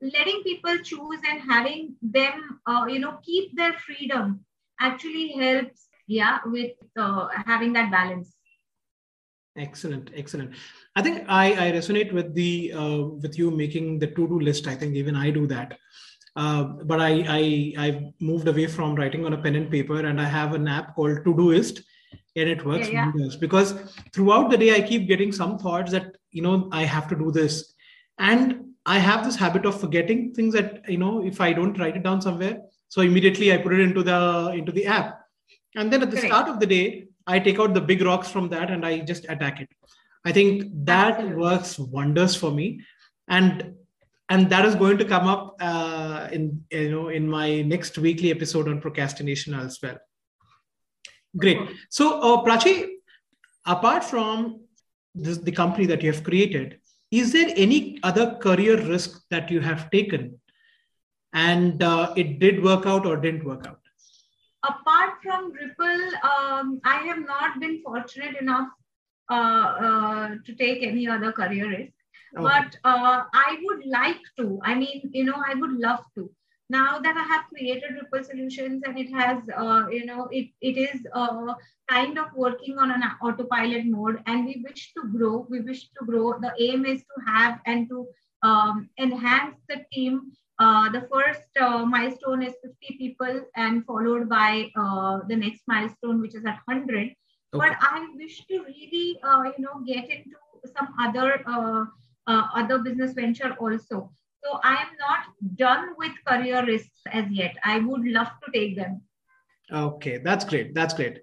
letting 0.00 0.42
people 0.44 0.78
choose 0.78 1.20
and 1.28 1.40
having 1.54 1.96
them, 2.02 2.60
uh, 2.66 2.84
you 2.88 3.00
know, 3.00 3.18
keep 3.24 3.56
their 3.56 3.72
freedom 3.86 4.44
actually 4.80 5.28
helps, 5.32 5.88
yeah, 6.06 6.38
with 6.46 6.72
uh, 6.96 7.28
having 7.46 7.72
that 7.72 7.90
balance. 7.90 8.32
Excellent, 9.56 10.10
excellent. 10.16 10.54
I 10.96 11.02
think 11.02 11.24
I, 11.28 11.46
I 11.68 11.72
resonate 11.72 12.12
with 12.12 12.34
the 12.34 12.72
uh, 12.72 13.02
with 13.22 13.38
you 13.38 13.50
making 13.50 13.98
the 13.98 14.06
to 14.06 14.28
do 14.28 14.40
list. 14.40 14.66
I 14.66 14.76
think 14.76 14.94
even 14.94 15.16
I 15.16 15.30
do 15.30 15.46
that. 15.48 15.78
Uh, 16.34 16.62
but 16.90 17.00
I, 17.00 17.12
I 17.38 17.42
I've 17.86 18.02
moved 18.20 18.48
away 18.48 18.66
from 18.66 18.94
writing 18.94 19.26
on 19.26 19.34
a 19.34 19.42
pen 19.42 19.56
and 19.56 19.70
paper, 19.70 20.00
and 20.06 20.20
I 20.20 20.24
have 20.24 20.54
an 20.54 20.68
app 20.68 20.94
called 20.94 21.18
Todoist, 21.24 21.82
and 22.36 22.48
it 22.48 22.64
works 22.64 22.88
yeah, 22.88 22.94
yeah. 22.94 23.06
wonders 23.06 23.36
because 23.36 23.74
throughout 24.12 24.50
the 24.50 24.56
day 24.56 24.74
i 24.74 24.80
keep 24.80 25.06
getting 25.06 25.32
some 25.32 25.58
thoughts 25.58 25.92
that 25.92 26.16
you 26.30 26.42
know 26.42 26.68
i 26.72 26.82
have 26.82 27.08
to 27.08 27.16
do 27.16 27.30
this 27.30 27.74
and 28.18 28.64
i 28.86 28.98
have 28.98 29.24
this 29.24 29.36
habit 29.36 29.66
of 29.66 29.78
forgetting 29.78 30.32
things 30.34 30.54
that 30.54 30.88
you 30.88 30.98
know 30.98 31.24
if 31.24 31.40
i 31.40 31.52
don't 31.52 31.78
write 31.78 31.96
it 31.96 32.02
down 32.02 32.20
somewhere 32.20 32.60
so 32.88 33.02
immediately 33.02 33.52
i 33.52 33.56
put 33.56 33.72
it 33.72 33.80
into 33.80 34.02
the 34.02 34.52
into 34.54 34.72
the 34.72 34.86
app 34.86 35.20
and 35.76 35.92
then 35.92 36.02
at 36.02 36.10
the 36.10 36.16
Correct. 36.16 36.32
start 36.32 36.48
of 36.48 36.60
the 36.60 36.66
day 36.66 37.06
i 37.26 37.38
take 37.38 37.58
out 37.58 37.74
the 37.74 37.80
big 37.80 38.02
rocks 38.02 38.30
from 38.30 38.48
that 38.48 38.70
and 38.70 38.84
i 38.84 38.98
just 38.98 39.24
attack 39.28 39.60
it 39.60 39.68
i 40.24 40.32
think 40.32 40.70
that 40.86 41.14
Absolutely. 41.14 41.36
works 41.36 41.78
wonders 41.78 42.34
for 42.34 42.50
me 42.50 42.80
and 43.28 43.74
and 44.28 44.48
that 44.48 44.64
is 44.64 44.74
going 44.74 44.96
to 44.96 45.04
come 45.04 45.26
up 45.26 45.56
uh, 45.60 46.28
in 46.32 46.64
you 46.70 46.90
know 46.90 47.08
in 47.08 47.28
my 47.28 47.62
next 47.62 47.98
weekly 47.98 48.30
episode 48.30 48.68
on 48.68 48.80
procrastination 48.80 49.54
as 49.54 49.78
well 49.82 49.98
Great. 51.36 51.58
So, 51.88 52.20
uh, 52.20 52.44
Prachi, 52.44 52.88
apart 53.66 54.04
from 54.04 54.60
this, 55.14 55.38
the 55.38 55.52
company 55.52 55.86
that 55.86 56.02
you 56.02 56.12
have 56.12 56.24
created, 56.24 56.78
is 57.10 57.32
there 57.32 57.50
any 57.56 57.98
other 58.02 58.34
career 58.36 58.80
risk 58.86 59.22
that 59.30 59.50
you 59.50 59.60
have 59.60 59.90
taken 59.90 60.40
and 61.32 61.82
uh, 61.82 62.12
it 62.16 62.38
did 62.38 62.62
work 62.62 62.86
out 62.86 63.06
or 63.06 63.16
didn't 63.16 63.44
work 63.44 63.66
out? 63.66 63.80
Apart 64.64 65.14
from 65.22 65.52
Hripple, 65.52 66.24
um, 66.24 66.80
I 66.84 66.98
have 67.06 67.18
not 67.26 67.60
been 67.60 67.82
fortunate 67.82 68.36
enough 68.40 68.68
uh, 69.30 69.34
uh 69.34 70.28
to 70.44 70.54
take 70.54 70.82
any 70.82 71.08
other 71.08 71.32
career 71.32 71.68
risk. 71.68 71.92
Okay. 72.36 72.42
But 72.42 72.76
uh, 72.84 73.24
I 73.32 73.58
would 73.62 73.86
like 73.86 74.20
to. 74.38 74.60
I 74.62 74.74
mean, 74.74 75.10
you 75.12 75.24
know, 75.24 75.42
I 75.46 75.54
would 75.54 75.72
love 75.72 76.04
to 76.14 76.30
now 76.72 76.98
that 76.98 77.16
I 77.22 77.24
have 77.32 77.44
created 77.50 77.90
Hripple 77.96 78.24
Solutions 78.24 78.82
and 78.86 78.98
it 78.98 79.10
has, 79.12 79.38
uh, 79.54 79.88
you 79.90 80.06
know, 80.06 80.28
it, 80.30 80.48
it 80.62 80.78
is 80.78 81.06
uh, 81.14 81.54
kind 81.88 82.18
of 82.18 82.28
working 82.34 82.78
on 82.78 82.90
an 82.90 83.02
autopilot 83.22 83.84
mode 83.84 84.22
and 84.26 84.46
we 84.46 84.64
wish 84.66 84.92
to 84.94 85.02
grow, 85.14 85.46
we 85.50 85.60
wish 85.60 85.82
to 85.98 86.06
grow. 86.06 86.32
The 86.40 86.52
aim 86.58 86.86
is 86.86 87.00
to 87.00 87.16
have 87.26 87.60
and 87.66 87.88
to 87.90 88.06
um, 88.42 88.88
enhance 88.98 89.56
the 89.68 89.84
team. 89.92 90.32
Uh, 90.58 90.88
the 90.88 91.06
first 91.12 91.50
uh, 91.60 91.84
milestone 91.84 92.42
is 92.42 92.54
50 92.62 92.96
people 92.96 93.42
and 93.54 93.84
followed 93.84 94.30
by 94.30 94.70
uh, 94.74 95.20
the 95.28 95.36
next 95.36 95.62
milestone, 95.68 96.22
which 96.22 96.34
is 96.34 96.46
at 96.46 96.60
100. 96.64 96.96
Okay. 97.00 97.14
But 97.52 97.76
I 97.80 98.06
wish 98.14 98.46
to 98.46 98.64
really, 98.64 99.18
uh, 99.22 99.42
you 99.44 99.62
know, 99.64 99.82
get 99.86 100.08
into 100.08 100.36
some 100.74 100.88
other 100.98 101.44
other 102.26 102.78
business 102.78 103.12
venture 103.12 103.54
also. 103.60 104.10
So 104.44 104.58
I 104.62 104.74
am 104.74 104.88
not 104.98 105.56
done 105.56 105.94
with 105.96 106.12
career 106.26 106.64
risks 106.66 107.00
as 107.12 107.26
yet. 107.30 107.56
I 107.64 107.78
would 107.78 108.04
love 108.04 108.28
to 108.44 108.52
take 108.52 108.76
them. 108.76 109.02
Okay, 109.72 110.18
that's 110.18 110.44
great. 110.44 110.74
That's 110.74 110.94
great. 110.94 111.20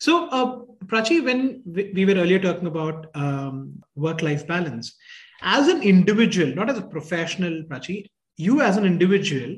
So, 0.00 0.28
uh, 0.28 0.60
Prachi, 0.86 1.22
when 1.24 1.62
we 1.66 2.04
were 2.04 2.14
earlier 2.14 2.38
talking 2.38 2.68
about 2.68 3.08
um, 3.14 3.82
work-life 3.96 4.46
balance, 4.46 4.96
as 5.42 5.68
an 5.68 5.82
individual, 5.82 6.54
not 6.54 6.70
as 6.70 6.78
a 6.78 6.82
professional, 6.82 7.64
Prachi, 7.64 8.06
you 8.36 8.60
as 8.60 8.76
an 8.76 8.84
individual, 8.84 9.56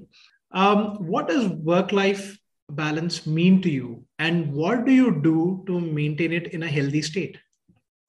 um, 0.52 1.06
what 1.06 1.28
does 1.28 1.48
work-life 1.48 2.38
balance 2.70 3.26
mean 3.26 3.62
to 3.62 3.70
you, 3.70 4.04
and 4.18 4.52
what 4.52 4.84
do 4.84 4.92
you 4.92 5.20
do 5.22 5.62
to 5.66 5.80
maintain 5.80 6.32
it 6.32 6.48
in 6.48 6.62
a 6.62 6.68
healthy 6.68 7.02
state? 7.02 7.38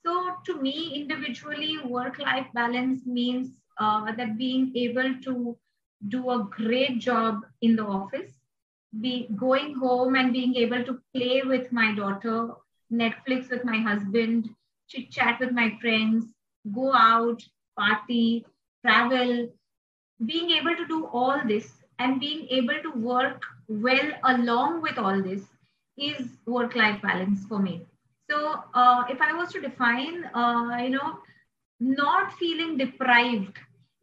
So, 0.05 0.31
to 0.45 0.61
me, 0.61 0.93
individually, 0.95 1.77
work-life 1.85 2.47
balance 2.53 3.05
means 3.05 3.57
uh, 3.81 4.11
that 4.17 4.37
being 4.37 4.71
able 4.75 5.13
to 5.23 5.57
do 6.07 6.29
a 6.31 6.47
great 6.51 6.99
job 6.99 7.45
in 7.61 7.75
the 7.75 7.85
office, 7.85 8.31
be 8.99 9.27
going 9.35 9.75
home 9.75 10.15
and 10.15 10.33
being 10.33 10.55
able 10.55 10.83
to 10.83 10.99
play 11.15 11.41
with 11.45 11.71
my 11.71 11.93
daughter, 11.95 12.49
Netflix 12.91 13.49
with 13.49 13.63
my 13.63 13.79
husband, 13.79 14.49
chit 14.89 15.09
chat 15.11 15.39
with 15.39 15.51
my 15.51 15.77
friends, 15.81 16.25
go 16.73 16.93
out, 16.93 17.41
party, 17.77 18.45
travel, 18.85 19.47
being 20.25 20.51
able 20.51 20.75
to 20.75 20.87
do 20.87 21.05
all 21.07 21.41
this 21.47 21.71
and 21.99 22.19
being 22.19 22.47
able 22.49 22.81
to 22.83 22.91
work 22.91 23.41
well 23.67 24.11
along 24.25 24.81
with 24.81 24.97
all 24.97 25.21
this 25.21 25.43
is 25.97 26.27
work 26.45 26.75
life 26.75 27.01
balance 27.01 27.45
for 27.47 27.59
me. 27.59 27.81
So, 28.29 28.63
uh, 28.73 29.03
if 29.09 29.21
I 29.21 29.33
was 29.33 29.51
to 29.53 29.61
define, 29.61 30.25
uh, 30.33 30.77
you 30.81 30.89
know, 30.89 31.19
not 31.79 32.33
feeling 32.33 32.77
deprived 32.77 33.57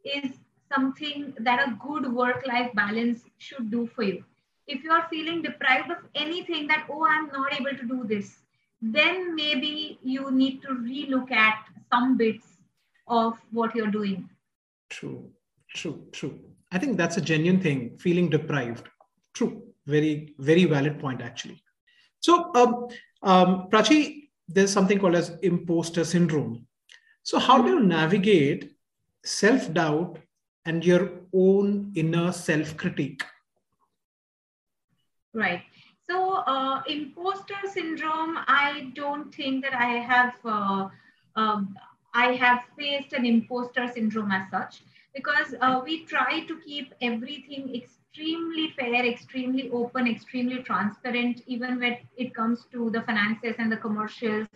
is 0.05 0.33
something 0.73 1.35
that 1.39 1.67
a 1.67 1.79
good 1.87 2.13
work 2.13 2.47
life 2.47 2.71
balance 2.75 3.23
should 3.39 3.71
do 3.71 3.87
for 3.95 4.03
you. 4.03 4.25
If 4.67 4.85
you 4.85 4.91
are 4.91 5.07
feeling 5.09 5.43
deprived 5.43 5.91
of 5.91 5.99
anything 6.15 6.67
that, 6.69 6.87
oh, 6.91 7.07
I'm 7.07 7.29
not 7.29 7.55
able 7.55 7.77
to 7.77 7.87
do 7.87 8.05
this, 8.07 8.39
then 8.83 9.35
maybe 9.35 9.99
you 10.03 10.31
need 10.31 10.63
to 10.63 10.69
relook 10.69 11.33
at 11.33 11.65
some 11.91 12.17
bits 12.17 12.47
of 13.07 13.39
what 13.51 13.75
you're 13.75 13.91
doing. 13.91 14.29
True, 14.91 15.31
true, 15.75 16.05
true. 16.13 16.39
I 16.71 16.79
think 16.79 16.97
that's 16.97 17.17
a 17.17 17.23
genuine 17.23 17.61
thing, 17.61 17.97
feeling 17.99 18.29
deprived. 18.29 18.89
True, 19.33 19.63
very, 19.87 20.35
very 20.39 20.65
valid 20.67 21.01
point, 21.01 21.23
actually. 21.23 21.63
So, 22.21 22.53
um, 22.55 22.89
um, 23.23 23.69
Prachi, 23.71 24.29
there's 24.49 24.73
something 24.73 24.99
called 24.99 25.15
as 25.15 25.31
imposter 25.43 26.05
syndrome. 26.05 26.67
So, 27.23 27.39
how 27.39 27.63
do 27.63 27.71
you 27.71 27.81
navigate 27.81 28.73
self 29.29 29.73
doubt 29.73 30.19
and 30.65 30.85
your 30.85 31.11
own 31.35 31.93
inner 31.95 32.33
self 32.33 32.77
critique? 32.77 33.23
Right. 35.35 35.63
So, 36.09 36.37
uh, 36.47 36.83
imposter 36.89 37.61
syndrome, 37.71 38.39
I 38.47 38.91
don't 38.95 39.35
think 39.35 39.63
that 39.65 39.75
I 39.75 39.99
have. 40.13 40.35
Uh, 40.45 40.89
um, 41.37 41.77
I 42.15 42.33
have 42.33 42.61
faced 42.77 43.13
an 43.13 43.27
imposter 43.27 43.87
syndrome 43.87 44.33
as 44.33 44.51
such 44.51 44.83
because 45.15 45.55
uh, 45.61 45.83
we 45.85 46.05
try 46.07 46.41
to 46.47 46.59
keep 46.61 46.95
everything 47.03 47.75
extremely 47.75 48.71
fair, 48.79 49.05
extremely 49.05 49.71
open, 49.71 50.09
extremely 50.09 50.63
transparent, 50.63 51.43
even 51.47 51.79
when 51.79 51.99
it 52.17 52.35
comes 52.35 52.65
to 52.73 52.91
the 52.91 53.03
finances 53.03 53.57
and 53.59 53.71
the 53.71 53.77
commercials 53.77 54.49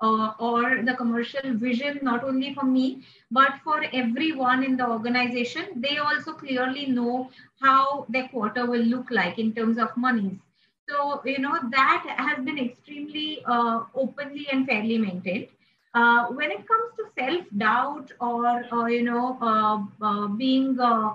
uh, 0.00 0.32
or 0.38 0.82
the 0.82 0.94
commercial 0.94 1.54
vision, 1.54 1.98
not 2.02 2.24
only 2.24 2.54
for 2.54 2.64
me, 2.64 3.04
but 3.30 3.54
for 3.64 3.82
everyone 3.92 4.64
in 4.64 4.76
the 4.76 4.86
organization. 4.88 5.64
They 5.76 5.98
also 5.98 6.32
clearly 6.32 6.86
know 6.86 7.30
how 7.60 8.06
their 8.08 8.28
quarter 8.28 8.66
will 8.66 8.82
look 8.94 9.10
like 9.10 9.38
in 9.38 9.52
terms 9.52 9.78
of 9.78 9.96
monies. 9.96 10.38
So, 10.88 11.20
you 11.24 11.38
know, 11.38 11.58
that 11.70 12.04
has 12.16 12.44
been 12.44 12.58
extremely 12.58 13.42
uh, 13.46 13.80
openly 13.94 14.46
and 14.50 14.66
fairly 14.66 14.98
maintained. 14.98 15.48
Uh, 15.94 16.26
when 16.26 16.50
it 16.50 16.66
comes 16.68 16.90
to 16.96 17.04
self 17.18 17.44
doubt 17.56 18.12
or, 18.20 18.64
uh, 18.72 18.86
you 18.86 19.02
know, 19.02 19.38
uh, 19.40 19.78
uh, 20.04 20.28
being 20.28 20.78
uh, 20.80 21.14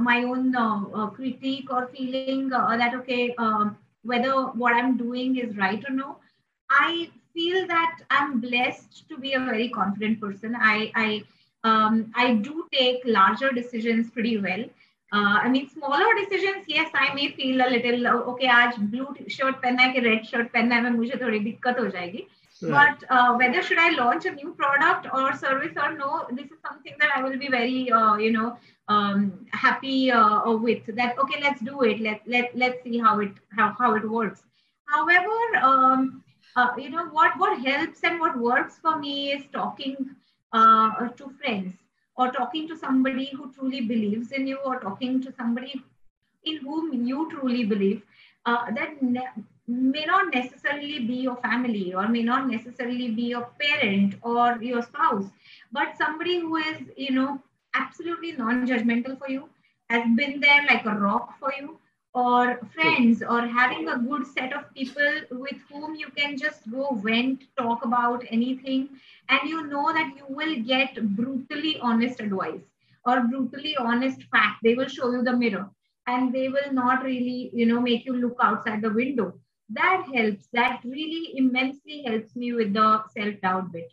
my 0.00 0.22
own 0.22 0.52
critique 1.14 1.70
or 1.70 1.88
feeling 1.88 2.36
that, 2.38 2.80
okay, 2.82 3.20
um, 3.24 3.64
whether 3.92 4.24
what 4.62 4.74
I'm 4.74 4.96
doing 4.96 5.36
is 5.36 5.56
right 5.56 5.82
or 5.88 5.92
no, 5.92 6.16
I 6.70 7.10
feel 7.33 7.67
that 7.67 7.99
I'm 8.09 8.39
blessed 8.39 9.07
to 9.09 9.17
be 9.17 9.33
a 9.33 9.39
very 9.39 9.69
confident 9.69 10.19
person. 10.21 10.55
I, 10.55 10.91
I, 10.95 11.23
um, 11.63 12.11
I 12.15 12.33
do 12.33 12.67
take 12.71 13.01
larger 13.05 13.51
decisions 13.51 14.09
pretty 14.09 14.37
well. 14.37 14.63
Uh, 15.11 15.39
I 15.43 15.49
mean, 15.49 15.67
smaller 15.69 16.13
decisions, 16.23 16.65
yes, 16.67 16.91
I 16.93 17.13
may 17.13 17.31
feel 17.31 17.61
a 17.61 17.69
little, 17.69 18.07
okay, 18.31 18.47
आज 18.47 18.75
blue 18.91 19.07
shirt 19.27 19.61
पहनना 19.61 19.81
है 19.81 19.93
कि 19.93 20.03
red 20.05 20.27
shirt 20.31 20.51
पहनना 20.53 20.75
है 20.75 20.81
मैं 20.83 20.91
मुझे 20.97 21.21
थोड़ी 21.21 21.39
दिक्कत 21.39 21.79
हो 21.79 21.87
जाएगी. 21.95 22.27
Right. 22.61 22.99
But 22.99 23.09
uh, 23.09 23.35
whether 23.37 23.63
should 23.63 23.79
I 23.79 23.89
launch 23.91 24.25
a 24.25 24.31
new 24.31 24.53
product 24.53 25.07
or 25.13 25.33
service 25.33 25.75
or 25.81 25.93
no, 25.93 26.27
this 26.31 26.45
is 26.45 26.57
something 26.67 26.93
that 26.99 27.09
I 27.15 27.23
will 27.23 27.37
be 27.39 27.47
very, 27.47 27.89
uh, 27.89 28.17
you 28.17 28.31
know, 28.31 28.57
um, 28.89 29.45
happy 29.51 30.11
uh, 30.11 30.51
with. 30.51 30.85
That 30.95 31.17
okay, 31.17 31.39
let's 31.41 31.61
do 31.61 31.81
it. 31.83 32.01
Let 32.01 32.21
let 32.27 32.55
let's 32.55 32.83
see 32.83 32.99
how 32.99 33.19
it 33.19 33.31
how 33.57 33.75
how 33.79 33.95
it 33.95 34.09
works. 34.09 34.43
However, 34.85 35.37
um, 35.63 36.22
uh, 36.56 36.68
you 36.78 36.90
know 36.90 37.06
what 37.18 37.38
what 37.38 37.58
helps 37.66 38.04
and 38.04 38.20
what 38.20 38.38
works 38.38 38.78
for 38.82 38.98
me 38.98 39.32
is 39.32 39.44
talking 39.52 39.96
uh, 40.52 41.08
to 41.20 41.30
friends 41.40 41.74
or 42.16 42.30
talking 42.30 42.68
to 42.68 42.76
somebody 42.76 43.26
who 43.36 43.52
truly 43.52 43.80
believes 43.80 44.32
in 44.32 44.46
you 44.46 44.58
or 44.64 44.78
talking 44.80 45.20
to 45.22 45.32
somebody 45.32 45.82
in 46.44 46.58
whom 46.58 47.06
you 47.06 47.28
truly 47.30 47.64
believe 47.64 48.02
uh, 48.46 48.70
that 48.72 49.02
ne- 49.02 49.34
may 49.66 50.04
not 50.04 50.32
necessarily 50.34 51.00
be 51.06 51.14
your 51.26 51.36
family 51.36 51.94
or 51.94 52.08
may 52.08 52.22
not 52.22 52.48
necessarily 52.48 53.08
be 53.10 53.22
your 53.34 53.48
parent 53.60 54.14
or 54.22 54.58
your 54.60 54.82
spouse 54.82 55.30
but 55.72 55.96
somebody 55.96 56.38
who 56.40 56.56
is 56.56 56.78
you 56.96 57.12
know 57.12 57.40
absolutely 57.74 58.32
non-judgmental 58.32 59.18
for 59.18 59.30
you 59.30 59.48
has 59.90 60.04
been 60.16 60.40
there 60.40 60.64
like 60.68 60.84
a 60.86 60.94
rock 61.06 61.38
for 61.38 61.52
you 61.58 61.78
or 62.14 62.58
friends 62.74 63.22
or 63.22 63.40
having 63.46 63.88
a 63.88 63.98
good 63.98 64.26
set 64.26 64.52
of 64.54 64.72
people 64.74 65.20
with 65.30 65.58
whom 65.70 65.94
you 65.94 66.08
can 66.16 66.36
just 66.38 66.70
go 66.70 66.94
vent 67.04 67.44
talk 67.58 67.84
about 67.84 68.24
anything 68.30 68.88
and 69.28 69.48
you 69.48 69.66
know 69.66 69.92
that 69.92 70.12
you 70.16 70.24
will 70.28 70.56
get 70.62 70.94
brutally 71.16 71.78
honest 71.80 72.20
advice 72.20 72.62
or 73.04 73.20
brutally 73.22 73.76
honest 73.76 74.22
fact. 74.24 74.58
They 74.62 74.74
will 74.74 74.88
show 74.88 75.10
you 75.12 75.22
the 75.22 75.36
mirror 75.36 75.68
and 76.06 76.32
they 76.32 76.48
will 76.48 76.72
not 76.72 77.02
really 77.04 77.50
you 77.52 77.66
know 77.66 77.80
make 77.80 78.04
you 78.06 78.14
look 78.14 78.36
outside 78.42 78.82
the 78.82 78.90
window. 78.90 79.34
That 79.70 80.06
helps. 80.14 80.48
That 80.52 80.80
really 80.84 81.32
immensely 81.36 82.02
helps 82.06 82.36
me 82.36 82.52
with 82.52 82.72
the 82.74 83.04
self 83.08 83.40
doubt 83.42 83.72
bit 83.72 83.92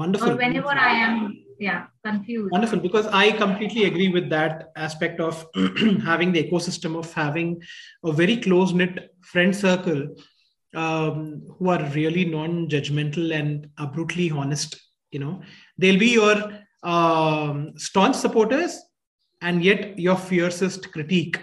wonderful. 0.00 0.32
Or 0.32 0.36
whenever 0.36 0.68
i 0.68 0.92
am 1.06 1.40
yeah 1.58 1.86
confused. 2.04 2.50
Wonderful 2.50 2.80
because 2.80 3.06
i 3.06 3.30
completely 3.30 3.84
agree 3.84 4.08
with 4.08 4.28
that 4.30 4.70
aspect 4.76 5.20
of 5.20 5.46
having 6.10 6.32
the 6.32 6.42
ecosystem 6.44 6.98
of 6.98 7.12
having 7.14 7.62
a 8.04 8.12
very 8.12 8.36
close 8.36 8.72
knit 8.72 9.10
friend 9.22 9.54
circle 9.54 10.08
um, 10.74 11.42
who 11.58 11.70
are 11.70 11.82
really 11.94 12.24
non-judgmental 12.24 13.32
and 13.32 13.68
are 13.78 13.86
brutally 13.86 14.30
honest 14.32 14.80
you 15.14 15.20
know. 15.20 15.40
They'll 15.78 15.98
be 15.98 16.08
your 16.08 16.36
um, 16.82 17.72
staunch 17.78 18.16
supporters 18.16 18.78
and 19.40 19.64
yet 19.64 19.98
your 19.98 20.16
fiercest 20.16 20.92
critique. 20.92 21.38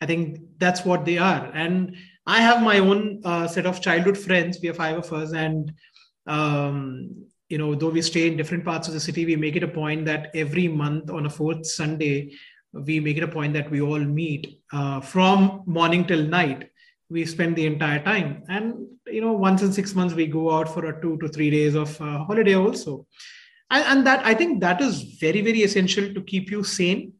I 0.00 0.06
think 0.06 0.38
that's 0.58 0.84
what 0.84 1.04
they 1.04 1.18
are. 1.18 1.50
And 1.54 1.94
I 2.26 2.40
have 2.40 2.62
my 2.62 2.78
own 2.78 3.20
uh, 3.24 3.46
set 3.46 3.66
of 3.66 3.82
childhood 3.82 4.16
friends. 4.16 4.58
We 4.62 4.70
are 4.70 4.74
five 4.74 4.96
of 4.96 5.12
us, 5.12 5.32
and 5.32 5.72
um, 6.26 7.26
you 7.50 7.58
know, 7.58 7.74
though 7.74 7.90
we 7.90 8.00
stay 8.00 8.28
in 8.28 8.36
different 8.36 8.64
parts 8.64 8.86
of 8.86 8.94
the 8.94 9.00
city, 9.00 9.26
we 9.26 9.36
make 9.36 9.56
it 9.56 9.64
a 9.64 9.68
point 9.68 10.06
that 10.06 10.30
every 10.34 10.68
month 10.68 11.10
on 11.10 11.26
a 11.26 11.30
fourth 11.30 11.66
Sunday, 11.66 12.32
we 12.72 13.00
make 13.00 13.16
it 13.16 13.24
a 13.24 13.28
point 13.28 13.52
that 13.54 13.68
we 13.70 13.80
all 13.80 13.98
meet 13.98 14.62
uh, 14.72 15.00
from 15.00 15.64
morning 15.66 16.06
till 16.06 16.22
night. 16.22 16.70
We 17.10 17.26
spend 17.26 17.56
the 17.56 17.66
entire 17.66 18.02
time, 18.04 18.44
and 18.48 18.86
you 19.08 19.20
know, 19.20 19.32
once 19.32 19.62
in 19.62 19.72
six 19.72 19.96
months, 19.96 20.14
we 20.14 20.28
go 20.28 20.52
out 20.52 20.72
for 20.72 20.86
a 20.86 21.02
two 21.02 21.18
to 21.18 21.28
three 21.28 21.50
days 21.50 21.74
of 21.74 22.00
uh, 22.00 22.24
holiday 22.24 22.54
also. 22.54 23.06
And, 23.68 23.84
and, 23.84 24.06
that 24.06 24.24
I 24.24 24.34
think 24.34 24.60
that 24.60 24.80
is 24.80 25.02
very 25.20 25.42
very 25.42 25.64
essential 25.64 26.14
to 26.14 26.22
keep 26.22 26.52
you 26.52 26.62
sane, 26.62 27.14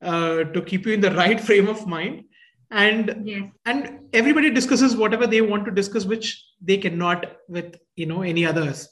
uh, 0.00 0.44
to 0.44 0.62
keep 0.62 0.86
you 0.86 0.92
in 0.92 1.00
the 1.00 1.10
right 1.22 1.40
frame 1.40 1.68
of 1.68 1.88
mind 1.88 2.24
and 2.70 3.22
yes. 3.24 3.42
and 3.66 3.98
everybody 4.12 4.48
discusses 4.48 4.96
whatever 4.96 5.26
they 5.26 5.40
want 5.40 5.64
to 5.64 5.72
discuss 5.72 6.04
which 6.04 6.44
they 6.60 6.78
cannot 6.78 7.26
with 7.48 7.76
you 7.96 8.06
know 8.06 8.22
any 8.22 8.46
others 8.46 8.88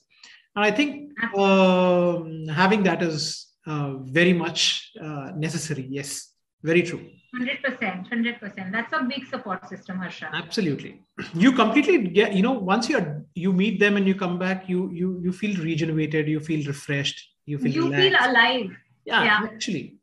and 0.57 0.65
i 0.65 0.71
think 0.71 1.11
um, 1.37 2.47
having 2.49 2.83
that 2.83 3.03
is 3.03 3.47
uh, 3.67 3.97
very 3.99 4.33
much 4.33 4.93
uh, 5.01 5.33
necessary. 5.37 5.87
Yes 5.91 6.33
very 6.63 6.83
true. 6.83 7.07
100% 7.37 8.09
100% 8.11 8.73
that's 8.73 8.93
a 8.93 9.03
big 9.05 9.27
support 9.27 9.69
system 9.69 9.99
harsha. 9.99 10.31
Absolutely. 10.33 11.03
You 11.35 11.53
completely 11.53 11.99
get 12.09 12.33
you 12.33 12.43
know 12.43 12.53
once 12.53 12.89
you're 12.89 13.25
you 13.35 13.53
meet 13.53 13.79
them 13.79 13.97
and 13.97 14.07
you 14.07 14.15
come 14.15 14.39
back 14.39 14.69
you 14.69 14.91
you 14.91 15.21
you 15.23 15.33
feel 15.33 15.57
regenerated 15.63 16.29
you 16.29 16.41
feel 16.41 16.67
refreshed 16.67 17.21
you 17.47 17.59
feel 17.59 17.73
you 17.73 17.85
relaxed. 17.85 18.09
feel 18.09 18.31
alive. 18.31 18.77
Yeah, 19.05 19.25
yeah. 19.25 19.41
actually 19.45 19.99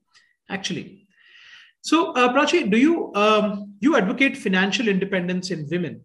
actually. 0.49 1.07
So, 1.81 2.13
uh, 2.13 2.33
Prachi, 2.33 2.69
do 2.69 2.77
you 2.77 3.13
um, 3.15 3.75
you 3.79 3.95
advocate 3.95 4.37
financial 4.37 4.87
independence 4.87 5.51
in 5.51 5.67
women? 5.69 6.01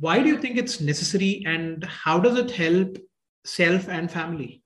Why 0.00 0.22
do 0.22 0.28
you 0.28 0.38
think 0.38 0.56
it's 0.56 0.80
necessary, 0.80 1.42
and 1.46 1.84
how 1.84 2.18
does 2.20 2.38
it 2.38 2.50
help 2.50 2.98
self 3.44 3.88
and 3.88 4.10
family? 4.10 4.62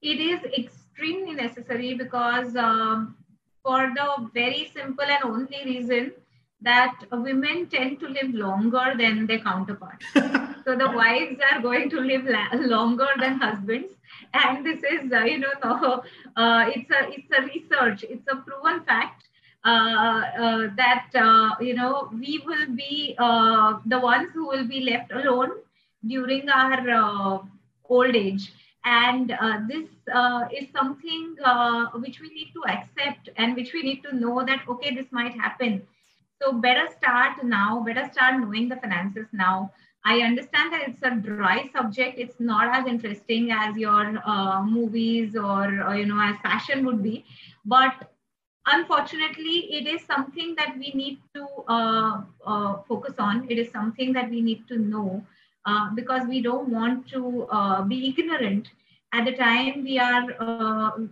It 0.00 0.20
is 0.20 0.40
extremely 0.58 1.34
necessary 1.34 1.94
because 1.94 2.56
um, 2.56 3.16
for 3.62 3.92
the 3.94 4.30
very 4.34 4.70
simple 4.74 5.04
and 5.04 5.24
only 5.24 5.62
reason 5.64 6.12
that 6.60 6.94
women 7.10 7.66
tend 7.66 8.00
to 8.00 8.08
live 8.08 8.32
longer 8.34 8.94
than 8.96 9.26
their 9.26 9.40
counterparts. 9.40 10.06
so 10.14 10.76
the 10.76 10.90
wives 10.94 11.38
are 11.50 11.60
going 11.60 11.90
to 11.90 12.00
live 12.00 12.24
la- 12.24 12.58
longer 12.76 13.08
than 13.20 13.40
husbands, 13.40 13.94
and 14.34 14.64
this 14.64 14.78
is 14.78 15.12
uh, 15.12 15.24
you 15.24 15.38
know 15.38 15.52
no, 15.64 16.02
uh, 16.36 16.70
it's 16.74 16.90
a 16.90 17.08
it's 17.10 17.30
a 17.36 17.42
research, 17.42 18.04
it's 18.08 18.26
a 18.30 18.36
proven 18.36 18.84
fact. 18.84 19.24
Uh, 19.64 20.22
uh 20.44 20.68
that 20.76 21.06
uh, 21.14 21.50
you 21.60 21.74
know 21.74 22.10
we 22.12 22.42
will 22.44 22.66
be 22.74 23.14
uh, 23.18 23.78
the 23.86 23.98
ones 23.98 24.28
who 24.34 24.48
will 24.48 24.66
be 24.66 24.80
left 24.80 25.12
alone 25.12 25.50
during 26.06 26.48
our 26.48 27.42
old 27.88 28.14
age 28.16 28.52
and 28.84 29.30
uh, 29.32 29.60
this 29.68 29.88
uh, 30.12 30.44
is 30.52 30.66
something 30.72 31.36
uh, 31.44 31.86
which 32.04 32.20
we 32.20 32.28
need 32.28 32.52
to 32.52 32.62
accept 32.68 33.28
and 33.36 33.54
which 33.54 33.72
we 33.72 33.82
need 33.82 34.02
to 34.02 34.14
know 34.16 34.44
that 34.44 34.60
okay 34.68 34.94
this 34.94 35.06
might 35.12 35.32
happen 35.32 35.82
so 36.42 36.52
better 36.52 36.88
start 36.98 37.44
now, 37.44 37.84
better 37.86 38.08
start 38.12 38.40
knowing 38.40 38.68
the 38.68 38.76
finances 38.76 39.26
now. 39.32 39.72
I 40.04 40.22
understand 40.22 40.72
that 40.72 40.88
it's 40.88 41.02
a 41.02 41.10
dry 41.10 41.70
subject. 41.72 42.18
It's 42.18 42.40
not 42.40 42.74
as 42.74 42.86
interesting 42.86 43.52
as 43.52 43.76
your 43.76 44.18
uh, 44.26 44.62
movies 44.62 45.36
or, 45.36 45.82
uh, 45.82 45.92
you 45.92 46.06
know, 46.06 46.20
as 46.20 46.36
fashion 46.38 46.84
would 46.84 47.00
be. 47.00 47.24
But 47.64 48.10
unfortunately, 48.66 49.72
it 49.72 49.86
is 49.86 50.04
something 50.04 50.56
that 50.56 50.76
we 50.76 50.90
need 50.94 51.20
to 51.34 51.46
uh, 51.68 52.22
uh 52.44 52.82
focus 52.88 53.14
on. 53.18 53.46
It 53.48 53.58
is 53.58 53.70
something 53.70 54.12
that 54.14 54.28
we 54.28 54.40
need 54.40 54.66
to 54.66 54.78
know 54.78 55.24
uh, 55.66 55.90
because 55.94 56.26
we 56.28 56.42
don't 56.42 56.68
want 56.68 57.08
to 57.08 57.46
uh, 57.50 57.82
be 57.82 58.08
ignorant 58.08 58.68
at 59.12 59.24
the 59.26 59.32
time 59.32 59.84
we 59.84 59.98
are, 59.98 60.26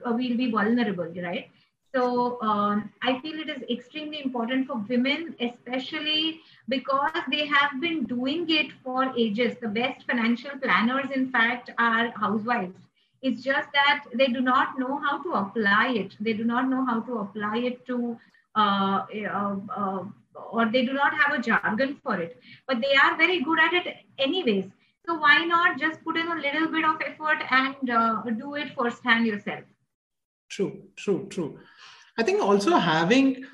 we'll 0.07 0.37
be 0.37 0.51
vulnerable, 0.51 1.13
right? 1.23 1.51
So 1.95 2.41
um, 2.41 2.91
I 3.03 3.21
feel 3.21 3.39
it 3.41 3.49
is 3.49 3.63
extremely 3.69 4.23
important 4.25 4.69
for 4.69 4.77
women, 4.89 5.35
especially 5.41 6.41
because 6.69 7.11
they 7.31 7.47
have 7.47 7.81
been 7.81 8.05
doing 8.05 8.47
it 8.49 8.71
for 8.85 9.13
ages. 9.17 9.57
The 9.61 9.69
best 9.69 10.07
financial 10.07 10.53
planners, 10.63 11.11
in 11.15 11.31
fact, 11.31 11.71
are 11.79 12.13
housewives. 12.13 12.79
It's 13.23 13.43
just 13.43 13.69
that 13.73 14.05
they 14.15 14.29
do 14.29 14.41
not 14.41 14.79
know 14.79 14.99
how 14.99 15.23
to 15.23 15.33
apply 15.33 15.89
it. 15.97 16.17
They 16.21 16.33
do 16.33 16.45
not 16.45 16.69
know 16.69 16.85
how 16.85 17.01
to 17.01 17.19
apply 17.19 17.59
it 17.59 17.85
to, 17.87 18.19
uh, 18.55 19.05
uh, 19.29 19.57
uh, 19.77 20.05
or 20.35 20.67
they 20.67 20.85
do 20.85 20.93
not 20.93 21.13
have 21.15 21.39
a 21.39 21.43
jargon 21.43 21.99
for 22.03 22.21
it. 22.21 22.41
But 22.67 22.81
they 22.81 22.95
are 22.95 23.17
very 23.17 23.43
good 23.43 23.59
at 23.59 23.73
it 23.73 23.97
anyways. 24.19 24.67
So 25.07 25.15
why 25.15 25.45
not 25.45 25.79
just 25.79 26.03
put 26.05 26.17
in 26.17 26.29
a 26.29 26.37
little 26.37 26.69
bit 26.69 26.85
of 26.85 26.97
effort 27.05 27.39
and 27.51 27.91
uh, 27.91 28.23
do 28.39 28.55
it 28.55 28.75
firsthand 28.77 29.27
yourself? 29.27 29.65
True, 30.49 30.83
true, 30.97 31.27
true. 31.31 31.59
I 32.19 32.23
think 32.23 32.43
also 32.43 32.77
having 32.77 33.45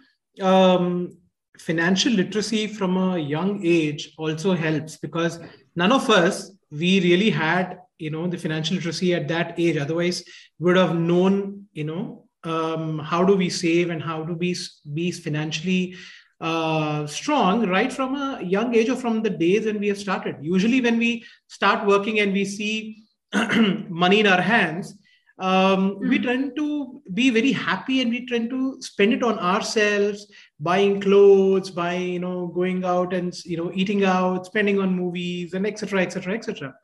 um, 0.41 1.17
financial 1.59 2.13
literacy 2.13 2.67
from 2.67 2.97
a 2.97 3.19
young 3.19 3.65
age 3.65 4.15
also 4.19 4.55
helps 4.55 4.97
because 4.97 5.39
none 5.75 5.93
of 5.93 6.09
us 6.11 6.51
we 6.71 7.01
really 7.01 7.31
had 7.31 7.79
you 7.99 8.11
know 8.11 8.27
the 8.27 8.37
financial 8.37 8.77
literacy 8.77 9.15
at 9.15 9.29
that 9.29 9.55
age 9.59 9.77
otherwise 9.77 10.25
would 10.59 10.77
have 10.77 10.97
known 10.97 11.67
you 11.73 11.85
know 11.85 12.25
um, 12.45 12.99
how 12.99 13.25
do 13.25 13.35
we 13.35 13.49
save 13.51 13.91
and 13.91 14.03
how 14.03 14.23
do 14.23 14.35
we 14.35 14.55
be 14.95 15.11
financially 15.11 15.97
uh, 16.41 17.07
strong 17.07 17.67
right 17.67 17.93
from 17.93 18.15
a 18.15 18.43
young 18.43 18.75
age 18.75 18.89
or 18.89 18.97
from 18.97 19.23
the 19.23 19.31
days 19.31 19.67
when 19.67 19.79
we 19.79 19.89
have 19.89 19.99
started 19.99 20.37
usually 20.41 20.81
when 20.81 20.99
we 20.99 21.25
start 21.49 21.87
working 21.87 22.21
and 22.21 22.33
we 22.33 22.45
see 22.45 23.03
money 23.89 24.21
in 24.21 24.27
our 24.27 24.41
hands 24.41 24.99
um, 25.39 25.91
mm-hmm. 25.91 26.09
we 26.09 26.19
hmm. 26.19 26.25
tend 26.25 26.57
to 26.57 27.03
be 27.13 27.31
very 27.31 27.53
happy 27.53 28.01
and 28.01 28.11
we 28.11 28.27
tend 28.27 28.49
to 28.51 28.81
spend 28.81 29.13
it 29.13 29.23
on 29.23 29.39
ourselves 29.39 30.27
buying 30.61 31.01
clothes 31.01 31.71
buying 31.71 32.15
you 32.15 32.19
know 32.19 32.47
going 32.49 32.85
out 32.85 33.13
and 33.13 33.35
you 33.45 33.57
know 33.57 33.71
eating 33.75 34.05
out 34.05 34.47
spending 34.47 34.79
on 34.79 34.95
movies 34.95 35.55
and 35.55 35.67
etc 35.67 36.03
etc 36.03 36.35
etc 36.35 36.75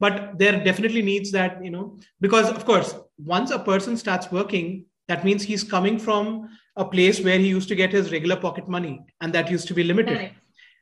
but 0.00 0.38
there 0.38 0.62
definitely 0.64 1.02
needs 1.02 1.30
that 1.32 1.62
you 1.62 1.70
know 1.70 1.98
because 2.20 2.48
of 2.50 2.64
course 2.64 2.94
once 3.18 3.50
a 3.50 3.58
person 3.58 3.96
starts 3.96 4.30
working 4.30 4.84
that 5.08 5.24
means 5.24 5.42
he's 5.42 5.64
coming 5.64 5.98
from 5.98 6.48
a 6.78 6.84
place 6.84 7.20
where 7.20 7.38
he 7.38 7.48
used 7.48 7.68
to 7.68 7.74
get 7.74 7.92
his 7.92 8.12
regular 8.12 8.36
pocket 8.36 8.68
money 8.68 9.00
and 9.20 9.32
that 9.32 9.50
used 9.50 9.66
to 9.68 9.74
be 9.74 9.82
limited 9.82 10.16
right. 10.16 10.32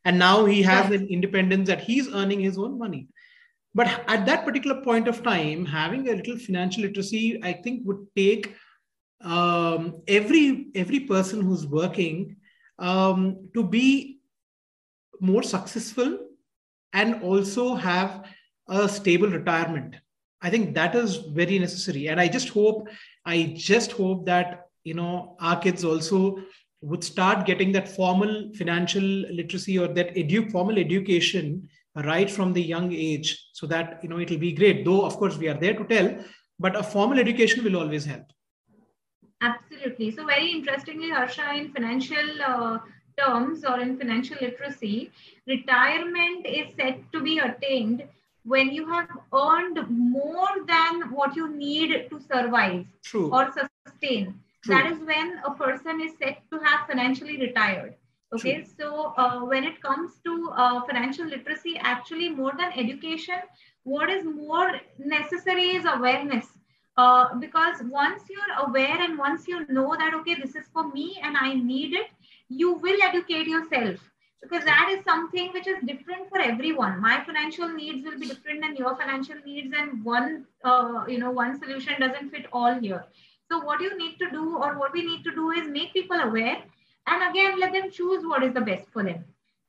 and 0.05 0.19
now 0.19 0.45
he 0.45 0.63
has 0.63 0.91
right. 0.91 1.01
an 1.01 1.09
independence 1.09 1.67
that 1.67 1.81
he's 1.81 2.13
earning 2.13 2.39
his 2.39 2.59
own 2.59 2.79
money 2.79 3.09
but 3.75 3.89
at 4.07 4.27
that 4.27 4.45
particular 4.45 4.83
point 4.83 5.09
of 5.09 5.23
time 5.23 5.65
having 5.65 6.09
a 6.09 6.15
little 6.21 6.39
financial 6.39 6.83
literacy 6.83 7.41
i 7.43 7.53
think 7.53 7.81
would 7.85 8.07
take 8.15 8.55
um, 9.23 10.03
every 10.07 10.69
every 10.75 11.01
person 11.01 11.41
who's 11.41 11.67
working 11.67 12.37
um, 12.79 13.49
to 13.55 13.65
be 13.65 14.21
more 15.21 15.43
successful 15.43 16.19
and 16.93 17.23
also 17.23 17.75
have 17.75 18.27
a 18.69 18.87
stable 18.87 19.29
retirement 19.29 19.97
i 20.43 20.51
think 20.51 20.75
that 20.75 20.95
is 20.95 21.17
very 21.41 21.59
necessary 21.59 22.09
and 22.09 22.21
i 22.21 22.29
just 22.29 22.51
hope 22.51 22.89
i 23.25 23.55
just 23.57 23.93
hope 23.93 24.27
that 24.27 24.66
you 24.87 24.95
know 24.95 25.37
our 25.41 25.59
kids 25.59 25.85
also 25.85 26.39
would 26.81 27.03
start 27.03 27.47
getting 27.47 27.73
that 27.73 27.89
formal 27.89 28.53
financial 28.55 29.03
literacy 29.03 29.79
or 29.79 29.89
that 29.89 30.15
edu- 30.15 30.51
formal 30.51 30.79
education 30.79 31.69
right 32.05 32.31
from 32.31 32.53
the 32.53 32.63
young 32.63 32.93
age 32.93 33.31
so 33.53 33.67
that 33.67 33.99
you 34.03 34.09
know 34.09 34.19
it'll 34.21 34.39
be 34.39 34.53
great. 34.53 34.85
Though 34.85 35.05
of 35.05 35.17
course 35.17 35.37
we 35.37 35.49
are 35.49 35.59
there 35.59 35.75
to 35.75 35.85
tell 35.85 36.17
but 36.59 36.77
a 36.77 36.83
formal 36.83 37.19
education 37.19 37.65
will 37.65 37.77
always 37.77 38.05
help. 38.05 38.27
Absolutely. 39.43 40.11
So 40.11 40.25
very 40.25 40.51
interestingly 40.51 41.11
harsha 41.11 41.53
in 41.55 41.73
financial 41.73 42.43
uh, 42.47 42.79
terms 43.19 43.65
or 43.65 43.81
in 43.81 43.99
financial 43.99 44.37
literacy 44.41 45.11
retirement 45.47 46.47
is 46.47 46.75
said 46.79 47.05
to 47.13 47.23
be 47.23 47.39
attained 47.39 48.05
when 48.45 48.71
you 48.71 48.89
have 48.89 49.11
earned 49.35 49.79
more 49.91 50.65
than 50.67 51.11
what 51.11 51.35
you 51.35 51.49
need 51.53 52.09
to 52.11 52.21
survive 52.21 52.85
True. 53.03 53.31
or 53.33 53.53
sustain 53.61 54.35
True. 54.65 54.75
that 54.75 54.91
is 54.93 54.99
when 55.01 55.41
a 55.45 55.55
person 55.55 56.01
is 56.01 56.13
said 56.19 56.37
to 56.51 56.59
have 56.65 56.87
financially 56.87 57.39
retired 57.39 57.95
Okay, 58.35 58.57
True. 58.57 58.65
so 58.79 59.15
uh, 59.17 59.41
when 59.41 59.65
it 59.65 59.81
comes 59.81 60.19
to 60.25 60.51
uh, 60.57 60.81
financial 60.85 61.27
literacy, 61.27 61.79
actually 61.81 62.29
more 62.29 62.53
than 62.59 62.73
education, 62.77 63.37
what 63.85 64.11
is 64.11 64.25
more 64.25 64.73
necessary 64.99 65.77
is 65.77 65.85
awareness. 65.87 66.47
Uh, 66.97 67.35
because 67.37 67.83
once 67.85 68.23
you're 68.31 68.67
aware 68.67 69.01
and 69.01 69.19
once 69.19 69.47
you 69.47 69.65
know 69.69 69.95
that, 69.97 70.15
okay, 70.15 70.35
this 70.35 70.57
is 70.57 70.67
for 70.73 70.89
me 70.89 71.19
and 71.23 71.37
I 71.37 71.55
need 71.55 71.93
it, 71.93 72.07
you 72.49 72.73
will 72.75 73.01
educate 73.03 73.47
yourself 73.47 74.01
because 74.43 74.65
that 74.65 74.89
is 74.91 75.05
something 75.05 75.53
which 75.53 75.67
is 75.67 75.77
different 75.87 76.29
for 76.29 76.41
everyone. 76.41 77.01
My 77.01 77.23
financial 77.25 77.69
needs 77.69 78.05
will 78.05 78.19
be 78.19 78.27
different 78.27 78.63
than 78.63 78.77
your 78.77 78.97
financial 78.97 79.37
needs 79.45 79.73
and 79.77 80.05
one, 80.05 80.47
uh, 80.65 81.05
you 81.07 81.19
know, 81.19 81.31
one 81.31 81.59
solution 81.59 81.95
doesn't 82.01 82.31
fit 82.31 82.47
all 82.53 82.75
here. 82.79 83.05
So 83.51 83.61
what 83.61 83.81
you 83.81 83.97
need 83.97 84.19
to 84.19 84.31
do 84.31 84.57
or 84.57 84.79
what 84.79 84.93
we 84.93 85.05
need 85.07 85.25
to 85.25 85.35
do 85.35 85.51
is 85.51 85.69
make 85.69 85.93
people 85.93 86.19
aware 86.19 86.63
and 87.07 87.31
again 87.31 87.59
let 87.61 87.73
them 87.73 87.91
choose 87.91 88.25
what 88.27 88.43
is 88.43 88.53
the 88.55 88.61
best 88.61 88.89
for 88.93 89.03
them. 89.03 89.25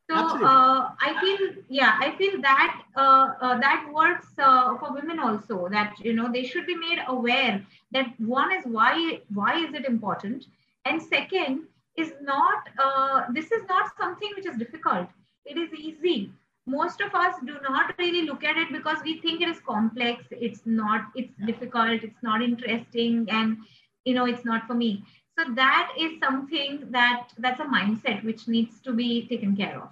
So 0.09 0.15
uh, 0.15 0.91
i 1.01 1.13
feel 1.19 1.39
yeah 1.67 1.97
i 1.99 2.11
feel 2.17 2.41
that 2.41 2.81
uh, 2.95 3.33
uh, 3.41 3.57
that 3.59 3.89
works 3.93 4.27
uh, 4.39 4.77
for 4.77 4.93
women 4.93 5.19
also 5.19 5.67
that 5.69 5.99
you 5.99 6.13
know 6.13 6.31
they 6.31 6.43
should 6.43 6.65
be 6.65 6.75
made 6.75 6.99
aware 7.07 7.65
that 7.91 8.13
one 8.19 8.53
is 8.53 8.63
why 8.65 9.21
why 9.33 9.57
is 9.63 9.73
it 9.73 9.85
important? 9.85 10.45
And 10.85 11.01
second 11.01 11.63
is 11.97 12.13
not 12.21 12.69
uh, 12.79 13.25
this 13.33 13.51
is 13.51 13.63
not 13.67 13.91
something 13.97 14.31
which 14.35 14.45
is 14.45 14.57
difficult. 14.57 15.07
It 15.45 15.57
is 15.57 15.73
easy 15.73 16.31
most 16.67 17.01
of 17.01 17.15
us 17.15 17.35
do 17.45 17.55
not 17.67 17.97
really 17.97 18.23
look 18.23 18.43
at 18.43 18.57
it 18.57 18.71
because 18.71 18.97
we 19.03 19.19
think 19.21 19.41
it 19.41 19.47
is 19.47 19.59
complex. 19.61 20.23
It's 20.31 20.61
not 20.65 21.05
it's 21.15 21.33
difficult. 21.45 22.03
It's 22.03 22.21
not 22.21 22.41
interesting 22.41 23.25
and 23.29 23.57
you 24.03 24.13
know 24.13 24.25
it's 24.25 24.45
not 24.45 24.67
for 24.67 24.73
me. 24.73 25.03
So 25.39 25.45
that 25.53 25.93
is 25.97 26.19
something 26.19 26.87
that 26.91 27.29
that's 27.37 27.59
a 27.59 27.65
mindset 27.65 28.23
which 28.23 28.47
needs 28.47 28.81
to 28.81 28.93
be 28.93 29.27
taken 29.27 29.55
care 29.55 29.81
of. 29.81 29.89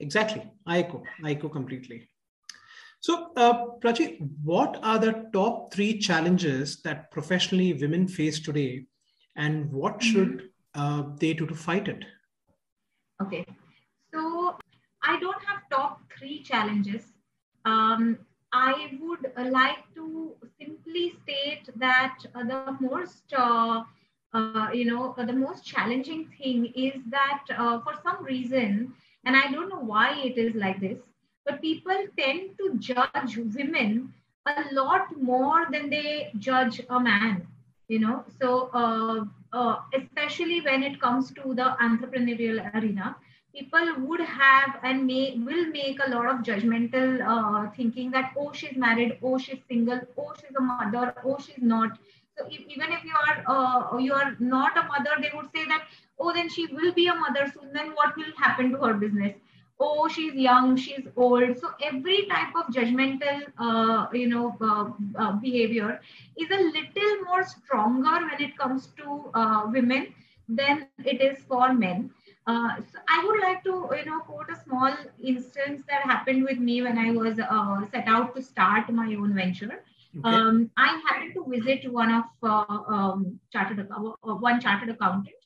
Exactly. 0.00 0.42
I 0.66 0.80
echo. 0.80 1.02
I 1.24 1.30
echo 1.32 1.48
completely. 1.48 2.08
So, 3.00 3.32
uh, 3.36 3.66
Prachi, 3.80 4.18
what 4.44 4.78
are 4.82 4.98
the 4.98 5.28
top 5.32 5.74
three 5.74 5.98
challenges 5.98 6.82
that 6.82 7.10
professionally 7.10 7.72
women 7.72 8.06
face 8.06 8.38
today, 8.38 8.86
and 9.34 9.72
what 9.72 9.98
mm-hmm. 9.98 10.12
should 10.12 10.50
uh, 10.74 11.02
they 11.18 11.32
do 11.34 11.46
to 11.46 11.54
fight 11.54 11.88
it? 11.88 12.04
Okay, 13.20 13.44
I 15.02 15.18
don't 15.20 15.42
have 15.44 15.68
top 15.70 16.00
three 16.18 16.42
challenges. 16.42 17.12
Um, 17.64 18.18
I 18.52 18.98
would 19.00 19.32
like 19.50 19.94
to 19.94 20.34
simply 20.60 21.14
state 21.22 21.68
that 21.76 22.18
uh, 22.34 22.44
the 22.44 22.76
most 22.80 23.32
uh, 23.36 23.82
uh, 24.34 24.68
you 24.72 24.84
know, 24.84 25.14
uh, 25.18 25.24
the 25.24 25.32
most 25.32 25.64
challenging 25.64 26.28
thing 26.38 26.66
is 26.74 26.94
that 27.10 27.42
uh, 27.56 27.80
for 27.80 27.92
some 28.02 28.24
reason, 28.24 28.92
and 29.24 29.36
I 29.36 29.50
don't 29.50 29.68
know 29.68 29.80
why 29.80 30.18
it 30.20 30.38
is 30.38 30.54
like 30.54 30.80
this, 30.80 30.98
but 31.44 31.60
people 31.60 31.96
tend 32.18 32.56
to 32.58 32.78
judge 32.78 33.36
women 33.36 34.12
a 34.46 34.64
lot 34.72 35.08
more 35.20 35.66
than 35.70 35.90
they 35.90 36.30
judge 36.38 36.80
a 36.88 36.98
man, 36.98 37.46
you 37.88 37.98
know. 38.00 38.24
So, 38.40 38.70
uh, 39.52 39.76
especially 39.94 40.60
when 40.62 40.82
it 40.82 41.00
comes 41.00 41.30
to 41.32 41.54
the 41.54 41.76
entrepreneurial 41.82 42.74
arena, 42.74 43.16
people 43.54 43.94
would 43.98 44.20
have 44.20 44.78
and 44.82 45.06
may 45.06 45.38
will 45.46 45.66
make 45.66 45.98
a 46.04 46.10
lot 46.10 46.26
of 46.26 46.42
judgmental 46.48 47.20
uh, 47.34 47.70
thinking 47.76 48.10
that 48.10 48.32
oh 48.38 48.52
she's 48.52 48.76
married 48.76 49.18
oh 49.22 49.36
she's 49.38 49.60
single 49.68 50.00
oh 50.18 50.32
she's 50.40 50.56
a 50.56 50.60
mother 50.60 51.14
oh 51.24 51.38
she's 51.38 51.62
not 51.62 51.98
so 52.38 52.46
if, 52.46 52.60
even 52.60 52.92
if 52.92 53.04
you 53.04 53.12
are 53.26 53.44
uh, 53.46 53.98
you 53.98 54.12
are 54.14 54.36
not 54.38 54.76
a 54.76 54.86
mother, 54.86 55.10
they 55.20 55.30
would 55.34 55.50
say 55.54 55.64
that 55.66 55.86
oh 56.18 56.32
then 56.32 56.48
she 56.48 56.66
will 56.66 56.92
be 56.92 57.06
a 57.06 57.14
mother 57.14 57.52
soon. 57.52 57.72
Then 57.72 57.90
what 57.90 58.16
will 58.16 58.32
happen 58.36 58.70
to 58.72 58.78
her 58.78 58.94
business? 58.94 59.36
Oh, 59.80 60.06
she's 60.06 60.34
young, 60.34 60.76
she's 60.76 61.06
old. 61.16 61.58
So 61.58 61.70
every 61.82 62.26
type 62.26 62.54
of 62.54 62.72
judgmental 62.72 63.42
uh, 63.58 64.06
you 64.12 64.28
know 64.28 64.56
uh, 64.60 64.90
uh 65.18 65.32
behavior 65.32 66.00
is 66.38 66.50
a 66.50 66.62
little 66.62 67.24
more 67.24 67.44
stronger 67.44 68.26
when 68.26 68.40
it 68.40 68.56
comes 68.56 68.88
to 68.98 69.30
uh, 69.34 69.66
women 69.66 70.14
than 70.48 70.86
it 71.04 71.20
is 71.20 71.38
for 71.44 71.72
men. 71.74 72.10
Uh, 72.46 72.76
so 72.92 72.98
I 73.08 73.24
would 73.24 73.40
like 73.40 73.62
to, 73.64 73.88
you 73.96 74.04
know, 74.04 74.20
quote 74.20 74.50
a 74.50 74.56
small 74.64 74.92
instance 75.22 75.82
that 75.88 76.02
happened 76.02 76.42
with 76.44 76.58
me 76.58 76.82
when 76.82 76.98
I 76.98 77.12
was 77.12 77.38
uh, 77.38 77.86
set 77.92 78.08
out 78.08 78.34
to 78.34 78.42
start 78.42 78.92
my 78.92 79.14
own 79.14 79.34
venture. 79.34 79.84
Okay. 80.18 80.36
Um, 80.36 80.70
I 80.76 81.00
happened 81.08 81.34
to 81.34 81.46
visit 81.48 81.90
one 81.90 82.12
of 82.12 82.24
uh, 82.42 82.78
um, 82.88 83.38
chartered 83.52 83.88
uh, 83.90 84.34
one 84.34 84.60
chartered 84.60 84.90
accountant, 84.90 85.36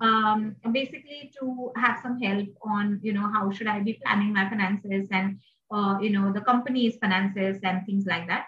um, 0.00 0.56
basically 0.72 1.30
to 1.38 1.70
have 1.76 2.00
some 2.02 2.20
help 2.20 2.48
on 2.62 2.98
you 3.02 3.12
know 3.12 3.30
how 3.32 3.52
should 3.52 3.68
I 3.68 3.80
be 3.80 4.00
planning 4.04 4.32
my 4.32 4.48
finances 4.48 5.08
and 5.12 5.38
uh, 5.70 5.98
you 6.00 6.10
know 6.10 6.32
the 6.32 6.40
company's 6.40 6.96
finances 6.96 7.60
and 7.62 7.86
things 7.86 8.06
like 8.06 8.26
that. 8.26 8.46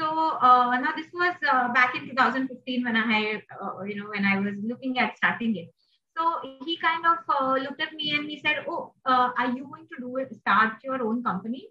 So 0.00 0.08
uh, 0.40 0.76
now 0.80 0.92
this 0.96 1.06
was 1.14 1.36
uh, 1.48 1.72
back 1.72 1.94
in 1.94 2.08
2015 2.08 2.82
when 2.82 2.96
I 2.96 3.42
uh, 3.62 3.82
you 3.84 3.94
know 3.96 4.08
when 4.08 4.24
I 4.24 4.40
was 4.40 4.56
looking 4.64 4.98
at 4.98 5.16
starting 5.18 5.54
it. 5.56 5.68
So 6.16 6.56
he 6.64 6.76
kind 6.76 7.04
of 7.06 7.62
looked 7.62 7.80
at 7.80 7.92
me 7.94 8.14
and 8.14 8.28
he 8.28 8.38
said, 8.38 8.64
"Oh, 8.68 8.92
are 9.04 9.50
you 9.50 9.64
going 9.64 9.86
to 9.94 10.00
do 10.00 10.16
it? 10.18 10.34
Start 10.36 10.74
your 10.84 11.02
own 11.02 11.22
company?" 11.22 11.68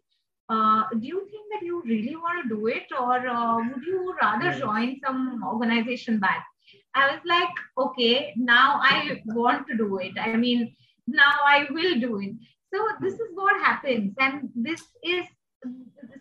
Uh, 0.52 0.84
do 1.00 1.08
you 1.08 1.26
think 1.32 1.46
that 1.52 1.66
you 1.66 1.82
really 1.84 2.16
want 2.18 2.44
to 2.44 2.50
do 2.54 2.68
it 2.68 2.88
or 3.00 3.26
uh, 3.26 3.56
would 3.58 3.86
you 3.86 4.14
rather 4.22 4.52
join 4.60 5.00
some 5.06 5.42
organization 5.48 6.20
back? 6.20 6.46
I 6.94 7.12
was 7.12 7.22
like 7.26 7.62
okay 7.78 8.34
now 8.36 8.80
i 8.84 9.22
want 9.28 9.66
to 9.68 9.78
do 9.78 10.00
it. 10.00 10.12
I 10.20 10.36
mean 10.36 10.76
now 11.08 11.36
i 11.48 11.68
will 11.70 12.00
do 12.02 12.20
it. 12.20 12.34
So 12.74 12.86
this 13.00 13.14
is 13.14 13.30
what 13.34 13.62
happens. 13.62 14.14
And 14.20 14.50
this 14.54 14.84
is 15.04 15.26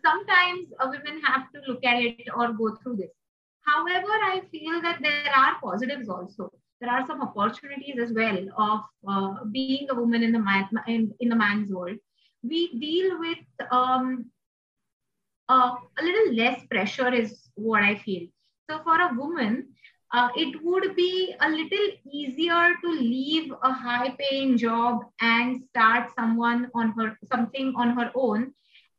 sometimes 0.05 0.68
women 0.81 1.21
have 1.25 1.51
to 1.53 1.62
look 1.66 1.85
at 1.85 2.01
it 2.01 2.29
or 2.37 2.53
go 2.53 2.77
through 2.77 2.97
this. 2.97 3.11
However 3.62 4.14
i 4.31 4.43
feel 4.53 4.81
that 4.83 5.01
there 5.03 5.35
are 5.37 5.57
positives 5.61 6.09
also 6.09 6.53
there 6.81 6.91
are 6.91 7.07
some 7.07 7.22
opportunities 7.22 7.99
as 8.03 8.12
well 8.12 8.39
of 8.59 8.81
uh, 9.09 9.45
being 9.53 9.78
a 9.91 9.95
woman 9.95 10.22
in 10.22 10.33
the 10.33 10.39
man 10.39 10.68
in, 10.87 11.12
in 11.20 11.28
the 11.28 11.37
man's 11.37 11.70
world. 11.70 11.97
We 12.43 12.78
deal 12.78 13.18
with 13.18 13.39
um, 13.70 14.26
uh, 15.49 15.72
a 15.99 16.03
little 16.03 16.35
less 16.35 16.64
pressure, 16.66 17.12
is 17.12 17.49
what 17.55 17.83
I 17.83 17.97
feel. 17.97 18.26
So 18.68 18.81
for 18.83 19.01
a 19.01 19.14
woman, 19.14 19.68
uh, 20.12 20.28
it 20.37 20.62
would 20.62 20.97
be 20.97 21.35
a 21.41 21.49
little 21.49 21.89
easier 22.12 22.74
to 22.83 22.91
leave 22.91 23.53
a 23.62 23.72
high 23.72 24.16
paying 24.18 24.57
job 24.57 25.01
and 25.20 25.62
start 25.70 26.11
someone 26.18 26.70
on 26.74 26.93
her 26.93 27.16
something 27.33 27.74
on 27.76 27.91
her 27.97 28.11
own 28.14 28.53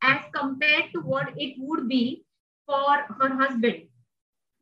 as 0.03 0.19
compared 0.33 0.91
to 0.93 1.01
what 1.01 1.31
it 1.37 1.55
would 1.59 1.87
be 1.87 2.23
for 2.65 3.05
her 3.19 3.29
husband 3.35 3.83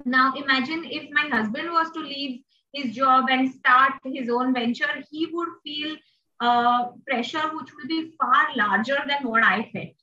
now 0.05 0.34
imagine 0.36 0.84
if 0.86 1.09
my 1.11 1.28
husband 1.36 1.70
was 1.72 1.91
to 1.91 1.99
leave 1.99 2.41
his 2.74 2.95
job 2.95 3.26
and 3.30 3.51
start 3.51 3.93
his 4.05 4.30
own 4.30 4.53
venture 4.53 5.03
he 5.09 5.28
would 5.28 5.49
feel 5.63 5.95
uh, 6.39 6.88
pressure 7.07 7.47
which 7.55 7.70
will 7.76 7.88
be 7.88 8.13
far 8.20 8.47
larger 8.55 8.97
than 9.07 9.28
what 9.28 9.43
i 9.43 9.70
felt. 9.74 9.95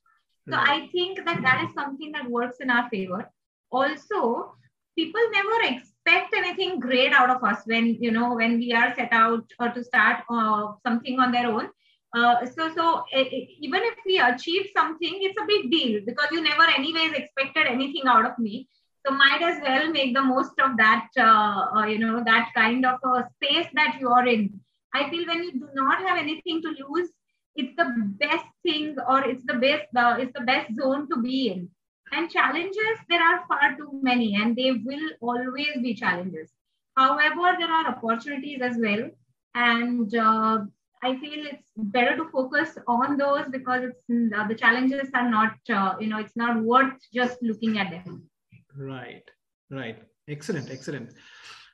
So 0.48 0.56
i 0.56 0.88
think 0.92 1.24
that 1.24 1.42
that 1.42 1.64
is 1.64 1.74
something 1.74 2.12
that 2.12 2.30
works 2.30 2.58
in 2.60 2.70
our 2.70 2.88
favor. 2.90 3.30
Also 3.70 4.54
people 4.96 5.20
never 5.32 5.74
expect 5.74 6.34
anything 6.34 6.78
great 6.80 7.12
out 7.12 7.30
of 7.30 7.42
us 7.44 7.62
when 7.66 7.94
you 8.00 8.10
know 8.10 8.34
when 8.34 8.58
we 8.58 8.72
are 8.72 8.94
set 8.94 9.12
out 9.12 9.44
or 9.60 9.70
to 9.70 9.82
start 9.84 10.22
uh, 10.30 10.72
something 10.86 11.18
on 11.18 11.32
their 11.32 11.48
own. 11.48 11.68
Uh, 12.16 12.46
so 12.46 12.72
so 12.74 13.04
even 13.12 13.82
if 13.82 13.96
we 14.06 14.18
achieve 14.18 14.68
something 14.74 15.18
it's 15.20 15.38
a 15.40 15.46
big 15.46 15.70
deal 15.70 16.00
because 16.06 16.28
you 16.30 16.40
never 16.40 16.66
anyways 16.78 17.12
expected 17.12 17.66
anything 17.66 18.06
out 18.06 18.24
of 18.24 18.38
me 18.38 18.68
so 19.06 19.14
might 19.14 19.42
as 19.42 19.60
well 19.62 19.90
make 19.90 20.14
the 20.14 20.22
most 20.22 20.58
of 20.58 20.76
that 20.76 21.08
uh, 21.18 21.66
uh, 21.76 21.86
you 21.86 21.98
know 21.98 22.22
that 22.24 22.50
kind 22.54 22.84
of 22.84 22.98
a 23.04 23.24
space 23.34 23.68
that 23.74 23.98
you 24.00 24.08
are 24.08 24.26
in 24.26 24.60
i 24.94 25.08
feel 25.10 25.26
when 25.26 25.42
you 25.44 25.52
do 25.52 25.68
not 25.74 25.98
have 26.08 26.18
anything 26.18 26.60
to 26.62 26.74
lose 26.82 27.10
it's 27.54 27.76
the 27.76 27.88
best 28.24 28.46
thing 28.64 28.96
or 29.08 29.24
it's 29.24 29.44
the 29.46 29.54
best 29.54 29.86
uh, 29.96 30.16
it's 30.18 30.32
the 30.38 30.46
best 30.52 30.74
zone 30.74 31.08
to 31.08 31.22
be 31.22 31.48
in 31.52 31.68
and 32.12 32.30
challenges, 32.30 32.98
there 33.08 33.22
are 33.22 33.44
far 33.48 33.76
too 33.76 33.90
many, 34.02 34.36
and 34.36 34.54
they 34.54 34.72
will 34.72 35.10
always 35.20 35.76
be 35.82 35.94
challenges. 35.94 36.52
However, 36.96 37.56
there 37.58 37.70
are 37.70 37.88
opportunities 37.88 38.60
as 38.62 38.76
well. 38.78 39.10
And 39.54 40.14
uh, 40.14 40.60
I 41.02 41.18
feel 41.18 41.46
it's 41.46 41.62
better 41.76 42.16
to 42.16 42.28
focus 42.30 42.78
on 42.86 43.16
those 43.16 43.46
because 43.50 43.84
it's 43.84 44.02
the 44.08 44.54
challenges 44.56 45.10
are 45.14 45.28
not, 45.28 45.56
uh, 45.72 45.94
you 46.00 46.06
know, 46.06 46.18
it's 46.18 46.36
not 46.36 46.62
worth 46.62 46.94
just 47.12 47.42
looking 47.42 47.78
at 47.78 47.90
them. 47.90 48.30
Right, 48.76 49.22
right. 49.70 49.98
Excellent, 50.28 50.70
excellent. 50.70 51.12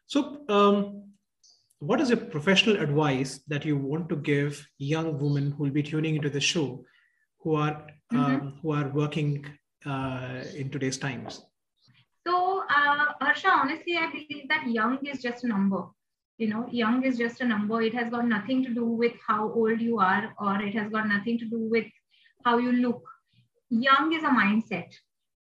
So, 0.06 0.44
um, 0.48 1.04
what 1.78 2.00
is 2.00 2.10
your 2.10 2.18
professional 2.18 2.76
advice 2.76 3.40
that 3.48 3.64
you 3.64 3.76
want 3.76 4.08
to 4.10 4.16
give 4.16 4.64
young 4.78 5.18
women 5.18 5.50
who 5.50 5.64
will 5.64 5.70
be 5.70 5.82
tuning 5.82 6.14
into 6.14 6.30
the 6.30 6.40
show, 6.40 6.84
who 7.40 7.56
are 7.56 7.86
mm-hmm. 8.12 8.18
um, 8.18 8.58
who 8.62 8.72
are 8.72 8.88
working 8.88 9.44
uh, 9.84 10.42
in 10.54 10.70
today's 10.70 10.98
times? 10.98 11.42
So, 12.24 12.62
uh, 12.70 13.06
Harsha, 13.20 13.48
honestly, 13.48 13.96
I 13.96 14.10
believe 14.12 14.48
that 14.48 14.70
young 14.70 15.04
is 15.04 15.20
just 15.20 15.42
a 15.42 15.48
number. 15.48 15.86
You 16.38 16.48
know, 16.48 16.68
young 16.70 17.04
is 17.04 17.18
just 17.18 17.40
a 17.40 17.44
number. 17.44 17.82
It 17.82 17.94
has 17.94 18.10
got 18.10 18.26
nothing 18.26 18.62
to 18.64 18.72
do 18.72 18.84
with 18.84 19.14
how 19.26 19.52
old 19.52 19.80
you 19.80 19.98
are, 19.98 20.32
or 20.38 20.62
it 20.62 20.74
has 20.74 20.90
got 20.90 21.08
nothing 21.08 21.38
to 21.38 21.46
do 21.46 21.58
with 21.58 21.86
how 22.44 22.58
you 22.58 22.72
look. 22.72 23.02
Young 23.70 24.12
is 24.12 24.22
a 24.22 24.28
mindset. 24.28 24.92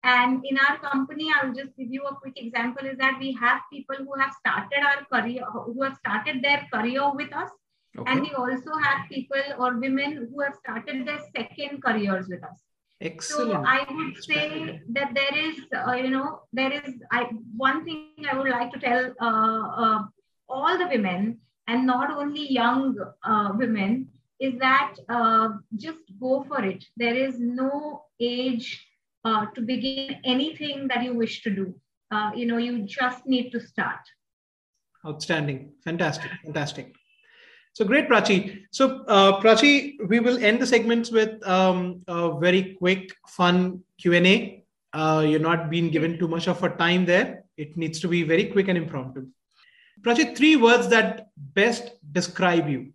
And 0.03 0.43
in 0.43 0.57
our 0.57 0.79
company, 0.79 1.31
I'll 1.33 1.53
just 1.53 1.77
give 1.77 1.91
you 1.91 2.03
a 2.03 2.15
quick 2.15 2.33
example 2.35 2.87
is 2.87 2.97
that 2.97 3.19
we 3.19 3.33
have 3.33 3.61
people 3.71 3.97
who 3.99 4.19
have 4.19 4.33
started 4.33 4.79
our 4.79 5.05
career, 5.05 5.43
who 5.45 5.83
have 5.83 5.95
started 5.97 6.41
their 6.41 6.67
career 6.73 7.11
with 7.13 7.33
us. 7.35 7.49
Okay. 7.97 8.11
And 8.11 8.21
we 8.21 8.31
also 8.33 8.71
have 8.81 9.09
people 9.09 9.43
or 9.59 9.77
women 9.77 10.29
who 10.31 10.41
have 10.41 10.55
started 10.55 11.05
their 11.05 11.19
second 11.35 11.83
careers 11.83 12.27
with 12.29 12.43
us. 12.43 12.57
Excellent. 13.01 13.51
So 13.51 13.63
I 13.65 13.85
would 13.91 14.23
say 14.23 14.81
that 14.89 15.13
there 15.13 15.37
is, 15.37 15.59
uh, 15.75 15.93
you 15.93 16.09
know, 16.09 16.41
there 16.53 16.71
is 16.71 16.93
I, 17.11 17.29
one 17.55 17.83
thing 17.83 18.09
I 18.31 18.37
would 18.37 18.49
like 18.49 18.71
to 18.73 18.79
tell 18.79 19.13
uh, 19.19 19.83
uh, 19.83 19.99
all 20.47 20.77
the 20.77 20.87
women 20.87 21.39
and 21.67 21.85
not 21.85 22.11
only 22.11 22.51
young 22.51 22.95
uh, 23.23 23.53
women 23.55 24.07
is 24.39 24.57
that 24.59 24.95
uh, 25.09 25.49
just 25.75 25.99
go 26.19 26.43
for 26.47 26.63
it. 26.63 26.83
There 26.97 27.15
is 27.15 27.39
no 27.39 28.03
age 28.19 28.85
uh, 29.25 29.45
to 29.55 29.61
begin 29.61 30.17
anything 30.23 30.87
that 30.87 31.03
you 31.03 31.13
wish 31.13 31.43
to 31.43 31.49
do. 31.49 31.73
you 32.35 32.45
know, 32.45 32.57
you 32.57 32.83
just 32.83 33.25
need 33.25 33.51
to 33.51 33.59
start. 33.59 34.01
Outstanding. 35.05 35.71
Fantastic. 35.83 36.29
Fantastic. 36.43 36.95
So 37.73 37.85
great, 37.85 38.09
Prachi. 38.09 38.63
So 38.71 39.03
uh, 39.07 39.39
Prachi, 39.39 39.95
we 40.07 40.19
will 40.19 40.37
end 40.43 40.61
the 40.61 40.67
segments 40.67 41.09
with 41.09 41.41
um, 41.47 42.01
a 42.07 42.37
very 42.37 42.75
quick, 42.77 43.15
fun 43.27 43.81
Q&A. 43.97 44.63
Uh, 44.93 45.25
you're 45.25 45.39
not 45.39 45.69
being 45.69 45.89
given 45.89 46.19
too 46.19 46.27
much 46.27 46.47
of 46.49 46.61
a 46.63 46.69
time 46.69 47.05
there. 47.05 47.45
It 47.55 47.77
needs 47.77 47.99
to 48.01 48.09
be 48.09 48.23
very 48.23 48.45
quick 48.45 48.67
and 48.67 48.77
impromptu. 48.77 49.27
Prachi, 50.01 50.35
three 50.35 50.57
words 50.57 50.89
that 50.89 51.29
best 51.37 51.91
describe 52.11 52.67
you. 52.67 52.91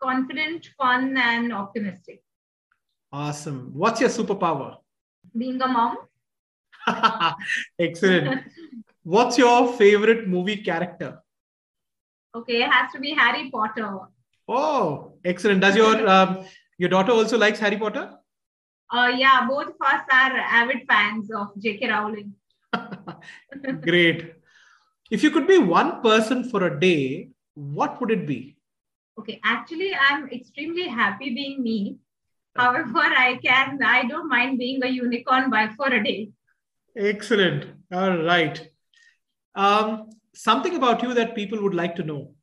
Confident, 0.00 0.68
fun, 0.78 1.16
and 1.16 1.52
optimistic. 1.52 2.22
Awesome. 3.12 3.70
What's 3.72 4.00
your 4.00 4.10
superpower? 4.10 4.76
Being 5.36 5.60
a 5.60 5.68
mom. 5.68 5.96
Excellent. 7.78 8.44
What's 9.02 9.38
your 9.38 9.72
favorite 9.74 10.28
movie 10.28 10.56
character? 10.58 11.20
Okay, 12.34 12.62
it 12.62 12.70
has 12.70 12.92
to 12.92 13.00
be 13.00 13.14
Harry 13.14 13.50
Potter. 13.50 13.98
Oh, 14.48 15.14
excellent. 15.24 15.60
Does 15.60 15.76
your 15.76 16.08
um, 16.08 16.44
your 16.78 16.88
daughter 16.88 17.12
also 17.12 17.38
likes 17.38 17.58
Harry 17.58 17.76
Potter? 17.76 18.12
Uh, 18.90 19.12
yeah, 19.16 19.46
both 19.48 19.68
of 19.68 19.76
us 19.80 20.02
are 20.12 20.36
avid 20.36 20.82
fans 20.88 21.30
of 21.30 21.48
J.K. 21.58 21.88
Rowling. 21.88 22.34
Great. 23.80 24.34
If 25.10 25.22
you 25.22 25.30
could 25.30 25.46
be 25.46 25.58
one 25.58 26.02
person 26.02 26.44
for 26.44 26.64
a 26.66 26.80
day, 26.80 27.30
what 27.54 28.00
would 28.00 28.10
it 28.10 28.26
be? 28.26 28.56
Okay, 29.18 29.40
actually, 29.44 29.94
I'm 29.94 30.28
extremely 30.30 30.88
happy 30.88 31.34
being 31.34 31.62
me. 31.62 31.98
However, 32.56 32.98
I 32.98 33.38
can, 33.42 33.82
I 33.82 34.04
don't 34.04 34.28
mind 34.28 34.58
being 34.58 34.82
a 34.84 34.88
unicorn 34.88 35.50
by 35.50 35.70
for 35.76 35.88
a 35.88 36.02
day. 36.02 36.30
Excellent. 36.96 37.66
All 37.92 38.16
right. 38.18 38.68
Um, 39.54 40.10
something 40.34 40.76
about 40.76 41.02
you 41.02 41.14
that 41.14 41.34
people 41.34 41.62
would 41.62 41.74
like 41.74 41.96
to 41.96 42.02
know. 42.02 42.34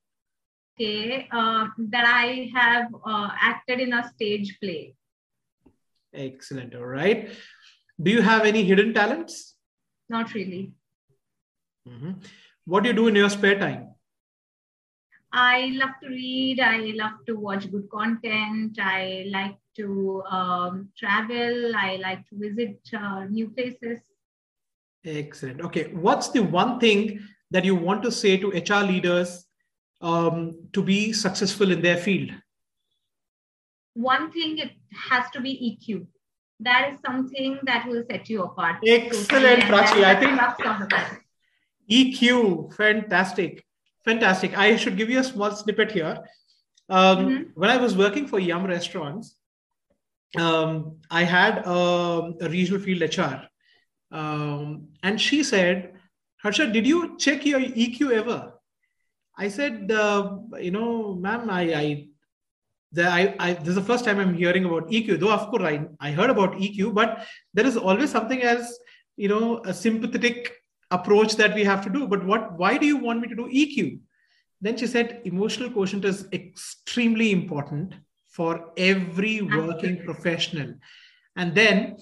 Okay, 0.79 1.27
uh, 1.31 1.67
that 1.77 2.05
I 2.05 2.49
have 2.55 2.87
uh, 3.05 3.29
acted 3.39 3.79
in 3.79 3.93
a 3.93 4.09
stage 4.09 4.57
play. 4.61 4.95
Excellent. 6.13 6.75
All 6.75 6.85
right. 6.85 7.29
Do 8.01 8.11
you 8.11 8.21
have 8.21 8.45
any 8.45 8.63
hidden 8.63 8.93
talents? 8.93 9.55
Not 10.09 10.33
really. 10.33 10.71
Mm-hmm. 11.87 12.11
What 12.65 12.83
do 12.83 12.89
you 12.89 12.95
do 12.95 13.07
in 13.07 13.15
your 13.15 13.29
spare 13.29 13.59
time? 13.59 13.89
I 15.33 15.71
love 15.75 15.91
to 16.03 16.09
read. 16.09 16.59
I 16.59 16.93
love 16.95 17.25
to 17.27 17.35
watch 17.35 17.71
good 17.71 17.89
content. 17.89 18.77
I 18.79 19.25
like 19.29 19.55
to 19.77 20.23
um, 20.29 20.89
travel. 20.97 21.75
I 21.75 21.97
like 21.97 22.27
to 22.29 22.37
visit 22.37 22.79
uh, 22.97 23.25
new 23.25 23.49
places. 23.49 23.99
Excellent. 25.05 25.61
Okay. 25.61 25.91
What's 25.93 26.29
the 26.29 26.43
one 26.43 26.79
thing 26.79 27.21
that 27.49 27.63
you 27.63 27.75
want 27.75 28.03
to 28.03 28.11
say 28.11 28.37
to 28.37 28.49
HR 28.49 28.83
leaders 28.83 29.45
um, 30.01 30.67
to 30.73 30.83
be 30.83 31.13
successful 31.13 31.71
in 31.71 31.81
their 31.81 31.97
field? 31.97 32.31
One 33.93 34.31
thing 34.31 34.57
it 34.57 34.71
has 35.09 35.29
to 35.31 35.41
be 35.41 35.79
EQ. 35.81 36.07
That 36.59 36.93
is 36.93 36.99
something 37.05 37.59
that 37.63 37.87
will 37.87 38.03
set 38.09 38.29
you 38.29 38.43
apart. 38.43 38.77
Excellent, 38.85 39.63
Prachi. 39.63 40.03
I 40.03 40.15
think 40.15 41.11
EQ, 41.89 42.73
fantastic, 42.75 43.65
fantastic. 44.05 44.57
I 44.57 44.75
should 44.75 44.97
give 44.97 45.09
you 45.09 45.19
a 45.19 45.23
small 45.23 45.51
snippet 45.51 45.91
here. 45.91 46.17
Um, 46.89 47.17
mm-hmm. 47.17 47.43
When 47.55 47.69
I 47.69 47.77
was 47.77 47.95
working 47.95 48.27
for 48.27 48.39
Yum 48.39 48.65
Restaurants, 48.65 49.35
um, 50.37 50.97
I 51.09 51.23
had 51.23 51.59
a, 51.65 52.33
a, 52.41 52.49
regional 52.49 52.81
field 52.81 53.01
HR, 53.01 54.15
um, 54.15 54.87
and 55.03 55.19
she 55.19 55.43
said 55.43 55.93
Harsha, 56.41 56.67
did 56.67 56.87
you 56.87 57.17
check 57.17 57.45
your 57.45 57.59
EQ 57.59 58.11
ever? 58.11 58.53
I 59.37 59.47
said, 59.47 59.91
uh, 59.91 60.37
you 60.59 60.71
know, 60.71 61.13
ma'am, 61.15 61.49
I, 61.49 61.61
I, 61.73 62.07
the, 62.91 63.07
I, 63.07 63.35
I, 63.39 63.53
this 63.53 63.69
is 63.69 63.75
the 63.75 63.83
first 63.83 64.05
time 64.05 64.19
I'm 64.19 64.33
hearing 64.33 64.65
about 64.65 64.89
EQ. 64.89 65.19
Though, 65.19 65.31
of 65.31 65.49
course, 65.49 65.63
I, 65.63 65.85
I 65.99 66.11
heard 66.11 66.29
about 66.29 66.53
EQ, 66.53 66.93
but 66.93 67.25
there 67.53 67.65
is 67.65 67.77
always 67.77 68.09
something 68.09 68.41
as, 68.41 68.79
you 69.17 69.29
know, 69.29 69.61
a 69.65 69.73
sympathetic 69.73 70.51
approach 70.91 71.35
that 71.37 71.55
we 71.55 71.63
have 71.63 71.83
to 71.83 71.89
do. 71.89 72.07
But 72.07 72.23
what, 72.25 72.57
why 72.57 72.77
do 72.77 72.85
you 72.85 72.97
want 72.97 73.21
me 73.21 73.27
to 73.27 73.35
do 73.35 73.47
EQ? 73.47 73.99
Then 74.61 74.77
she 74.77 74.87
said, 74.87 75.21
emotional 75.25 75.71
quotient 75.71 76.05
is 76.05 76.27
extremely 76.31 77.31
important 77.31 77.95
for 78.29 78.71
every 78.77 79.41
working 79.41 80.03
professional. 80.03 80.75
And 81.35 81.55
then 81.55 81.97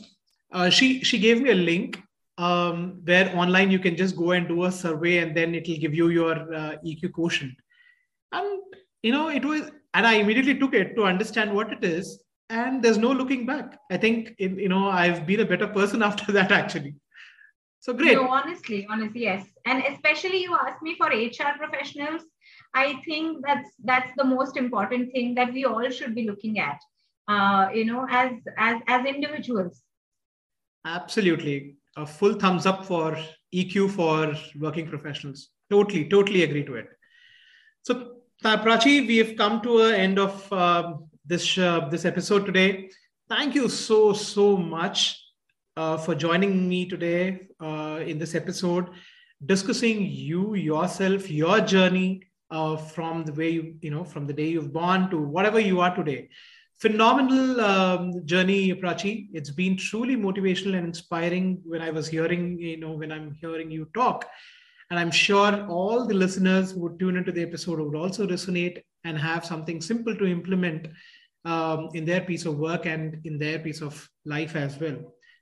uh, 0.51 0.69
she 0.69 1.03
she 1.03 1.19
gave 1.19 1.41
me 1.41 1.51
a 1.51 1.55
link 1.55 2.01
um, 2.37 3.01
where 3.03 3.35
online 3.35 3.69
you 3.69 3.79
can 3.79 3.95
just 3.95 4.15
go 4.15 4.31
and 4.31 4.47
do 4.47 4.63
a 4.63 4.71
survey 4.71 5.17
and 5.17 5.35
then 5.35 5.53
it'll 5.53 5.77
give 5.77 5.93
you 5.93 6.09
your 6.09 6.33
uh, 6.53 6.75
EQ 6.85 7.11
quotient. 7.13 7.53
And, 8.31 8.61
you 9.03 9.11
know, 9.11 9.29
it 9.29 9.43
was, 9.43 9.69
and 9.93 10.07
I 10.07 10.13
immediately 10.13 10.57
took 10.57 10.73
it 10.73 10.95
to 10.95 11.03
understand 11.03 11.53
what 11.53 11.71
it 11.71 11.83
is. 11.83 12.23
And 12.49 12.81
there's 12.81 12.97
no 12.97 13.11
looking 13.11 13.45
back. 13.45 13.77
I 13.91 13.97
think, 13.97 14.33
you 14.39 14.69
know, 14.69 14.89
I've 14.89 15.27
been 15.27 15.41
a 15.41 15.45
better 15.45 15.67
person 15.67 16.01
after 16.09 16.31
that, 16.31 16.51
actually. 16.51 16.95
So 17.79 17.93
great. 17.93 18.15
No, 18.15 18.27
honestly, 18.27 18.85
honestly, 18.89 19.21
yes. 19.21 19.45
And 19.65 19.83
especially 19.83 20.41
you 20.41 20.55
asked 20.55 20.81
me 20.81 20.95
for 20.97 21.11
HR 21.11 21.57
professionals. 21.57 22.23
I 22.73 23.01
think 23.05 23.45
that's 23.45 23.69
that's 23.83 24.11
the 24.17 24.25
most 24.25 24.57
important 24.57 25.11
thing 25.13 25.35
that 25.35 25.53
we 25.53 25.65
all 25.65 25.89
should 25.89 26.13
be 26.13 26.27
looking 26.27 26.59
at. 26.59 26.79
Uh, 27.27 27.69
you 27.73 27.85
know, 27.85 28.05
as 28.09 28.33
as 28.57 28.81
as 28.87 29.05
individuals. 29.05 29.81
Absolutely, 30.85 31.75
a 31.95 32.05
full 32.05 32.33
thumbs 32.33 32.65
up 32.65 32.85
for 32.85 33.17
EQ 33.53 33.89
for 33.89 34.35
working 34.59 34.87
professionals. 34.87 35.49
Totally, 35.69 36.09
totally 36.09 36.43
agree 36.43 36.65
to 36.65 36.75
it. 36.75 36.87
So, 37.83 38.17
Prachi, 38.43 39.07
we 39.07 39.17
have 39.17 39.37
come 39.37 39.61
to 39.61 39.83
an 39.83 39.95
end 39.95 40.19
of 40.19 40.51
uh, 40.51 40.93
this 41.25 41.57
uh, 41.57 41.87
this 41.89 42.03
episode 42.03 42.45
today. 42.45 42.89
Thank 43.29 43.55
you 43.55 43.69
so 43.69 44.11
so 44.13 44.57
much 44.57 45.18
uh, 45.79 45.97
for 45.97 46.13
joining 46.13 46.67
me 46.67 46.85
today 46.85 47.47
uh, 47.61 47.99
in 48.05 48.19
this 48.19 48.35
episode, 48.35 48.89
discussing 49.45 50.01
you 50.05 50.55
yourself, 50.55 51.31
your 51.31 51.61
journey 51.61 52.21
uh, 52.51 52.75
from 52.75 53.23
the 53.23 53.33
way 53.33 53.49
you, 53.49 53.75
you 53.81 53.91
know, 53.91 54.03
from 54.03 54.27
the 54.27 54.33
day 54.33 54.47
you've 54.47 54.73
born 54.73 55.09
to 55.09 55.17
whatever 55.17 55.59
you 55.59 55.79
are 55.79 55.95
today. 55.95 56.27
Phenomenal 56.79 57.61
um, 57.61 58.25
journey, 58.25 58.73
Prachi. 58.73 59.29
It's 59.33 59.51
been 59.51 59.77
truly 59.77 60.17
motivational 60.17 60.75
and 60.77 60.87
inspiring 60.87 61.61
when 61.63 61.81
I 61.81 61.91
was 61.91 62.07
hearing, 62.07 62.59
you 62.59 62.77
know, 62.77 62.91
when 62.91 63.11
I'm 63.11 63.33
hearing 63.39 63.71
you 63.71 63.87
talk. 63.93 64.25
And 64.89 64.99
I'm 64.99 65.11
sure 65.11 65.65
all 65.67 66.07
the 66.07 66.13
listeners 66.13 66.71
who 66.71 66.81
would 66.81 66.99
tune 66.99 67.15
into 67.15 67.31
the 67.31 67.43
episode 67.43 67.79
would 67.79 67.95
also 67.95 68.27
resonate 68.27 68.81
and 69.05 69.17
have 69.17 69.45
something 69.45 69.79
simple 69.79 70.15
to 70.15 70.25
implement 70.25 70.87
um, 71.45 71.89
in 71.93 72.03
their 72.03 72.21
piece 72.21 72.45
of 72.45 72.57
work 72.57 72.85
and 72.85 73.21
in 73.23 73.37
their 73.37 73.59
piece 73.59 73.81
of 73.81 74.09
life 74.25 74.55
as 74.57 74.77
well. 74.77 74.97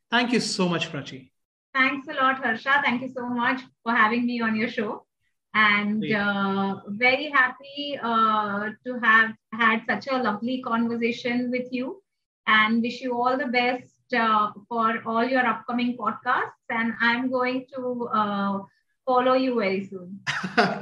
Thank 0.10 0.32
you 0.32 0.39
so 0.39 0.70
much, 0.70 0.91
Prachi. 0.91 1.32
Thanks 1.74 2.08
a 2.08 2.14
lot, 2.14 2.43
Harsha. 2.43 2.82
Thank 2.84 3.01
you 3.01 3.10
so 3.10 3.28
much 3.28 3.62
for 3.84 3.93
having 3.93 4.26
me 4.26 4.41
on 4.41 4.55
your 4.55 4.70
show. 4.70 5.05
And 5.53 6.03
uh, 6.14 6.82
very 6.88 7.30
happy 7.30 7.99
uh, 8.01 8.70
to 8.86 8.99
have 9.01 9.34
had 9.53 9.82
such 9.88 10.08
a 10.08 10.18
lovely 10.18 10.62
conversation 10.62 11.49
with 11.51 11.68
you 11.72 12.01
and 12.45 12.82
wish 12.82 13.01
you 13.01 13.20
all 13.20 13.38
the 13.38 13.47
best 13.47 13.95
uh, 14.16 14.51
for 14.70 15.01
all 15.05 15.24
your 15.24 15.45
upcoming 15.45 15.97
podcasts. 15.97 16.66
And 16.70 16.93
I'm 17.01 17.30
going 17.30 17.66
to 17.76 18.10
uh, 18.14 18.60
follow 19.05 19.34
you 19.34 19.60
very 19.60 19.88
soon. 19.88 20.20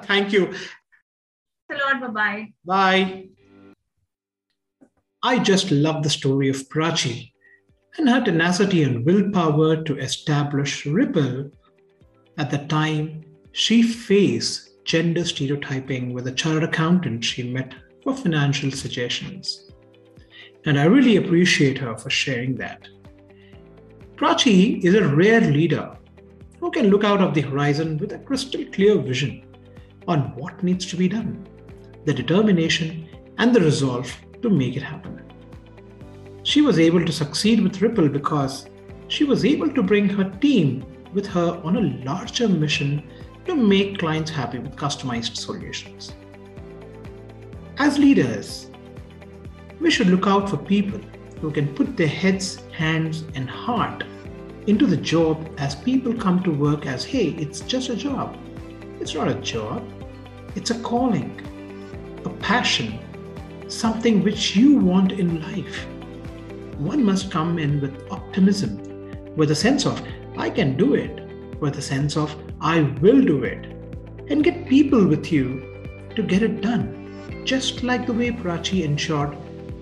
Thank 0.04 0.34
you. 0.34 0.54
Thanks 1.68 1.72
a 1.72 1.74
lot. 1.76 2.02
Bye-bye. 2.02 2.54
Bye. 2.66 3.30
I 5.24 5.40
just 5.40 5.72
love 5.72 6.04
the 6.04 6.10
story 6.10 6.50
of 6.50 6.70
Prachi 6.70 7.32
and 7.98 8.10
her 8.10 8.24
tenacity 8.24 8.84
and 8.84 9.06
willpower 9.06 9.84
to 9.84 9.98
establish 9.98 10.86
Hripple 10.86 11.52
at 12.38 12.52
the 12.52 12.60
time 12.60 13.24
she 13.52 13.82
faced 13.82 14.84
gender 14.84 15.24
stereotyping 15.24 16.14
with 16.14 16.28
a 16.28 16.32
chartered 16.32 16.64
accountant 16.64 17.24
she 17.24 17.44
met 17.44 17.74
for 18.04 18.16
financial 18.16 18.70
suggestions. 18.72 19.72
And 20.66 20.80
I 20.80 20.86
really 20.86 21.18
appreciate 21.18 21.78
her 21.78 21.98
for 21.98 22.10
sharing 22.10 22.56
that. 22.58 22.88
Prachi 24.16 24.84
is 24.84 24.94
a 24.94 25.08
rare 25.08 25.42
leader 25.42 25.98
who 26.60 26.72
can 26.72 26.90
look 26.90 27.04
out 27.04 27.22
of 27.22 27.34
the 27.34 27.42
horizon 27.42 27.98
with 27.98 28.14
a 28.14 28.20
crystal 28.20 28.66
clear 28.66 28.98
vision 28.98 29.46
on 30.08 30.36
what 30.36 30.64
needs 30.64 30.86
to 30.88 30.96
be 30.96 31.08
done, 31.08 31.48
the 32.06 32.14
determination, 32.14 33.10
and 33.38 33.54
the 33.54 33.60
resolve 33.60 34.12
to 34.42 34.50
make 34.50 34.76
it 34.76 34.84
happen. 34.84 35.25
She 36.46 36.62
was 36.62 36.78
able 36.78 37.04
to 37.04 37.12
succeed 37.12 37.60
with 37.62 37.78
Hripple 37.78 38.14
because 38.14 38.68
she 39.08 39.24
was 39.24 39.44
able 39.44 39.68
to 39.72 39.82
bring 39.82 40.08
her 40.10 40.30
team 40.42 40.86
with 41.12 41.26
her 41.26 41.60
on 41.64 41.76
a 41.76 42.06
larger 42.06 42.48
mission 42.48 43.02
to 43.48 43.56
make 43.56 43.98
clients 43.98 44.30
happy 44.30 44.60
with 44.60 44.76
customized 44.76 45.38
solutions. 45.38 46.14
As 47.80 47.98
leaders, 47.98 48.70
we 49.80 49.90
should 49.90 50.06
look 50.06 50.28
out 50.28 50.48
for 50.48 50.58
people 50.58 51.00
who 51.42 51.50
can 51.50 51.74
put 51.74 51.98
their 51.98 52.08
heads, 52.08 52.62
hands, 52.72 53.24
and 53.34 53.50
heart 53.50 54.04
into 54.68 54.86
the 54.86 54.98
job 54.98 55.50
as 55.58 55.74
people 55.74 56.14
come 56.14 56.44
to 56.44 56.52
work 56.52 56.86
as 56.86 57.04
hey, 57.04 57.30
it's 57.40 57.62
just 57.62 57.90
a 57.90 57.96
job. 57.96 58.38
It's 59.00 59.16
not 59.16 59.30
a 59.30 59.42
job, 59.42 59.84
it's 60.54 60.70
a 60.70 60.80
calling, 60.82 61.42
a 62.24 62.30
passion, 62.30 63.00
something 63.68 64.24
which 64.24 64.56
you 64.56 64.78
want 64.78 65.12
in 65.12 65.42
life 65.42 65.88
one 66.78 67.04
must 67.04 67.32
come 67.32 67.58
in 67.58 67.80
with 67.82 68.12
optimism, 68.12 68.78
with 69.36 69.52
a 69.52 69.56
sense 69.56 69.86
of, 69.86 70.02
I 70.38 70.50
can 70.50 70.76
do 70.76 70.94
it, 70.94 71.22
with 71.60 71.78
a 71.78 71.82
sense 71.82 72.18
of, 72.18 72.36
I 72.60 72.82
will 73.02 73.22
do 73.22 73.44
it, 73.44 73.66
and 74.30 74.44
get 74.44 74.68
people 74.68 75.08
with 75.08 75.32
you 75.32 76.10
to 76.16 76.24
get 76.24 76.44
it 76.44 76.62
done, 76.62 77.44
just 77.46 77.84
like 77.84 78.06
the 78.06 78.14
way 78.14 78.32
Prachi 78.32 78.84
ensured 78.84 79.38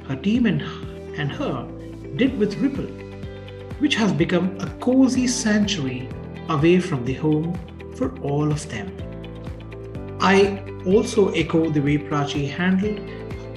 her 0.08 0.16
team 0.16 0.46
and, 0.46 0.62
and 1.18 1.32
her 1.32 1.68
did 2.16 2.38
with 2.38 2.56
Hripple, 2.56 3.80
which 3.80 3.96
has 3.96 4.12
become 4.12 4.58
a 4.60 4.68
cozy 4.80 5.28
sanctuary 5.28 6.10
away 6.50 6.80
from 6.80 7.06
the 7.06 7.14
home 7.14 7.58
for 7.96 8.18
all 8.20 8.52
of 8.52 8.70
them. 8.70 8.92
I 10.20 10.64
also 10.86 11.30
echo 11.32 11.70
the 11.70 11.82
way 11.82 11.98
Prachi 11.98 12.50
handled 12.50 13.00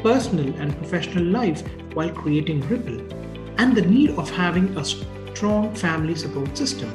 personal 0.02 0.54
and 0.56 0.76
professional 0.78 1.24
life 1.24 1.62
while 1.94 2.10
creating 2.10 2.62
Hripple 2.62 3.25
and 3.58 3.74
the 3.74 3.82
need 3.82 4.10
of 4.10 4.30
having 4.30 4.76
a 4.76 4.84
strong 4.84 5.74
family 5.74 6.14
support 6.14 6.56
system. 6.56 6.90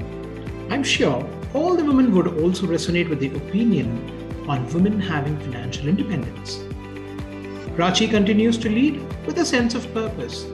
I'm 0.71 0.83
sure 0.83 1.27
all 1.53 1.75
the 1.75 1.83
women 1.83 2.13
would 2.15 2.27
also 2.27 2.65
resonate 2.65 3.09
with 3.09 3.19
the 3.19 3.35
opinion 3.35 4.47
on 4.47 4.71
women 4.73 4.99
having 4.99 5.37
financial 5.39 5.87
independence. 5.87 6.59
Prachi 7.75 8.09
continues 8.09 8.57
to 8.59 8.69
lead 8.69 9.01
with 9.25 9.37
a 9.37 9.45
sense 9.45 9.75
of 9.75 9.93
purpose. 9.93 10.45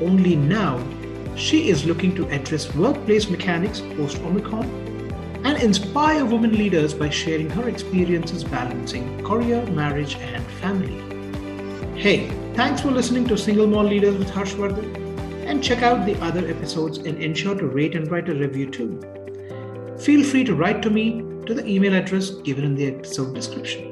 Only 0.00 0.36
now, 0.36 0.82
she 1.36 1.68
is 1.68 1.84
looking 1.84 2.14
to 2.16 2.28
address 2.28 2.74
workplace 2.74 3.28
mechanics 3.28 3.80
post 3.96 4.18
Omicron 4.18 4.64
and 5.44 5.62
inspire 5.62 6.24
women 6.24 6.52
leaders 6.52 6.92
by 6.92 7.08
sharing 7.08 7.48
her 7.50 7.68
experiences 7.68 8.44
balancing 8.44 9.24
career, 9.24 9.64
marriage, 9.66 10.16
and 10.16 10.44
family. 10.62 10.98
Hey, 11.98 12.30
thanks 12.54 12.80
for 12.80 12.90
listening 12.90 13.26
to 13.28 13.38
Single 13.38 13.66
Malt 13.66 13.86
Leaders 13.86 14.16
with 14.16 14.30
Harsha 14.30 14.56
Vardhan 14.56 14.99
and 15.50 15.64
check 15.64 15.82
out 15.82 16.06
the 16.06 16.16
other 16.22 16.46
episodes 16.48 16.98
and 16.98 17.20
ensure 17.20 17.56
to 17.56 17.66
rate 17.66 17.96
and 17.96 18.08
write 18.08 18.28
a 18.28 18.34
review 18.34 18.70
too. 18.70 19.00
Feel 19.98 20.24
free 20.24 20.44
to 20.44 20.54
write 20.54 20.80
to 20.82 20.90
me 20.90 21.22
to 21.44 21.54
the 21.54 21.66
email 21.66 21.94
address 21.94 22.30
given 22.30 22.64
in 22.64 22.76
the 22.76 22.86
episode 22.86 23.34
description. 23.34 23.89